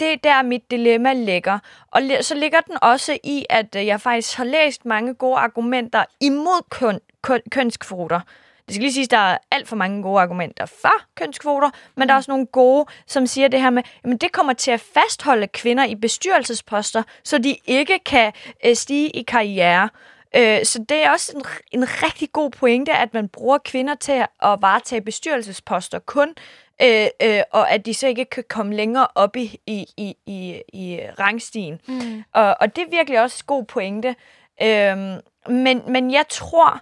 det 0.00 0.12
er 0.12 0.16
der, 0.16 0.42
mit 0.42 0.70
dilemma 0.70 1.12
ligger. 1.12 1.58
Og 1.90 2.02
så 2.20 2.34
ligger 2.34 2.60
den 2.60 2.76
også 2.82 3.18
i, 3.24 3.46
at 3.50 3.76
øh, 3.76 3.86
jeg 3.86 4.00
faktisk 4.00 4.36
har 4.36 4.44
læst 4.44 4.84
mange 4.84 5.14
gode 5.14 5.36
argumenter 5.36 6.04
imod 6.20 6.68
køn, 6.70 7.00
køn, 7.22 7.40
kønskvoter. 7.50 8.20
Det 8.66 8.74
skal 8.74 8.82
lige 8.82 8.92
sige, 8.92 9.04
at 9.04 9.10
der 9.10 9.18
er 9.18 9.38
alt 9.50 9.68
for 9.68 9.76
mange 9.76 10.02
gode 10.02 10.20
argumenter 10.20 10.66
for 10.66 11.02
kønskvoter, 11.14 11.70
men 11.94 12.02
mm. 12.02 12.06
der 12.06 12.14
er 12.14 12.16
også 12.16 12.30
nogle 12.30 12.46
gode, 12.46 12.86
som 13.06 13.26
siger 13.26 13.48
det 13.48 13.60
her 13.60 13.70
med, 13.70 13.82
at 14.04 14.20
det 14.20 14.32
kommer 14.32 14.52
til 14.52 14.70
at 14.70 14.80
fastholde 14.80 15.46
kvinder 15.46 15.84
i 15.84 15.94
bestyrelsesposter, 15.94 17.02
så 17.24 17.38
de 17.38 17.56
ikke 17.66 17.98
kan 17.98 18.32
øh, 18.64 18.74
stige 18.74 19.10
i 19.10 19.22
karriere. 19.22 19.88
Øh, 20.36 20.64
så 20.64 20.84
det 20.88 21.04
er 21.04 21.10
også 21.10 21.32
en, 21.36 21.42
en 21.80 21.86
rigtig 22.02 22.32
god 22.32 22.50
pointe, 22.50 22.92
at 22.92 23.14
man 23.14 23.28
bruger 23.28 23.58
kvinder 23.58 23.94
til 23.94 24.12
at 24.42 24.58
varetage 24.60 25.00
bestyrelsesposter 25.00 25.98
kun 25.98 26.34
øh, 26.82 27.06
øh, 27.22 27.42
og 27.50 27.70
at 27.70 27.86
de 27.86 27.94
så 27.94 28.06
ikke 28.06 28.24
kan 28.24 28.44
komme 28.48 28.74
længere 28.74 29.06
op 29.14 29.36
i, 29.36 29.60
i, 29.66 29.86
i, 29.96 30.16
i, 30.26 30.62
i 30.72 31.00
rangstien. 31.18 31.80
Mm. 31.88 32.24
Og, 32.32 32.56
og 32.60 32.76
det 32.76 32.84
er 32.84 32.90
virkelig 32.90 33.20
også 33.20 33.42
en 33.42 33.46
god 33.46 33.64
pointe. 33.64 34.16
Øhm, 34.62 35.20
men, 35.48 35.82
men 35.88 36.12
jeg 36.12 36.24
tror, 36.30 36.80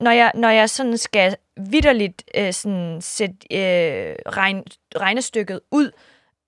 når 0.00 0.10
jeg, 0.10 0.32
når 0.34 0.48
jeg 0.48 0.70
sådan 0.70 0.98
skal 0.98 1.36
vidderligt 1.56 2.22
øh, 2.34 2.52
sådan 2.52 3.00
sætte 3.00 3.36
øh, 3.52 4.16
regn, 4.26 4.64
regnestykket 4.96 5.60
ud, 5.70 5.90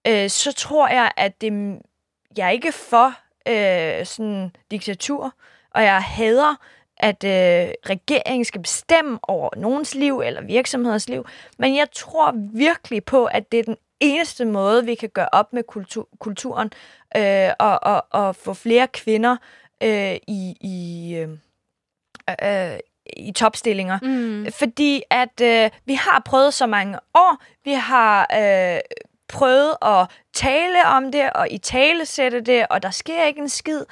øh, 0.07 0.31
så 0.31 0.53
tror 0.53 0.89
jeg, 0.89 1.13
at 1.17 1.41
det, 1.41 1.79
jeg 2.37 2.47
er 2.47 2.51
ikke 2.51 2.73
for 2.73 3.13
øh, 3.49 4.07
sådan 4.07 4.51
diktatur, 4.71 5.35
og 5.75 5.83
jeg 5.83 6.03
hader 6.03 6.55
at 6.99 7.25
øh, 7.25 7.73
regeringen 7.87 8.45
skal 8.45 8.61
bestemme 8.61 9.19
over 9.23 9.51
nogens 9.57 9.95
liv 9.95 10.21
eller 10.21 10.43
virksomheders 10.43 11.09
liv. 11.09 11.27
Men 11.59 11.77
jeg 11.77 11.91
tror 11.91 12.35
virkelig 12.55 13.05
på, 13.05 13.25
at 13.25 13.53
det 13.53 13.61
er 13.61 13.65
den 13.65 13.77
eneste 14.01 14.45
måde, 14.45 14.85
vi 14.85 14.95
kan 14.95 15.09
gøre 15.09 15.29
op 15.33 15.53
med 15.53 15.63
kultur, 15.63 16.09
kulturen 16.19 16.71
øh, 17.17 17.51
og, 17.59 17.79
og, 17.83 18.07
og 18.11 18.37
få 18.37 18.55
flere 18.55 18.87
kvinder 18.87 19.37
øh, 19.83 20.17
i, 20.29 20.57
i, 20.61 21.15
øh, 21.17 21.29
øh, 22.43 22.79
i 23.17 23.33
topstillinger. 23.33 23.99
Mm. 24.03 24.53
Fordi 24.53 25.03
at 25.11 25.41
øh, 25.43 25.71
vi 25.85 25.95
har 25.95 26.23
prøvet 26.25 26.55
så 26.55 26.67
mange 26.67 26.99
år, 27.15 27.43
vi 27.65 27.73
har 27.73 28.27
øh, 28.35 28.81
prøvet 29.29 29.77
at 29.83 30.07
tale 30.35 30.87
om 30.87 31.13
det 31.13 31.33
og 31.33 31.51
i 31.51 31.59
tale 31.59 32.07
sætte 32.07 32.41
det, 32.41 32.67
og 32.71 32.83
der 32.83 32.91
sker 32.91 33.25
ikke 33.25 33.41
en 33.41 33.49
skid. 33.49 33.85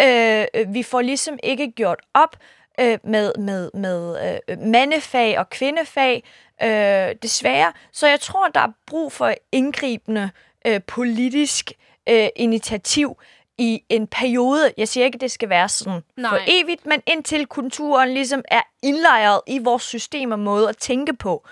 Øh, 0.00 0.74
vi 0.74 0.82
får 0.82 1.00
ligesom 1.00 1.38
ikke 1.42 1.70
gjort 1.70 2.00
op 2.14 2.36
øh, 2.80 2.98
med, 3.04 3.32
med, 3.38 3.70
med 3.74 4.16
øh, 4.48 4.58
mandefag 4.58 5.38
og 5.38 5.50
kvindefag, 5.50 6.24
øh, 6.62 7.14
desværre. 7.22 7.72
Så 7.92 8.06
jeg 8.06 8.20
tror, 8.20 8.48
der 8.48 8.60
er 8.60 8.72
brug 8.86 9.12
for 9.12 9.34
indgribende 9.52 10.30
øh, 10.66 10.80
politisk 10.86 11.72
øh, 12.08 12.28
initiativ 12.36 13.16
i 13.58 13.82
en 13.88 14.06
periode. 14.06 14.72
Jeg 14.76 14.88
siger 14.88 15.04
ikke, 15.04 15.16
at 15.16 15.20
det 15.20 15.30
skal 15.30 15.48
være 15.48 15.68
sådan 15.68 16.02
Nej. 16.16 16.30
for 16.30 16.38
evigt, 16.46 16.86
men 16.86 17.02
indtil 17.06 17.46
kulturen 17.46 18.14
ligesom 18.14 18.42
er 18.48 18.62
indlejret 18.82 19.40
i 19.46 19.58
vores 19.58 19.82
system 19.82 20.32
og 20.32 20.38
måde 20.38 20.68
at 20.68 20.76
tænke 20.76 21.16
på. 21.16 21.46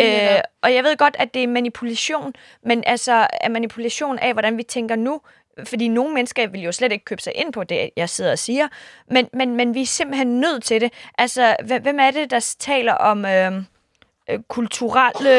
Øh, 0.00 0.40
og 0.62 0.74
jeg 0.74 0.84
ved 0.84 0.96
godt, 0.96 1.16
at 1.18 1.34
det 1.34 1.42
er 1.42 1.46
manipulation, 1.46 2.34
men 2.62 2.82
altså 2.86 3.26
er 3.40 3.48
manipulation 3.48 4.18
af, 4.18 4.32
hvordan 4.32 4.58
vi 4.58 4.62
tænker 4.62 4.96
nu, 4.96 5.20
fordi 5.64 5.88
nogle 5.88 6.14
mennesker 6.14 6.46
vil 6.46 6.60
jo 6.60 6.72
slet 6.72 6.92
ikke 6.92 7.04
købe 7.04 7.22
sig 7.22 7.32
ind 7.36 7.52
på 7.52 7.64
det, 7.64 7.90
jeg 7.96 8.08
sidder 8.08 8.32
og 8.32 8.38
siger. 8.38 8.68
Men, 9.10 9.28
men, 9.32 9.56
men 9.56 9.74
vi 9.74 9.82
er 9.82 9.86
simpelthen 9.86 10.40
nødt 10.40 10.64
til 10.64 10.80
det. 10.80 10.92
Altså, 11.18 11.56
hvem 11.64 12.00
er 12.00 12.10
det, 12.10 12.30
der 12.30 12.54
taler 12.58 12.92
om 12.92 13.24
øhm, 13.24 13.66
øh, 14.30 14.38
kulturelle... 14.48 15.30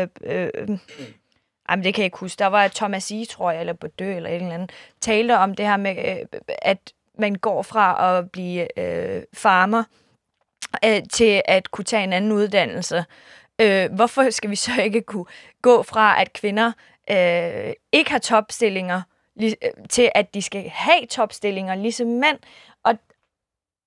Øh, 0.00 0.08
øh, 0.24 0.48
øh 0.54 0.78
Jamen, 1.70 1.84
det 1.84 1.94
kan 1.94 2.02
jeg 2.02 2.06
ikke 2.06 2.18
huske. 2.18 2.38
Der 2.38 2.46
var 2.46 2.68
Thomas 2.68 3.10
I, 3.10 3.26
tror 3.30 3.50
jeg, 3.50 3.60
eller 3.60 3.72
Bordeaux, 3.72 4.16
eller 4.16 4.30
et 4.30 4.36
eller 4.36 4.54
andet, 4.54 4.72
talte 5.00 5.38
om 5.38 5.54
det 5.54 5.66
her 5.66 5.76
med, 5.76 5.96
øh, 5.98 6.40
at 6.62 6.92
man 7.18 7.34
går 7.34 7.62
fra 7.62 8.18
at 8.18 8.30
blive 8.30 8.78
øh, 8.78 9.22
farmer 9.34 9.84
øh, 10.84 11.02
til 11.12 11.42
at 11.44 11.70
kunne 11.70 11.84
tage 11.84 12.04
en 12.04 12.12
anden 12.12 12.32
uddannelse. 12.32 13.04
Øh, 13.60 13.92
hvorfor 13.92 14.30
skal 14.30 14.50
vi 14.50 14.56
så 14.56 14.70
ikke 14.82 15.02
kunne 15.02 15.24
gå 15.62 15.82
fra, 15.82 16.20
at 16.20 16.32
kvinder 16.32 16.72
øh, 17.10 17.72
ikke 17.92 18.10
har 18.10 18.18
topstillinger, 18.18 19.02
til, 19.90 20.10
at 20.14 20.34
de 20.34 20.42
skal 20.42 20.68
have 20.68 21.06
topstillinger, 21.06 21.74
ligesom 21.74 22.06
mænd. 22.06 22.38
Og, 22.84 22.98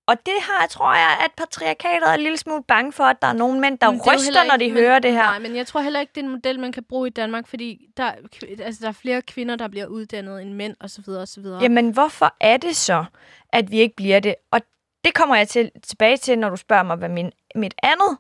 og 0.08 0.26
det 0.26 0.34
har, 0.42 0.68
tror 0.68 0.94
jeg, 0.94 1.18
at 1.26 1.32
patriarkatet 1.38 2.10
er 2.10 2.14
en 2.14 2.22
lille 2.22 2.38
smule 2.38 2.64
bange 2.64 2.92
for, 2.92 3.04
at 3.04 3.22
der 3.22 3.28
er 3.28 3.34
nogle 3.34 3.60
mænd, 3.60 3.80
der 3.80 3.90
ryster, 3.92 4.42
ikke, 4.42 4.50
når 4.50 4.58
de 4.58 4.68
men, 4.72 4.78
hører 4.84 5.00
det 5.00 5.12
her. 5.12 5.24
Nej, 5.24 5.40
men 5.40 5.56
jeg 5.56 5.68
tror 5.68 5.82
heller 5.82 6.00
ikke, 6.00 6.12
det 6.16 6.22
er 6.22 6.26
en 6.26 6.32
model, 6.32 6.60
man 6.60 6.72
kan 6.72 6.84
bruge 6.84 7.08
i 7.08 7.12
Danmark, 7.12 7.48
fordi 7.48 7.88
der, 7.98 8.12
altså, 8.60 8.82
der 8.82 8.88
er 8.88 8.92
flere 8.92 9.22
kvinder, 9.22 9.56
der 9.56 9.68
bliver 9.68 9.86
uddannet 9.86 10.42
end 10.42 10.54
mænd, 10.54 10.76
osv. 10.80 11.10
osv. 11.10 11.46
Jamen, 11.62 11.90
hvorfor 11.90 12.36
er 12.42 12.58
det 12.58 12.76
så, 12.76 13.06
at 13.50 13.72
vi 13.72 13.80
ikke 13.80 13.96
bliver 13.96 14.20
det? 14.20 14.36
Og 14.52 14.62
det 15.06 15.14
kommer 15.14 15.36
jeg 15.36 15.48
til, 15.48 15.72
tilbage 15.84 16.18
til, 16.18 16.40
når 16.40 16.50
du 16.50 16.56
spørger 16.56 16.84
mig, 16.84 16.96
hvad 16.96 17.10
min, 17.10 17.32
mit 17.56 17.74
andet 17.84 18.18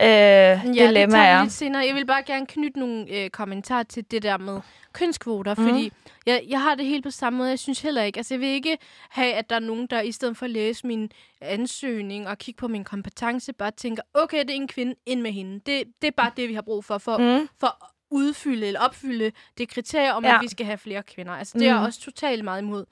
øh, 0.00 0.76
ja, 0.76 0.86
dilemma 0.86 1.18
det 1.18 1.26
er. 1.26 1.42
lidt 1.42 1.52
senere. 1.52 1.86
Jeg 1.86 1.94
vil 1.94 2.06
bare 2.06 2.22
gerne 2.22 2.46
knytte 2.46 2.78
nogle 2.78 3.06
øh, 3.10 3.30
kommentarer 3.30 3.82
til 3.82 4.10
det 4.10 4.22
der 4.22 4.38
med 4.38 4.60
kønskvoter, 4.92 5.54
mm. 5.54 5.68
fordi 5.68 5.92
jeg, 6.26 6.44
jeg 6.48 6.62
har 6.62 6.74
det 6.74 6.86
helt 6.86 7.04
på 7.04 7.10
samme 7.10 7.36
måde. 7.36 7.48
Jeg 7.50 7.58
synes 7.58 7.80
heller 7.80 8.02
ikke, 8.02 8.16
altså 8.16 8.34
jeg 8.34 8.40
vil 8.40 8.48
ikke 8.48 8.78
have, 9.08 9.32
at 9.32 9.50
der 9.50 9.56
er 9.56 9.60
nogen, 9.60 9.86
der 9.86 10.00
i 10.00 10.12
stedet 10.12 10.36
for 10.36 10.44
at 10.44 10.50
læse 10.50 10.86
min 10.86 11.10
ansøgning 11.40 12.28
og 12.28 12.38
kigge 12.38 12.58
på 12.58 12.68
min 12.68 12.84
kompetence, 12.84 13.52
bare 13.52 13.70
tænker, 13.70 14.02
okay, 14.14 14.38
det 14.38 14.50
er 14.50 14.54
en 14.54 14.68
kvinde, 14.68 14.94
ind 15.06 15.20
med 15.20 15.32
hende. 15.32 15.54
Det, 15.54 15.82
det 16.02 16.08
er 16.08 16.12
bare 16.16 16.30
det, 16.36 16.48
vi 16.48 16.54
har 16.54 16.62
brug 16.62 16.84
for, 16.84 16.98
for, 16.98 17.16
mm. 17.18 17.48
for 17.60 17.66
at 17.66 17.90
udfylde 18.10 18.66
eller 18.66 18.80
opfylde 18.80 19.32
det 19.58 19.68
kriterie 19.68 20.14
om, 20.14 20.24
ja. 20.24 20.34
at 20.34 20.42
vi 20.42 20.48
skal 20.48 20.66
have 20.66 20.78
flere 20.78 21.02
kvinder. 21.02 21.32
Altså 21.32 21.58
det 21.58 21.62
mm. 21.62 21.68
er 21.68 21.74
jeg 21.74 21.86
også 21.86 22.00
totalt 22.00 22.44
meget 22.44 22.62
imod. 22.62 22.84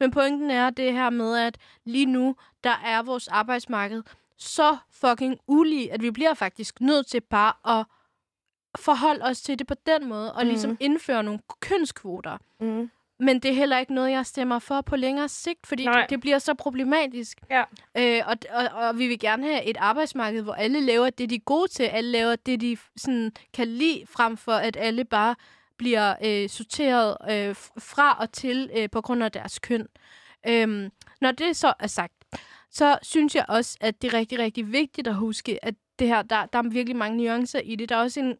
Men 0.00 0.10
pointen 0.10 0.50
er 0.50 0.70
det 0.70 0.92
her 0.92 1.10
med, 1.10 1.36
at 1.36 1.58
lige 1.84 2.06
nu, 2.06 2.36
der 2.64 2.82
er 2.84 3.02
vores 3.02 3.28
arbejdsmarked 3.28 4.02
så 4.38 4.76
fucking 4.90 5.38
ulige, 5.46 5.92
at 5.92 6.02
vi 6.02 6.10
bliver 6.10 6.34
faktisk 6.34 6.80
nødt 6.80 7.06
til 7.06 7.20
bare 7.20 7.78
at 7.78 7.86
forholde 8.78 9.24
os 9.24 9.40
til 9.42 9.58
det 9.58 9.66
på 9.66 9.74
den 9.86 10.08
måde, 10.08 10.32
og 10.32 10.42
mm. 10.42 10.48
ligesom 10.48 10.76
indføre 10.80 11.22
nogle 11.22 11.40
kønskvoter. 11.60 12.38
Mm. 12.60 12.90
Men 13.20 13.40
det 13.40 13.50
er 13.50 13.54
heller 13.54 13.78
ikke 13.78 13.94
noget, 13.94 14.10
jeg 14.10 14.26
stemmer 14.26 14.58
for 14.58 14.80
på 14.80 14.96
længere 14.96 15.28
sigt, 15.28 15.66
fordi 15.66 15.84
det, 15.84 16.10
det 16.10 16.20
bliver 16.20 16.38
så 16.38 16.54
problematisk. 16.54 17.40
Ja. 17.50 17.64
Øh, 17.96 18.22
og, 18.26 18.36
og, 18.50 18.68
og 18.88 18.98
vi 18.98 19.08
vil 19.08 19.18
gerne 19.18 19.46
have 19.46 19.64
et 19.64 19.76
arbejdsmarked, 19.76 20.42
hvor 20.42 20.52
alle 20.52 20.80
laver 20.80 21.10
det, 21.10 21.30
de 21.30 21.34
er 21.34 21.38
gode 21.38 21.68
til. 21.68 21.82
Alle 21.82 22.10
laver 22.10 22.36
det, 22.36 22.60
de 22.60 22.76
sådan, 22.96 23.32
kan 23.54 23.68
lide, 23.68 24.04
frem 24.06 24.36
for 24.36 24.52
at 24.52 24.76
alle 24.76 25.04
bare 25.04 25.34
bliver 25.76 26.14
øh, 26.24 26.48
sorteret 26.48 27.16
øh, 27.30 27.54
fra 27.78 28.16
og 28.20 28.32
til 28.32 28.70
øh, 28.76 28.90
på 28.90 29.00
grund 29.00 29.24
af 29.24 29.32
deres 29.32 29.58
køn. 29.58 29.86
Øhm, 30.48 30.90
når 31.20 31.32
det 31.32 31.56
så 31.56 31.74
er 31.80 31.86
sagt, 31.86 32.12
så 32.70 32.98
synes 33.02 33.34
jeg 33.34 33.44
også, 33.48 33.78
at 33.80 34.02
det 34.02 34.14
er 34.14 34.18
rigtig, 34.18 34.38
rigtig 34.38 34.72
vigtigt 34.72 35.08
at 35.08 35.14
huske, 35.14 35.64
at 35.64 35.74
det 35.98 36.06
her, 36.06 36.22
der, 36.22 36.46
der 36.46 36.58
er 36.58 36.68
virkelig 36.68 36.96
mange 36.96 37.16
nuancer 37.16 37.60
i 37.60 37.76
det. 37.76 37.88
Der 37.88 37.96
er 37.96 38.00
også 38.00 38.20
en, 38.20 38.36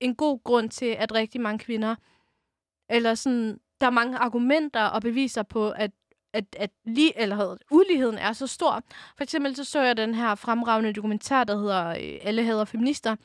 en 0.00 0.14
god 0.14 0.44
grund 0.44 0.70
til, 0.70 0.86
at 0.86 1.14
rigtig 1.14 1.40
mange 1.40 1.58
kvinder, 1.58 1.94
eller 2.90 3.14
sådan, 3.14 3.60
der 3.80 3.86
er 3.86 3.90
mange 3.90 4.18
argumenter 4.18 4.84
og 4.84 5.02
beviser 5.02 5.42
på, 5.42 5.70
at 5.70 5.90
at, 6.32 6.44
at 6.58 6.70
lige, 6.84 7.20
eller 7.20 7.56
uligheden 7.70 8.18
er 8.18 8.32
så 8.32 8.46
stor. 8.46 8.82
For 9.16 9.24
eksempel 9.24 9.56
så 9.56 9.64
så 9.64 9.82
jeg 9.82 9.96
den 9.96 10.14
her 10.14 10.34
fremragende 10.34 10.92
dokumentar, 10.92 11.44
der 11.44 11.58
hedder 11.58 11.88
øh, 11.88 12.18
Alle 12.22 12.44
hader 12.44 12.64
feminister, 12.64 13.16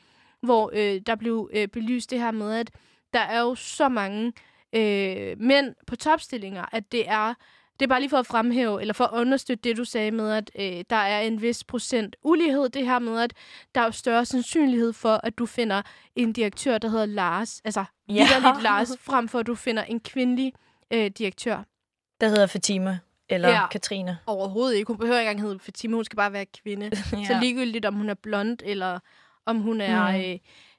hvor 0.42 0.70
øh, 0.74 1.00
der 1.06 1.14
blev 1.14 1.50
øh, 1.52 1.68
belyst 1.68 2.10
det 2.10 2.20
her 2.20 2.30
med, 2.30 2.54
at 2.54 2.70
der 3.12 3.20
er 3.20 3.40
jo 3.40 3.54
så 3.54 3.88
mange 3.88 4.32
øh, 4.72 5.36
mænd 5.38 5.74
på 5.86 5.96
topstillinger, 5.96 6.64
at 6.72 6.92
det 6.92 7.08
er 7.08 7.34
det 7.80 7.86
er 7.86 7.88
bare 7.88 8.00
lige 8.00 8.10
for 8.10 8.18
at 8.18 8.26
fremhæve, 8.26 8.80
eller 8.80 8.94
for 8.94 9.04
at 9.04 9.20
understøtte 9.20 9.68
det, 9.68 9.76
du 9.76 9.84
sagde 9.84 10.10
med, 10.10 10.30
at 10.32 10.50
øh, 10.58 10.84
der 10.90 10.96
er 10.96 11.20
en 11.20 11.42
vis 11.42 11.64
procent 11.64 12.16
ulighed. 12.22 12.68
Det 12.68 12.86
her 12.86 12.98
med, 12.98 13.20
at 13.20 13.32
der 13.74 13.80
er 13.80 13.90
større 13.90 14.24
sandsynlighed 14.24 14.92
for, 14.92 15.20
at 15.22 15.38
du 15.38 15.46
finder 15.46 15.82
en 16.16 16.32
direktør, 16.32 16.78
der 16.78 16.88
hedder 16.88 17.06
Lars. 17.06 17.60
Altså, 17.64 17.84
ja. 18.08 18.26
Lars, 18.62 18.98
frem 19.00 19.28
for 19.28 19.38
at 19.38 19.46
du 19.46 19.54
finder 19.54 19.82
en 19.82 20.00
kvindelig 20.00 20.52
øh, 20.90 21.10
direktør. 21.18 21.62
Der 22.20 22.28
hedder 22.28 22.46
Fatima. 22.46 22.98
Eller 23.28 23.48
ja, 23.48 23.66
Katrine. 23.66 24.18
Overhovedet 24.26 24.76
ikke. 24.76 24.88
Hun 24.88 24.98
behøver 24.98 25.18
ikke 25.18 25.30
engang 25.30 25.48
hedde 25.48 25.58
Fatima. 25.64 25.94
Hun 25.94 26.04
skal 26.04 26.16
bare 26.16 26.32
være 26.32 26.46
kvinde. 26.46 26.86
ja. 27.12 27.24
Så 27.24 27.38
ligegyldigt, 27.40 27.84
om 27.84 27.94
hun 27.94 28.10
er 28.10 28.14
blond, 28.14 28.58
eller 28.64 28.98
om 29.46 29.58
hun 29.58 29.80
er... 29.80 30.10
Mm. 30.10 30.24
Øh, 30.24 30.38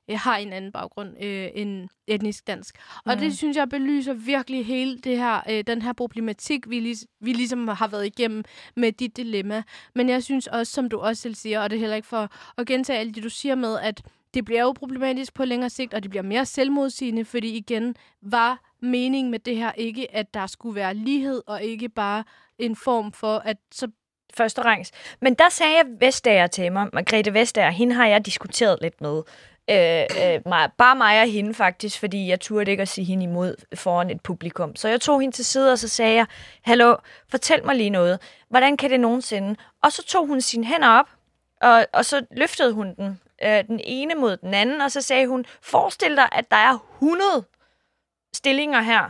øh, 0.09 0.19
har 0.19 0.37
en 0.37 0.53
anden 0.53 0.71
baggrund 0.71 1.23
øh, 1.23 1.49
end 1.53 1.89
etnisk 2.07 2.47
dansk. 2.47 2.77
Og 3.05 3.13
mm. 3.13 3.19
det 3.19 3.37
synes 3.37 3.57
jeg 3.57 3.69
belyser 3.69 4.13
virkelig 4.13 4.65
hele 4.65 4.97
det 4.97 5.17
her, 5.17 5.41
øh, 5.49 5.63
den 5.67 5.81
her 5.81 5.93
problematik, 5.93 6.69
vi, 6.69 6.79
lig, 6.79 6.97
vi 7.19 7.33
ligesom 7.33 7.67
har 7.67 7.87
været 7.87 8.05
igennem 8.05 8.43
med 8.75 8.91
dit 8.91 9.17
dilemma. 9.17 9.63
Men 9.95 10.09
jeg 10.09 10.23
synes 10.23 10.47
også, 10.47 10.73
som 10.73 10.89
du 10.89 10.99
også 10.99 11.21
selv 11.21 11.35
siger, 11.35 11.61
og 11.61 11.69
det 11.69 11.75
er 11.75 11.79
heller 11.79 11.95
ikke 11.95 12.07
for 12.07 12.29
at 12.57 12.67
gentage 12.67 12.99
alt 12.99 13.15
det, 13.15 13.23
du 13.23 13.29
siger 13.29 13.55
med, 13.55 13.79
at 13.79 14.01
det 14.33 14.45
bliver 14.45 14.61
jo 14.61 14.71
problematisk 14.71 15.33
på 15.33 15.45
længere 15.45 15.69
sigt, 15.69 15.93
og 15.93 16.03
det 16.03 16.09
bliver 16.09 16.23
mere 16.23 16.45
selvmodsigende, 16.45 17.25
fordi 17.25 17.57
igen 17.57 17.95
var 18.21 18.59
meningen 18.81 19.31
med 19.31 19.39
det 19.39 19.57
her 19.57 19.71
ikke, 19.71 20.15
at 20.15 20.33
der 20.33 20.47
skulle 20.47 20.75
være 20.75 20.93
lighed, 20.93 21.41
og 21.47 21.63
ikke 21.63 21.89
bare 21.89 22.23
en 22.59 22.75
form 22.75 23.11
for, 23.11 23.37
at 23.37 23.57
så 23.71 23.87
første 24.33 24.61
rangs. 24.61 24.91
Men 25.21 25.33
der 25.33 25.49
sagde 25.49 25.75
jeg 25.75 25.85
Vestager 25.99 26.47
til 26.47 26.71
mig, 26.71 26.89
Margrethe 26.93 27.33
Vestager, 27.33 27.69
hende 27.69 27.95
har 27.95 28.07
jeg 28.07 28.25
diskuteret 28.25 28.77
lidt 28.81 29.01
med. 29.01 29.21
Øh, 29.69 30.05
øh, 30.23 30.41
mig, 30.45 30.71
bare 30.77 30.95
mig 30.95 31.21
og 31.21 31.27
hende 31.27 31.53
faktisk, 31.53 31.99
fordi 31.99 32.27
jeg 32.27 32.39
turde 32.39 32.71
ikke 32.71 32.81
at 32.81 32.87
sige 32.87 33.05
hende 33.05 33.23
imod 33.23 33.55
foran 33.75 34.09
et 34.09 34.21
publikum. 34.21 34.75
Så 34.75 34.87
jeg 34.87 35.01
tog 35.01 35.21
hende 35.21 35.35
til 35.35 35.45
side, 35.45 35.71
og 35.71 35.79
så 35.79 35.87
sagde 35.87 36.15
jeg, 36.15 36.25
Hallo, 36.61 36.95
fortæl 37.29 37.65
mig 37.65 37.75
lige 37.75 37.89
noget. 37.89 38.21
Hvordan 38.49 38.77
kan 38.77 38.89
det 38.89 38.99
nogensinde? 38.99 39.55
Og 39.83 39.91
så 39.91 40.03
tog 40.03 40.27
hun 40.27 40.41
sine 40.41 40.65
hænder 40.65 40.89
op, 40.89 41.09
og, 41.61 41.87
og 41.93 42.05
så 42.05 42.25
løftede 42.31 42.73
hun 42.73 42.95
den, 42.95 43.21
øh, 43.43 43.67
den 43.67 43.79
ene 43.83 44.15
mod 44.15 44.37
den 44.37 44.53
anden, 44.53 44.81
og 44.81 44.91
så 44.91 45.01
sagde 45.01 45.27
hun, 45.27 45.45
forestil 45.61 46.15
dig, 46.15 46.29
at 46.31 46.51
der 46.51 46.57
er 46.57 46.77
100 46.93 47.45
stillinger 48.33 48.81
her. 48.81 49.09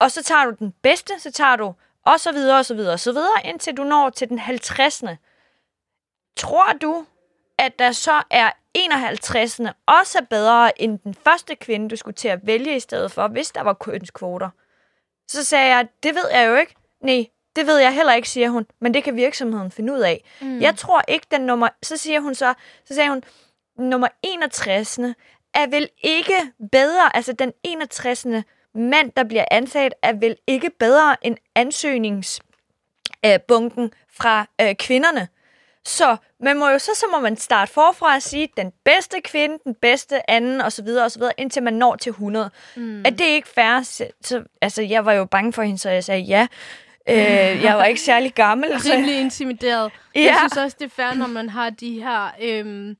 Og 0.00 0.10
så 0.10 0.22
tager 0.22 0.44
du 0.44 0.54
den 0.58 0.72
bedste, 0.82 1.20
så 1.20 1.32
tager 1.32 1.56
du 1.56 1.74
og 2.06 2.20
så 2.20 2.32
videre, 2.32 2.58
og 2.58 2.64
så 2.64 2.74
videre, 2.74 2.92
og 2.92 3.00
så 3.00 3.12
videre, 3.12 3.46
indtil 3.46 3.76
du 3.76 3.84
når 3.84 4.10
til 4.10 4.28
den 4.28 4.38
50. 4.38 5.04
Tror 6.36 6.72
du, 6.72 7.06
at 7.58 7.78
der 7.78 7.92
så 7.92 8.22
er 8.30 8.50
51. 8.74 9.60
også 9.86 10.18
er 10.18 10.24
bedre 10.30 10.82
end 10.82 10.98
den 10.98 11.14
første 11.14 11.54
kvinde, 11.54 11.88
du 11.88 11.96
skulle 11.96 12.14
til 12.14 12.28
at 12.28 12.40
vælge 12.42 12.76
i 12.76 12.80
stedet 12.80 13.12
for, 13.12 13.28
hvis 13.28 13.50
der 13.50 13.62
var 13.62 13.72
kønskvoter? 13.72 14.50
Så 15.28 15.44
sagde 15.44 15.66
jeg, 15.66 15.88
det 16.02 16.14
ved 16.14 16.30
jeg 16.32 16.48
jo 16.48 16.54
ikke. 16.54 16.74
Nej, 17.00 17.26
det 17.56 17.66
ved 17.66 17.78
jeg 17.78 17.94
heller 17.94 18.14
ikke, 18.14 18.28
siger 18.28 18.50
hun, 18.50 18.66
men 18.80 18.94
det 18.94 19.04
kan 19.04 19.16
virksomheden 19.16 19.70
finde 19.70 19.92
ud 19.92 19.98
af. 19.98 20.24
Mm. 20.40 20.60
Jeg 20.60 20.76
tror 20.76 21.02
ikke, 21.08 21.26
den 21.30 21.40
nummer... 21.40 21.68
Så 21.82 21.96
siger 21.96 22.20
hun 22.20 22.34
så, 22.34 22.54
så 22.84 22.94
sagde 22.94 23.10
hun, 23.10 23.22
nummer 23.78 24.08
61. 24.22 24.98
er 25.54 25.70
vel 25.70 25.88
ikke 26.02 26.52
bedre, 26.72 27.16
altså 27.16 27.32
den 27.32 27.52
61. 27.62 28.26
mand, 28.74 29.12
der 29.16 29.24
bliver 29.24 29.44
ansat, 29.50 29.94
er 30.02 30.12
vel 30.12 30.36
ikke 30.46 30.70
bedre 30.70 31.16
end 31.22 31.36
ansøgningsbunken 31.54 33.92
fra 34.10 34.46
øh, 34.60 34.74
kvinderne. 34.74 35.28
Så 35.86 36.16
man 36.40 36.58
må 36.58 36.68
jo 36.68 36.78
så, 36.78 36.90
så 36.94 37.06
må 37.12 37.20
man 37.20 37.36
starte 37.36 37.72
forfra 37.72 38.14
og 38.14 38.22
sige, 38.22 38.48
den 38.56 38.72
bedste 38.84 39.20
kvinde, 39.20 39.58
den 39.64 39.74
bedste 39.74 40.30
anden, 40.30 40.60
og 40.60 40.72
så 40.72 40.82
videre, 40.82 41.04
og 41.04 41.10
så 41.10 41.18
videre, 41.18 41.32
indtil 41.38 41.62
man 41.62 41.74
når 41.74 41.96
til 41.96 42.10
100. 42.10 42.50
Mm. 42.76 43.00
Er 43.04 43.10
det 43.10 43.24
ikke 43.24 43.48
fair? 43.48 43.82
Så, 43.82 44.06
så, 44.20 44.42
altså, 44.60 44.82
jeg 44.82 45.04
var 45.04 45.12
jo 45.12 45.24
bange 45.24 45.52
for 45.52 45.62
hende, 45.62 45.78
så 45.78 45.90
jeg 45.90 46.04
sagde 46.04 46.20
ja. 46.20 46.46
Øh, 47.08 47.62
jeg 47.62 47.76
var 47.76 47.84
ikke 47.84 48.00
særlig 48.00 48.34
gammel. 48.34 48.70
Rimelig 48.92 49.20
intimideret. 49.20 49.92
Ja. 50.14 50.20
Jeg 50.20 50.36
synes 50.38 50.56
også, 50.56 50.76
det 50.80 50.84
er 50.86 50.90
fair, 50.90 51.14
når 51.14 51.26
man 51.26 51.48
har 51.48 51.70
de 51.70 52.02
her... 52.02 52.34
Øhm, 52.42 52.96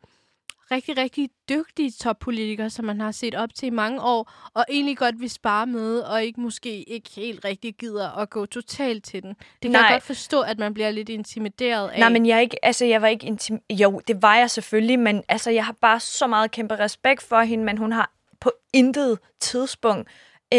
rigtig, 0.71 0.97
rigtig 0.97 1.31
dygtige 1.49 1.91
toppolitikere, 1.91 2.71
som 2.71 2.85
man 2.85 3.01
har 3.01 3.13
set 3.13 3.35
op 3.35 3.55
til 3.55 3.67
i 3.67 3.71
mange 3.71 4.03
år, 4.03 4.33
og 4.55 4.65
egentlig 4.69 4.97
godt 4.99 5.21
vil 5.21 5.31
spare 5.31 5.67
med, 5.67 5.99
og 6.01 6.25
ikke 6.25 6.41
måske 6.41 6.83
ikke 6.83 7.11
helt 7.17 7.45
rigtig 7.45 7.75
gider 7.75 8.19
at 8.19 8.31
gå 8.31 8.47
totalt 8.47 9.05
til 9.05 9.23
den. 9.23 9.31
Det 9.31 9.39
kan 9.63 9.71
Nej. 9.71 9.81
jeg 9.81 9.91
godt 9.93 10.03
forstå, 10.03 10.41
at 10.41 10.59
man 10.59 10.75
bliver 10.75 10.91
lidt 10.91 11.09
intimideret 11.09 11.89
af. 11.89 11.99
Nej, 11.99 12.09
men 12.09 12.27
jeg, 12.27 12.43
ikke, 12.43 12.65
altså, 12.65 12.85
jeg 12.85 13.03
var 13.03 13.09
ikke 13.09 13.27
intim... 13.27 13.61
Jo, 13.71 14.01
det 14.09 14.23
var 14.23 14.37
jeg 14.37 14.51
selvfølgelig, 14.51 14.99
men 14.99 15.23
altså, 15.29 15.51
jeg 15.51 15.65
har 15.65 15.75
bare 15.81 16.01
så 16.01 16.27
meget 16.27 16.51
kæmpe 16.51 16.79
respekt 16.79 17.23
for 17.23 17.41
hende, 17.41 17.65
men 17.65 17.79
hun 17.79 17.93
har 17.93 18.11
på 18.41 18.53
intet 18.73 19.19
tidspunkt 19.41 20.09
øh, 20.55 20.59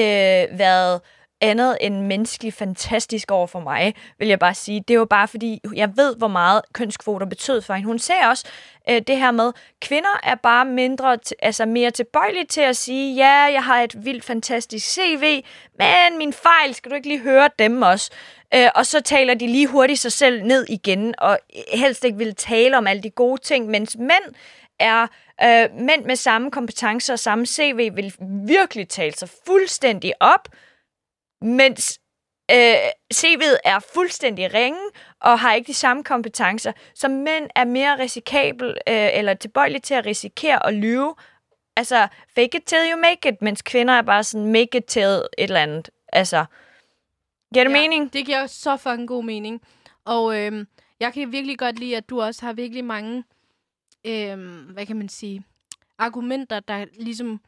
været 0.60 1.02
andet 1.42 1.78
end 1.82 2.02
menneskeligt 2.02 2.56
fantastisk 2.56 3.32
over 3.32 3.48
for 3.48 3.60
mig, 3.60 3.94
vil 4.20 4.28
jeg 4.28 4.40
bare 4.40 4.54
sige. 4.54 4.84
Det 4.88 5.00
var 5.00 5.06
bare 5.06 5.28
fordi, 5.28 5.62
jeg 5.76 5.98
ved, 5.98 6.16
hvor 6.16 6.28
meget 6.28 6.62
kønskvoter 6.74 7.26
betød 7.26 7.62
for 7.62 7.74
hende. 7.74 7.88
Hun 7.88 8.00
sagde 8.00 8.22
også 8.30 8.46
øh, 8.90 9.02
det 9.08 9.18
her 9.18 9.32
med, 9.32 9.52
kvinder 9.82 10.20
er 10.24 10.36
bare 10.36 10.66
mindre, 10.66 11.18
altså 11.40 11.66
mere 11.66 11.92
tilbøjelige 11.92 12.46
til 12.46 12.62
at 12.62 12.78
sige, 12.78 13.16
ja, 13.16 13.34
jeg 13.34 13.64
har 13.64 13.82
et 13.82 14.06
vildt 14.06 14.26
fantastisk 14.26 14.94
CV, 14.94 15.44
men 15.80 16.18
min 16.18 16.34
fejl, 16.34 16.74
skal 16.74 16.92
du 16.92 16.96
ikke 16.96 17.08
lige 17.08 17.20
høre 17.20 17.50
dem 17.60 17.82
også? 17.82 18.12
Øh, 18.54 18.70
og 18.76 18.86
så 18.86 19.02
taler 19.02 19.34
de 19.34 19.48
lige 19.48 19.68
hurtigt 19.68 20.00
sig 20.00 20.12
selv 20.12 20.44
ned 20.44 20.66
igen, 20.70 21.16
og 21.18 21.40
helst 21.74 22.04
ikke 22.04 22.18
vil 22.18 22.36
tale 22.36 22.78
om 22.78 22.88
alle 22.88 23.04
de 23.04 23.10
gode 23.10 23.42
ting, 23.42 23.68
mens 23.68 23.98
mænd 23.98 24.34
er 24.80 25.08
øh, 25.44 25.82
mænd 25.82 26.06
med 26.06 26.16
samme 26.16 26.52
kompetencer 26.52 27.14
og 27.14 27.20
samme 27.20 27.46
CV 27.46 27.96
vil 27.96 28.14
virkelig 28.48 28.90
tale 28.90 29.14
sig 29.14 29.30
fuldstændig 29.46 30.14
op, 30.20 30.48
mens 31.42 32.00
øh, 32.52 32.76
CV'et 33.14 33.58
er 33.64 33.80
fuldstændig 33.94 34.54
ringe 34.54 34.80
og 35.22 35.40
har 35.40 35.54
ikke 35.54 35.68
de 35.68 35.74
samme 35.74 36.04
kompetencer, 36.04 36.72
så 36.96 37.08
mænd 37.08 37.50
er 37.56 37.66
mere 37.66 38.00
risikabel 38.00 38.68
øh, 38.70 39.10
eller 39.14 39.34
tilbøjelige 39.34 39.82
til 39.82 39.94
at 39.94 40.06
risikere 40.06 40.68
at 40.68 40.74
lyve. 40.74 41.16
Altså, 41.76 42.08
fake 42.36 42.58
it 42.58 42.64
till 42.64 42.92
you 42.92 43.00
make 43.00 43.30
it, 43.30 43.42
mens 43.42 43.62
kvinder 43.62 43.94
er 43.94 44.02
bare 44.02 44.24
sådan, 44.24 44.48
make 44.48 44.78
it 44.78 44.86
till 44.86 45.04
et 45.04 45.24
eller 45.38 45.62
andet. 45.62 45.90
Altså, 46.14 46.46
giver 47.54 47.64
det 47.64 47.72
ja, 47.72 47.82
mening? 47.82 48.14
det 48.14 48.26
giver 48.26 48.48
så 48.48 48.78
fucking 48.78 49.08
god 49.08 49.24
mening. 49.24 49.62
Og 50.06 50.40
øh, 50.40 50.66
jeg 51.00 51.14
kan 51.14 51.32
virkelig 51.32 51.60
godt 51.60 51.80
lide, 51.80 51.98
at 51.98 52.10
du 52.10 52.22
også 52.22 52.46
har 52.46 52.54
virkelig 52.54 52.86
mange, 52.86 53.24
øh, 54.06 54.38
hvad 54.74 54.86
kan 54.86 54.96
man 54.96 55.10
sige, 55.10 55.44
argumenter, 55.98 56.60
der 56.60 56.86
ligesom 57.00 57.42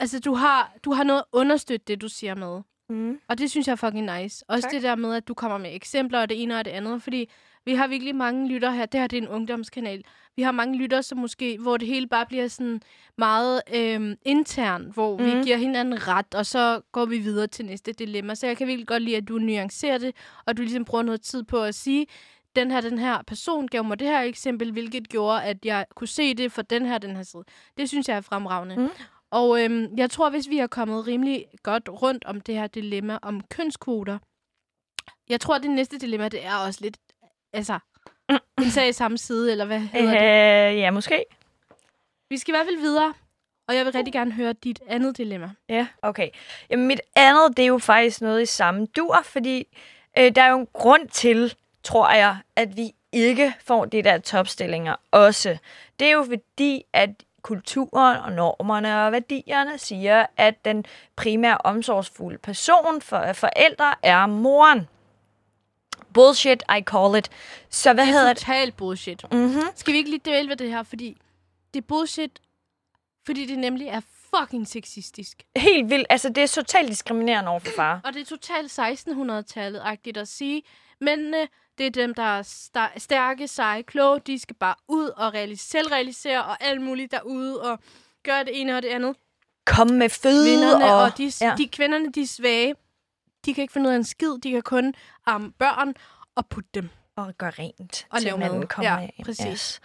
Altså, 0.00 0.20
du 0.20 0.34
har, 0.34 0.72
du 0.84 0.92
har 0.92 1.04
noget 1.04 1.20
at 1.20 1.24
understøtte 1.32 1.84
det, 1.86 2.00
du 2.00 2.08
siger 2.08 2.34
med. 2.34 2.62
Mm. 2.88 3.18
Og 3.28 3.38
det 3.38 3.50
synes 3.50 3.66
jeg 3.66 3.72
er 3.72 3.76
fucking 3.76 4.20
nice. 4.20 4.44
Også 4.48 4.62
tak. 4.62 4.72
det 4.72 4.82
der 4.82 4.94
med, 4.94 5.14
at 5.14 5.28
du 5.28 5.34
kommer 5.34 5.58
med 5.58 5.74
eksempler 5.74 6.20
og 6.20 6.28
det 6.28 6.42
ene 6.42 6.58
og 6.58 6.64
det 6.64 6.70
andet. 6.70 7.02
Fordi 7.02 7.30
vi 7.64 7.74
har 7.74 7.86
virkelig 7.86 8.16
mange 8.16 8.48
lytter 8.48 8.70
her. 8.70 8.86
Det 8.86 9.00
her 9.00 9.06
det 9.06 9.16
er 9.18 9.22
en 9.22 9.28
ungdomskanal. 9.28 10.02
Vi 10.36 10.42
har 10.42 10.52
mange 10.52 10.78
lytter, 10.78 11.00
som 11.00 11.18
måske, 11.18 11.58
hvor 11.58 11.76
det 11.76 11.88
hele 11.88 12.06
bare 12.06 12.26
bliver 12.26 12.48
sådan 12.48 12.80
meget 13.18 13.62
øhm, 13.74 14.14
intern, 14.22 14.90
hvor 14.94 15.18
mm. 15.18 15.24
vi 15.24 15.30
giver 15.30 15.56
hinanden 15.56 16.08
ret, 16.08 16.34
og 16.34 16.46
så 16.46 16.80
går 16.92 17.04
vi 17.04 17.18
videre 17.18 17.46
til 17.46 17.64
næste 17.64 17.92
dilemma. 17.92 18.34
Så 18.34 18.46
jeg 18.46 18.56
kan 18.56 18.66
virkelig 18.66 18.86
godt 18.86 19.02
lide, 19.02 19.16
at 19.16 19.28
du 19.28 19.38
nuancerer 19.38 19.98
det, 19.98 20.14
og 20.46 20.56
du 20.56 20.62
ligesom 20.62 20.84
bruger 20.84 21.02
noget 21.02 21.20
tid 21.20 21.42
på 21.42 21.62
at 21.62 21.74
sige, 21.74 22.06
den 22.56 22.70
her, 22.70 22.80
den 22.80 22.98
her 22.98 23.22
person 23.22 23.68
gav 23.68 23.84
mig 23.84 23.98
det 23.98 24.08
her 24.08 24.20
eksempel, 24.20 24.72
hvilket 24.72 25.08
gjorde, 25.08 25.42
at 25.42 25.64
jeg 25.64 25.86
kunne 25.94 26.08
se 26.08 26.34
det 26.34 26.52
for 26.52 26.62
den 26.62 26.86
her, 26.86 26.98
den 26.98 27.16
her 27.16 27.22
side. 27.22 27.42
Det 27.76 27.88
synes 27.88 28.08
jeg 28.08 28.16
er 28.16 28.20
fremragende. 28.20 28.76
Mm. 28.76 28.88
Og 29.30 29.64
øhm, 29.64 29.96
jeg 29.96 30.10
tror, 30.10 30.30
hvis 30.30 30.48
vi 30.48 30.56
har 30.56 30.66
kommet 30.66 31.06
rimelig 31.06 31.46
godt 31.62 31.88
rundt 32.02 32.24
om 32.24 32.40
det 32.40 32.54
her 32.54 32.66
dilemma 32.66 33.18
om 33.22 33.40
kønskvoter, 33.40 34.18
jeg 35.28 35.40
tror, 35.40 35.58
det 35.58 35.70
næste 35.70 35.98
dilemma, 35.98 36.28
det 36.28 36.44
er 36.44 36.56
også 36.56 36.80
lidt, 36.82 36.96
altså, 37.52 37.78
en 38.58 38.70
sag 38.70 38.88
i 38.88 38.92
samme 38.92 39.18
side, 39.18 39.52
eller 39.52 39.64
hvad 39.64 39.80
hedder 39.80 40.14
øh, 40.14 40.72
det? 40.72 40.80
Ja, 40.80 40.90
måske. 40.90 41.24
Vi 42.30 42.38
skal 42.38 42.52
i 42.52 42.56
hvert 42.56 42.66
fald 42.66 42.80
videre, 42.80 43.14
og 43.68 43.76
jeg 43.76 43.84
vil 43.84 43.92
rigtig 43.92 44.12
gerne 44.12 44.32
høre 44.32 44.52
dit 44.52 44.80
andet 44.86 45.16
dilemma. 45.16 45.50
Ja, 45.68 45.86
okay. 46.02 46.28
Jamen, 46.70 46.86
mit 46.86 47.00
andet, 47.16 47.56
det 47.56 47.62
er 47.62 47.66
jo 47.66 47.78
faktisk 47.78 48.20
noget 48.20 48.42
i 48.42 48.46
samme 48.46 48.86
dur, 48.86 49.22
fordi 49.24 49.76
øh, 50.18 50.34
der 50.34 50.42
er 50.42 50.50
jo 50.50 50.58
en 50.58 50.68
grund 50.72 51.08
til, 51.08 51.54
tror 51.82 52.10
jeg, 52.10 52.36
at 52.56 52.76
vi 52.76 52.92
ikke 53.12 53.54
får 53.60 53.84
de 53.84 54.02
der 54.02 54.18
topstillinger 54.18 54.96
også. 55.10 55.58
Det 56.00 56.08
er 56.08 56.12
jo 56.12 56.24
fordi, 56.24 56.82
at 56.92 57.10
kulturen 57.46 58.16
og 58.16 58.32
normerne 58.32 59.04
og 59.06 59.12
værdierne 59.12 59.78
siger, 59.78 60.26
at 60.36 60.64
den 60.64 60.84
primære 61.16 61.58
omsorgsfulde 61.58 62.38
person 62.38 63.00
for 63.02 63.32
forældre 63.32 63.94
er 64.02 64.26
moren. 64.26 64.88
Bullshit, 66.14 66.62
I 66.78 66.80
call 66.82 67.18
it. 67.18 67.28
Så 67.70 67.92
hvad 67.92 68.06
Det 68.06 68.12
hedder 68.12 68.28
er 68.28 68.32
det? 68.32 68.40
totalt 68.40 68.76
bullshit. 68.76 69.24
Mm-hmm. 69.32 69.62
Skal 69.74 69.92
vi 69.92 69.98
ikke 69.98 70.10
lige 70.10 70.20
dvæle 70.24 70.48
ved 70.48 70.56
det 70.56 70.70
her, 70.70 70.82
fordi 70.82 71.16
det 71.74 71.80
er 71.82 71.86
bullshit, 71.86 72.40
fordi 73.26 73.46
det 73.46 73.58
nemlig 73.58 73.86
er 73.88 74.00
fucking 74.34 74.68
sexistisk. 74.68 75.42
Helt 75.56 75.90
vildt. 75.90 76.06
Altså, 76.10 76.28
det 76.28 76.38
er 76.42 76.46
totalt 76.48 76.88
diskriminerende 76.88 77.50
over 77.50 77.60
for 77.60 77.72
far. 77.76 78.00
Og 78.04 78.14
det 78.14 78.20
er 78.20 78.24
totalt 78.24 78.78
1600-tallet-agtigt 78.78 80.16
at 80.16 80.28
sige, 80.28 80.62
mændene, 81.00 81.48
det 81.78 81.86
er 81.86 81.90
dem, 81.90 82.14
der 82.14 82.38
er 82.38 82.42
stærke, 82.96 83.48
seje, 83.48 83.82
kloge, 83.82 84.20
de 84.26 84.38
skal 84.38 84.56
bare 84.56 84.74
ud 84.88 85.08
og 85.08 85.34
realis- 85.34 85.70
selvrealisere 85.70 86.44
og 86.44 86.64
alt 86.64 86.80
muligt 86.80 87.12
derude 87.12 87.62
og 87.62 87.78
gøre 88.24 88.44
det 88.44 88.60
ene 88.60 88.76
og 88.76 88.82
det 88.82 88.88
andet. 88.88 89.16
Kom 89.66 89.90
med 89.90 90.08
føde 90.08 90.46
Kvinderne, 90.56 90.84
og... 90.84 91.02
og 91.02 91.18
de, 91.18 91.32
ja. 91.40 91.54
de 91.58 91.68
kvinderne, 91.68 92.12
de 92.12 92.22
er 92.22 92.26
svage. 92.26 92.74
De 93.44 93.54
kan 93.54 93.62
ikke 93.62 93.72
finde 93.72 93.88
ud 93.88 93.92
af 93.92 93.96
en 93.96 94.04
skid. 94.04 94.38
De 94.42 94.50
kan 94.50 94.62
kun 94.62 94.94
amme 95.26 95.52
børn 95.52 95.94
og 96.34 96.46
putte 96.46 96.70
dem. 96.74 96.88
og 97.16 97.34
gøre 97.38 97.50
rent. 97.50 98.06
Og 98.10 98.18
til 98.18 98.26
lave 98.26 98.38
mad. 98.38 98.48
manden 98.50 98.66
kommer 98.66 99.00
Ja, 99.00 99.08
præcis. 99.24 99.46
Yes. 99.46 99.80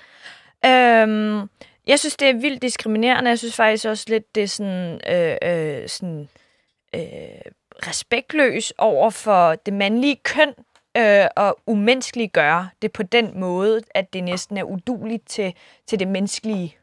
Øhm, 0.65 1.49
jeg 1.87 1.99
synes, 1.99 2.15
det 2.15 2.29
er 2.29 2.33
vildt 2.33 2.61
diskriminerende. 2.61 3.29
Jeg 3.29 3.39
synes 3.39 3.55
faktisk 3.55 3.85
også 3.85 4.05
lidt, 4.07 4.35
det 4.35 4.43
er 4.43 4.47
sådan, 4.47 5.01
øh, 5.09 5.37
øh, 5.81 5.89
sådan 5.89 6.29
øh, 6.95 7.01
respektløs 7.87 8.73
over 8.77 9.09
for 9.09 9.55
det 9.55 9.73
mandlige 9.73 10.15
køn 10.15 10.53
øh, 10.97 11.25
og 11.35 11.57
umenneskeligt 11.67 12.33
gøre 12.33 12.69
det 12.81 12.91
på 12.91 13.03
den 13.03 13.39
måde, 13.39 13.81
at 13.95 14.13
det 14.13 14.23
næsten 14.23 14.57
er 14.57 14.63
uduligt 14.63 15.27
til, 15.27 15.53
til 15.87 15.99
det 15.99 16.07
menneskelige 16.07 16.77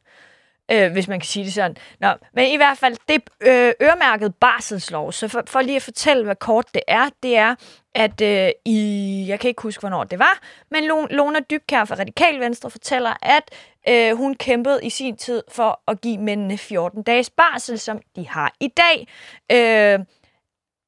øh, 0.71 0.93
hvis 0.93 1.09
man 1.09 1.21
kan 1.21 1.27
sige 1.27 1.45
det 1.45 1.53
sådan. 1.53 1.77
Nå, 2.01 2.09
men 2.33 2.47
i 2.53 2.57
hvert 2.57 2.79
fald, 2.79 2.97
det 3.09 3.23
øh, 3.41 3.73
øremærket 3.83 4.35
barselslov, 4.35 5.13
så 5.13 5.29
for, 5.29 5.43
for 5.47 5.61
lige 5.61 5.77
at 5.77 5.83
fortælle, 5.83 6.25
hvad 6.25 6.37
kort 6.37 6.75
det 6.75 6.83
er, 6.89 7.09
det 7.23 7.37
er, 7.37 7.55
at 7.95 8.21
øh, 8.21 8.51
i, 8.65 9.25
jeg 9.29 9.41
kan 9.41 9.49
ikke 9.49 9.63
huske, 9.63 9.81
hvornår 9.81 10.05
det 10.05 10.19
var, 10.19 10.39
men 10.71 10.85
Lona 11.11 11.41
Dybkær 11.51 11.85
fra 11.85 11.95
Radikal 11.95 12.41
Venstre 12.41 12.71
fortæller, 12.71 13.15
at 13.23 13.51
øh, 13.89 14.17
hun 14.17 14.35
kæmpede 14.35 14.81
i 14.83 14.91
sin 14.91 15.17
tid 15.17 15.43
for 15.49 15.81
at 15.89 16.01
give 16.01 16.19
mændene 16.19 16.59
14 16.59 17.03
dages 17.03 17.31
barsel, 17.31 17.79
som 17.79 18.01
de 18.17 18.29
har 18.29 18.55
i 18.61 18.69
dag. 18.69 19.09
Øh, 19.53 20.05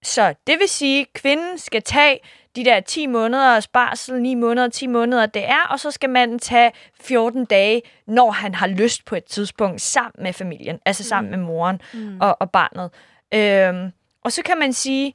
så 0.03 0.35
det 0.47 0.59
vil 0.59 0.69
sige, 0.69 1.01
at 1.01 1.13
kvinden 1.13 1.59
skal 1.59 1.83
tage 1.83 2.19
de 2.57 2.65
der 2.65 2.81
10 2.81 3.07
måneder 3.07 3.67
barsel, 3.73 4.23
9 4.23 4.35
måneder, 4.35 4.69
10 4.69 4.87
måneder, 4.87 5.27
det 5.27 5.49
er, 5.49 5.67
og 5.71 5.81
så 5.81 5.91
skal 5.91 6.11
manden 6.11 6.39
tage 6.39 6.73
14 7.01 7.45
dage, 7.45 7.83
når 8.07 8.31
han 8.31 8.55
har 8.55 8.67
lyst 8.67 9.05
på 9.05 9.17
et 9.17 9.25
tidspunkt, 9.25 9.81
sammen 9.81 10.23
med 10.23 10.33
familien, 10.33 10.79
altså 10.87 11.05
sammen 11.05 11.31
mm. 11.31 11.39
med 11.39 11.47
moren 11.47 11.81
mm. 11.95 12.21
og, 12.21 12.37
og 12.41 12.51
barnet. 12.51 12.91
Øhm, 13.35 13.93
og 14.25 14.33
så 14.33 14.43
kan 14.43 14.59
man 14.59 14.73
sige, 14.73 15.15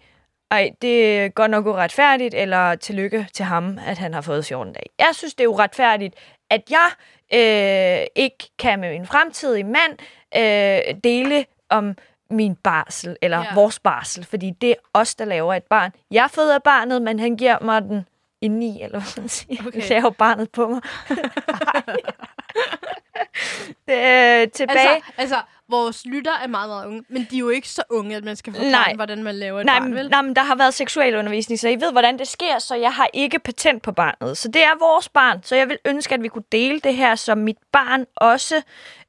ej, 0.51 0.71
det 0.81 1.19
er 1.19 1.29
godt 1.29 1.51
nok 1.51 1.65
uretfærdigt, 1.65 2.33
eller 2.33 2.75
tillykke 2.75 3.27
til 3.33 3.45
ham, 3.45 3.79
at 3.85 3.97
han 3.97 4.13
har 4.13 4.21
fået 4.21 4.45
14 4.45 4.73
dage. 4.73 4.89
Jeg 4.99 5.09
synes, 5.13 5.33
det 5.33 5.43
er 5.43 5.47
uretfærdigt, 5.47 6.15
at 6.49 6.61
jeg 6.69 6.89
øh, 7.33 8.07
ikke 8.15 8.49
kan 8.59 8.79
med 8.79 8.91
min 8.91 9.05
fremtidige 9.05 9.63
mand 9.63 9.97
øh, 10.35 10.95
dele 11.03 11.45
om 11.69 11.95
min 12.29 12.55
barsel, 12.55 13.17
eller 13.21 13.37
Ja. 13.37 13.53
vores 13.53 13.79
barsel, 13.79 14.25
fordi 14.25 14.49
det 14.51 14.69
er 14.69 14.75
os, 14.93 15.15
der 15.15 15.25
laver 15.25 15.53
et 15.53 15.63
barn. 15.63 15.91
Jeg 16.11 16.29
føder 16.31 16.59
barnet, 16.59 17.01
men 17.01 17.19
han 17.19 17.35
giver 17.37 17.57
mig 17.61 17.81
den 17.81 18.07
i 18.41 18.47
ni, 18.47 18.81
eller 18.81 18.99
hvad 18.99 19.21
man 19.21 19.29
siger. 19.29 19.59
Okay. 19.67 19.67
Okay. 19.67 19.89
laver 19.89 20.09
barnet 20.09 20.51
på 20.51 20.67
mig. 20.67 20.81
det, 23.87 23.97
øh, 24.41 24.47
tilbage. 24.51 24.79
Altså, 24.95 25.11
altså, 25.17 25.35
vores 25.69 26.05
lytter 26.05 26.31
er 26.43 26.47
meget, 26.47 26.69
meget 26.69 26.87
unge, 26.87 27.03
men 27.09 27.27
de 27.31 27.35
er 27.35 27.39
jo 27.39 27.49
ikke 27.49 27.69
så 27.69 27.83
unge, 27.89 28.15
at 28.15 28.23
man 28.23 28.35
skal 28.35 28.53
forklare, 28.53 28.71
Nej. 28.71 28.93
hvordan 28.95 29.23
man 29.23 29.35
laver 29.35 29.59
et 29.59 29.65
Nej, 29.65 29.79
barn, 29.79 29.95
vel? 29.95 30.09
nej, 30.09 30.21
men 30.21 30.35
der 30.35 30.43
har 30.43 30.55
været 30.55 30.73
seksualundervisning, 30.73 31.59
så 31.59 31.69
I 31.69 31.75
ved, 31.81 31.91
hvordan 31.91 32.19
det 32.19 32.27
sker, 32.27 32.59
så 32.59 32.75
jeg 32.75 32.93
har 32.93 33.07
ikke 33.13 33.39
patent 33.39 33.83
på 33.83 33.91
barnet. 33.91 34.37
Så 34.37 34.47
det 34.47 34.63
er 34.63 34.79
vores 34.79 35.09
barn, 35.09 35.43
så 35.43 35.55
jeg 35.55 35.69
vil 35.69 35.77
ønske, 35.85 36.13
at 36.15 36.23
vi 36.23 36.27
kunne 36.27 36.43
dele 36.51 36.79
det 36.79 36.95
her, 36.95 37.15
så 37.15 37.35
mit 37.35 37.57
barn 37.71 38.05
også 38.15 38.61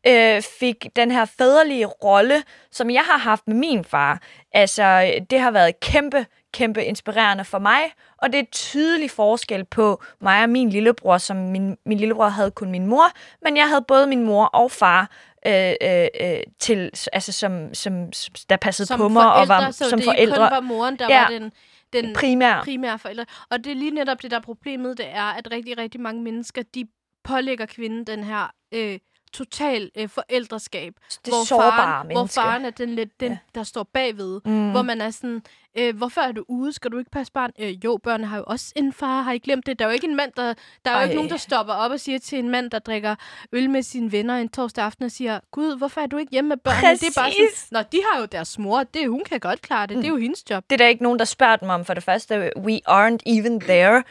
øh, 0.06 0.42
fik 0.42 0.86
den 0.96 1.10
her 1.10 1.24
fædrelige 1.24 1.86
rolle, 1.86 2.42
som 2.72 2.90
jeg 2.90 3.02
har 3.02 3.18
haft 3.18 3.46
med 3.46 3.56
min 3.56 3.84
far. 3.84 4.20
Altså, 4.52 5.14
det 5.30 5.40
har 5.40 5.50
været 5.50 5.80
kæmpe, 5.80 6.26
kæmpe 6.54 6.84
inspirerende 6.84 7.44
for 7.44 7.58
mig, 7.58 7.80
og 8.22 8.32
det 8.32 8.40
er 8.40 8.44
tydelig 8.52 9.10
forskel 9.10 9.64
på 9.64 10.02
mig 10.20 10.42
og 10.42 10.48
min 10.48 10.70
lillebror, 10.70 11.18
som 11.18 11.36
min, 11.36 11.76
min 11.86 11.98
lillebror 11.98 12.28
havde 12.28 12.50
kun 12.50 12.70
min 12.70 12.86
mor, 12.86 13.06
men 13.42 13.56
jeg 13.56 13.68
havde 13.68 13.82
både 13.88 14.06
min 14.06 14.24
mor 14.24 14.44
og 14.44 14.70
far, 14.70 15.10
øh, 15.46 15.74
øh, 15.82 16.08
øh, 16.20 16.42
til, 16.58 16.90
altså 17.12 17.32
som, 17.32 17.74
som, 17.74 18.12
som, 18.12 18.34
der 18.50 18.56
passede 18.56 18.86
som 18.86 18.98
på 19.00 19.08
mig 19.08 19.32
og 19.34 19.48
var 19.48 19.70
så 19.70 19.90
som 19.90 19.98
det 19.98 20.04
forældre. 20.04 20.36
kun 20.36 20.42
var 20.42 20.60
moren, 20.60 20.98
der 20.98 21.06
Ja. 21.08 21.20
var 21.22 21.28
den, 21.28 21.52
den 21.92 22.14
primære. 22.14 22.62
primære 22.64 22.98
forælder. 22.98 23.24
Og 23.50 23.64
det 23.64 23.70
er 23.70 23.74
lige 23.76 23.90
netop 23.90 24.22
det, 24.22 24.30
der 24.30 24.36
er 24.36 24.40
problemet, 24.40 24.98
det 24.98 25.06
er, 25.08 25.22
at 25.24 25.48
rigtig, 25.52 25.78
rigtig 25.78 26.00
mange 26.00 26.22
mennesker, 26.22 26.62
de 26.74 26.84
pålægger 27.24 27.66
kvinden 27.66 28.04
den 28.06 28.24
her 28.24 28.50
øh, 28.74 28.98
total 29.36 29.90
øh, 29.96 30.08
forældreskab. 30.08 30.94
Det 31.24 31.32
hvor 31.34 31.44
sårbare 31.44 31.70
faren, 31.72 32.06
hvor 32.06 32.14
menneske. 32.14 32.34
faren 32.34 32.64
er 32.64 32.70
den, 32.70 32.94
lidt, 32.94 33.20
den 33.20 33.32
Ja. 33.32 33.38
der 33.54 33.62
står 33.62 33.82
bagved. 33.82 34.40
Mm. 34.44 34.70
Hvor 34.70 34.82
man 34.82 35.00
er 35.00 35.10
sådan, 35.10 35.42
øh, 35.78 35.96
hvorfor 35.96 36.20
er 36.20 36.32
du 36.32 36.44
ude? 36.48 36.72
Skal 36.72 36.90
du 36.92 36.98
ikke 36.98 37.10
passe 37.10 37.32
barn? 37.32 37.50
Øh, 37.58 37.84
jo, 37.84 37.98
børnene 38.02 38.26
har 38.26 38.36
jo 38.36 38.44
også 38.46 38.72
en 38.76 38.92
far. 38.92 39.22
Har 39.22 39.32
I 39.32 39.38
glemt 39.38 39.66
det? 39.66 39.78
Der 39.78 39.84
er 39.84 39.88
jo 39.88 39.92
ikke 39.94 40.06
en 40.06 40.16
mand, 40.16 40.32
der, 40.36 40.54
der 40.84 40.90
er 40.90 40.94
jo 40.94 40.98
Ej. 40.98 41.02
ikke 41.02 41.14
nogen, 41.14 41.30
der 41.30 41.36
stopper 41.36 41.72
op 41.74 41.90
og 41.90 42.00
siger 42.00 42.18
til 42.18 42.38
en 42.38 42.48
mand, 42.50 42.70
der 42.70 42.78
drikker 42.78 43.14
øl 43.52 43.70
med 43.70 43.82
sine 43.82 44.12
venner 44.12 44.36
en 44.36 44.48
torsdag 44.48 44.84
aften 44.84 45.04
og 45.04 45.10
siger, 45.10 45.40
Gud, 45.50 45.78
hvorfor 45.78 46.00
er 46.00 46.06
du 46.06 46.16
ikke 46.16 46.32
hjemme 46.32 46.48
med 46.48 46.56
børnene? 46.56 46.92
Det 46.92 47.02
er 47.02 47.20
bare 47.20 47.30
sådan, 47.32 47.46
Præcis. 47.50 47.72
Nå, 47.72 47.78
de 47.92 48.00
har 48.12 48.20
jo 48.20 48.26
deres 48.26 48.58
mor. 48.58 48.82
Det, 48.82 49.08
hun 49.08 49.22
kan 49.30 49.40
godt 49.40 49.62
klare 49.62 49.86
det. 49.86 49.96
Det 49.96 50.04
er 50.04 50.08
jo 50.08 50.16
hendes 50.16 50.50
job. 50.50 50.64
Det 50.70 50.72
er 50.80 50.84
der 50.84 50.88
ikke 50.88 51.02
nogen, 51.02 51.18
der 51.18 51.24
spørger 51.24 51.56
dem 51.56 51.68
om 51.68 51.84
for 51.84 51.94
det 51.94 52.02
første. 52.02 52.50
We 52.56 52.80
aren't 52.88 53.18
even 53.26 53.60
there. 53.60 54.02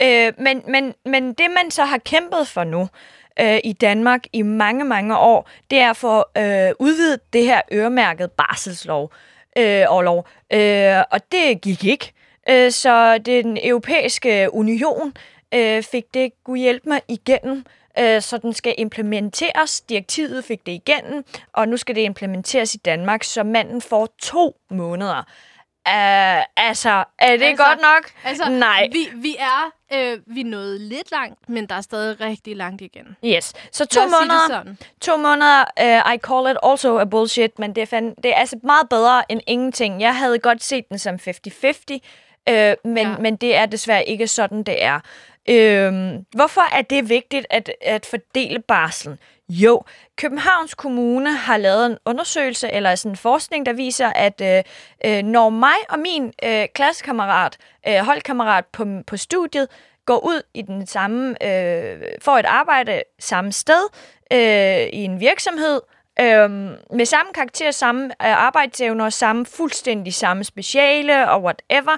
Ja. 0.00 0.26
Øh, 0.28 0.32
men, 0.38 0.62
men, 0.68 0.94
men 1.04 1.32
det, 1.34 1.46
man 1.62 1.70
så 1.70 1.84
har 1.84 1.98
kæmpet 1.98 2.48
for 2.48 2.64
nu 2.64 2.88
øh, 3.40 3.58
i 3.64 3.72
Danmark 3.72 4.20
i 4.32 4.42
mange, 4.42 4.84
mange 4.84 5.18
år, 5.18 5.48
det 5.70 5.78
er 5.78 5.92
for 5.92 6.30
øh, 6.38 6.72
udvidet 6.78 7.32
det 7.32 7.44
her 7.44 7.60
øremærket 7.72 8.32
barselslov. 8.32 9.12
Øh, 9.58 9.84
overlov. 9.88 10.26
Øh, 10.52 11.02
og 11.10 11.20
det 11.32 11.60
gik 11.60 11.84
ikke. 11.84 12.12
Øh, 12.48 12.70
så 12.70 13.18
den 13.18 13.58
europæiske 13.62 14.48
union 14.52 15.12
øh, 15.54 15.82
fik 15.82 16.04
det 16.14 16.32
kunne 16.44 16.58
hjælpe 16.58 16.88
mig 16.88 17.00
igennem, 17.08 17.64
øh, 17.98 18.22
så 18.22 18.38
den 18.38 18.52
skal 18.52 18.74
implementeres. 18.78 19.80
Direktivet 19.80 20.44
fik 20.44 20.66
det 20.66 20.72
igennem, 20.72 21.24
og 21.52 21.68
nu 21.68 21.76
skal 21.76 21.94
det 21.94 22.00
implementeres 22.00 22.74
i 22.74 22.78
Danmark, 22.78 23.24
så 23.24 23.42
manden 23.42 23.80
får 23.80 24.08
to 24.22 24.56
måneder. 24.70 25.22
Uh, 25.88 26.42
altså, 26.56 27.04
er 27.18 27.36
det 27.36 27.42
Altså, 27.42 27.64
godt 27.64 27.80
nok? 27.80 28.10
Altså, 28.24 28.48
Nej. 28.50 28.88
Vi, 28.92 29.08
vi 29.14 29.36
er 29.38 29.70
øh, 29.92 30.18
vi 30.26 30.42
nået 30.42 30.80
lidt 30.80 31.10
langt, 31.10 31.48
men 31.48 31.66
der 31.66 31.74
er 31.74 31.80
stadig 31.80 32.20
rigtig 32.20 32.56
langt 32.56 32.82
igen. 32.82 33.16
Yes. 33.24 33.52
Så 33.72 33.86
to 33.86 34.00
måneder, 34.00 34.46
sådan. 34.48 34.78
to 35.00 35.16
måneder, 35.16 35.64
uh, 35.80 36.14
I 36.14 36.18
call 36.18 36.50
it 36.50 36.56
also 36.62 36.98
a 36.98 37.04
bullshit, 37.04 37.58
men 37.58 37.74
det 37.74 37.82
er, 37.82 37.86
fandme, 37.86 38.14
det 38.22 38.30
er 38.30 38.34
altså 38.36 38.56
meget 38.62 38.88
bedre 38.88 39.32
end 39.32 39.40
ingenting. 39.46 40.00
Jeg 40.00 40.16
havde 40.16 40.38
godt 40.38 40.62
set 40.64 40.88
den 40.88 40.98
som 40.98 41.14
50-50, 41.14 41.18
uh, 41.30 42.54
men, 42.54 42.96
Ja. 42.96 43.08
ja. 43.10 43.16
men 43.18 43.36
det 43.36 43.56
er 43.56 43.66
desværre 43.66 44.04
ikke 44.08 44.28
sådan, 44.28 44.62
det 44.62 44.82
er. 44.84 45.00
Øhm, 45.48 46.24
hvorfor 46.36 46.74
er 46.76 46.82
det 46.82 47.08
vigtigt 47.08 47.46
at, 47.50 47.70
at 47.82 48.06
fordele 48.06 48.60
barslen? 48.60 49.18
Jo, 49.48 49.82
Københavns 50.16 50.74
Kommune 50.74 51.36
har 51.36 51.56
lavet 51.56 51.86
en 51.86 51.98
undersøgelse 52.04 52.72
eller 52.72 52.94
sådan 52.94 53.12
en 53.12 53.16
forskning, 53.16 53.66
der 53.66 53.72
viser, 53.72 54.08
at 54.08 54.40
øh, 54.40 54.62
øh, 55.04 55.22
når 55.22 55.50
mig 55.50 55.76
og 55.88 55.98
min 55.98 56.32
øh, 56.44 56.66
klassekammerat, 56.74 57.56
øh, 57.88 57.98
holdkammerat 57.98 58.66
på, 58.66 58.86
på 59.06 59.16
studiet, 59.16 59.68
går 60.06 60.18
ud 60.18 60.42
i 60.54 60.62
den 60.62 60.86
samme, 60.86 61.46
øh, 61.46 62.02
får 62.22 62.38
et 62.38 62.46
arbejde 62.46 63.02
samme 63.18 63.52
sted 63.52 63.88
øh, 64.32 64.86
i 64.92 65.04
en 65.04 65.20
virksomhed, 65.20 65.80
øh, 66.20 66.50
med 66.96 67.04
samme 67.04 67.32
karakter, 67.32 67.70
samme 67.70 68.04
øh, 68.04 68.44
arbejdsevner, 68.46 69.10
samme 69.10 69.46
fuldstændig 69.46 70.14
samme 70.14 70.44
speciale 70.44 71.30
og 71.30 71.42
whatever, 71.42 71.96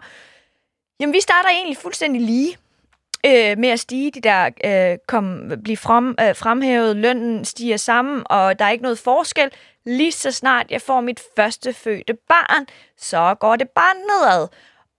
jamen 1.00 1.12
vi 1.12 1.20
starter 1.20 1.48
egentlig 1.48 1.76
fuldstændig 1.76 2.22
lige 2.22 2.56
øh, 3.26 3.58
med 3.58 3.68
at 3.68 3.80
stige, 3.80 4.10
de 4.10 4.20
der 4.20 4.50
øh, 4.64 4.98
kom, 5.08 5.52
blive 5.64 5.76
frem, 5.76 6.14
øh, 6.20 6.36
fremhævet, 6.36 6.96
lønnen 6.96 7.44
stiger 7.44 7.76
sammen, 7.76 8.22
og 8.26 8.58
der 8.58 8.64
er 8.64 8.70
ikke 8.70 8.82
noget 8.82 8.98
forskel. 8.98 9.50
Lige 9.86 10.12
så 10.12 10.30
snart 10.30 10.70
jeg 10.70 10.82
får 10.82 11.00
mit 11.00 11.20
første 11.36 11.72
fødte 11.72 12.14
barn, 12.28 12.66
så 12.96 13.34
går 13.40 13.56
det 13.56 13.68
bare 13.70 13.94
nedad. 13.94 14.48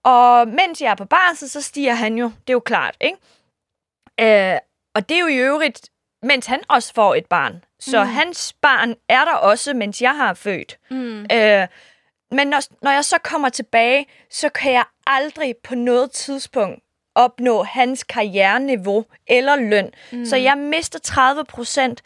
Og 0.03 0.47
mens 0.47 0.81
jeg 0.81 0.91
er 0.91 0.95
på 0.95 1.05
barsel, 1.05 1.49
så 1.49 1.61
stiger 1.61 1.93
han 1.93 2.17
jo. 2.17 2.25
Det 2.25 2.49
er 2.49 2.53
jo 2.53 2.59
klart, 2.59 2.97
ikke? 3.01 3.17
Øh, 4.53 4.59
og 4.95 5.09
det 5.09 5.15
er 5.17 5.21
jo 5.21 5.27
i 5.27 5.35
øvrigt, 5.37 5.89
mens 6.23 6.45
han 6.45 6.59
også 6.69 6.93
får 6.93 7.15
et 7.15 7.25
barn. 7.25 7.63
Så 7.79 8.03
Mm. 8.03 8.09
hans 8.09 8.53
barn 8.61 8.95
er 9.09 9.25
der 9.25 9.33
også, 9.33 9.73
mens 9.73 10.01
jeg 10.01 10.15
har 10.15 10.33
født. 10.33 10.77
Mm. 10.91 11.21
Øh, 11.31 11.67
men 12.31 12.47
når, 12.47 12.83
når 12.83 12.91
jeg 12.91 13.05
så 13.05 13.17
kommer 13.17 13.49
tilbage, 13.49 14.05
så 14.29 14.49
kan 14.49 14.73
jeg 14.73 14.85
aldrig 15.07 15.55
på 15.63 15.75
noget 15.75 16.11
tidspunkt 16.11 16.83
opnå 17.17 17.63
hans 17.63 18.03
karriereniveau 18.03 19.05
eller 19.27 19.55
løn. 19.55 19.91
Mm. 20.11 20.25
Så 20.25 20.35
jeg 20.35 20.57
mister 20.57 20.99
30 20.99 21.45
procent 21.45 22.03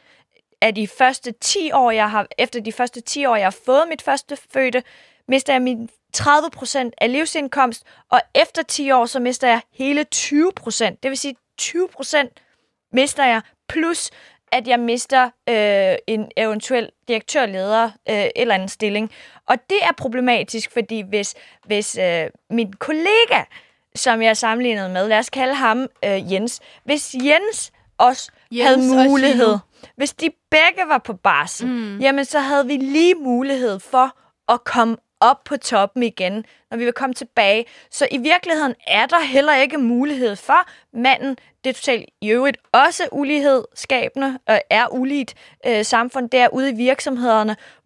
af 0.61 0.75
de 0.75 0.87
første 0.87 1.31
10 1.31 1.71
år, 1.71 1.91
jeg 1.91 2.11
har, 2.11 2.27
efter 2.37 2.61
de 2.61 2.71
første 2.71 3.01
10 3.01 3.25
år, 3.25 3.35
jeg 3.35 3.45
har 3.45 3.57
fået 3.65 3.83
mit 3.89 4.01
første 4.01 4.37
fødte, 4.53 4.83
mister 5.27 5.53
jeg 5.53 5.61
min 5.61 5.89
30 6.13 6.49
procent 6.49 6.93
af 6.97 7.11
livsindkomst, 7.11 7.83
og 8.11 8.21
efter 8.35 8.63
10 8.63 8.91
år, 8.91 9.05
så 9.05 9.19
mister 9.19 9.47
jeg 9.47 9.61
hele 9.73 10.03
20 10.03 10.51
procent. 10.55 11.03
Det 11.03 11.09
vil 11.09 11.17
sige, 11.17 11.35
20 11.57 11.87
procent 11.87 12.31
mister 12.91 13.25
jeg, 13.25 13.41
plus 13.69 14.11
at 14.51 14.67
jeg 14.67 14.79
mister 14.79 15.29
øh, 15.49 15.95
en 16.07 16.31
eventuel 16.37 16.89
direktørleder 17.07 17.83
øh, 18.09 18.25
eller 18.35 18.55
anden 18.55 18.69
stilling. 18.69 19.11
Og 19.45 19.57
det 19.69 19.77
er 19.81 19.91
problematisk, 19.97 20.71
fordi 20.71 21.01
hvis, 21.01 21.35
hvis 21.65 21.97
øh, 21.97 22.29
min 22.49 22.73
kollega, 22.73 23.43
som 23.95 24.21
jeg 24.21 24.37
sammenlignet 24.37 24.91
med, 24.91 25.07
lad 25.07 25.19
os 25.19 25.29
kalde 25.29 25.53
ham 25.53 25.87
øh, 26.05 26.33
Jens, 26.33 26.59
hvis 26.83 27.15
Jens 27.23 27.71
også 27.97 28.31
Jens 28.51 28.67
havde 28.67 29.09
mulighed, 29.09 29.57
hvis 29.95 30.13
de 30.13 30.29
begge 30.51 30.81
var 30.87 30.97
på 30.97 31.13
barsel, 31.13 31.67
mm. 31.67 31.99
jamen 31.99 32.25
så 32.25 32.39
havde 32.39 32.67
vi 32.67 32.77
lige 32.77 33.15
mulighed 33.15 33.79
for 33.79 34.17
at 34.53 34.63
komme 34.63 34.97
op 35.21 35.43
på 35.43 35.57
toppen 35.57 36.03
igen, 36.03 36.45
når 36.71 36.77
vi 36.77 36.83
vil 36.83 36.93
komme 36.93 37.13
tilbage. 37.13 37.65
Så 37.91 38.07
i 38.11 38.17
virkeligheden 38.17 38.75
er 38.87 39.05
der 39.05 39.19
heller 39.19 39.55
ikke 39.55 39.77
mulighed 39.77 40.35
for 40.35 40.69
manden. 40.93 41.37
Det 41.63 41.69
er 41.69 41.73
totalt 41.73 42.09
i 42.21 42.29
øvrigt 42.29 42.57
også 42.71 43.03
ulighedsskabende 43.11 44.39
og 44.47 44.61
er 44.69 44.87
uligt 44.93 45.33
øh, 45.67 45.85
samfund 45.85 46.29
derude 46.29 46.69
i 46.69 46.73
virksomhederne, 46.73 47.55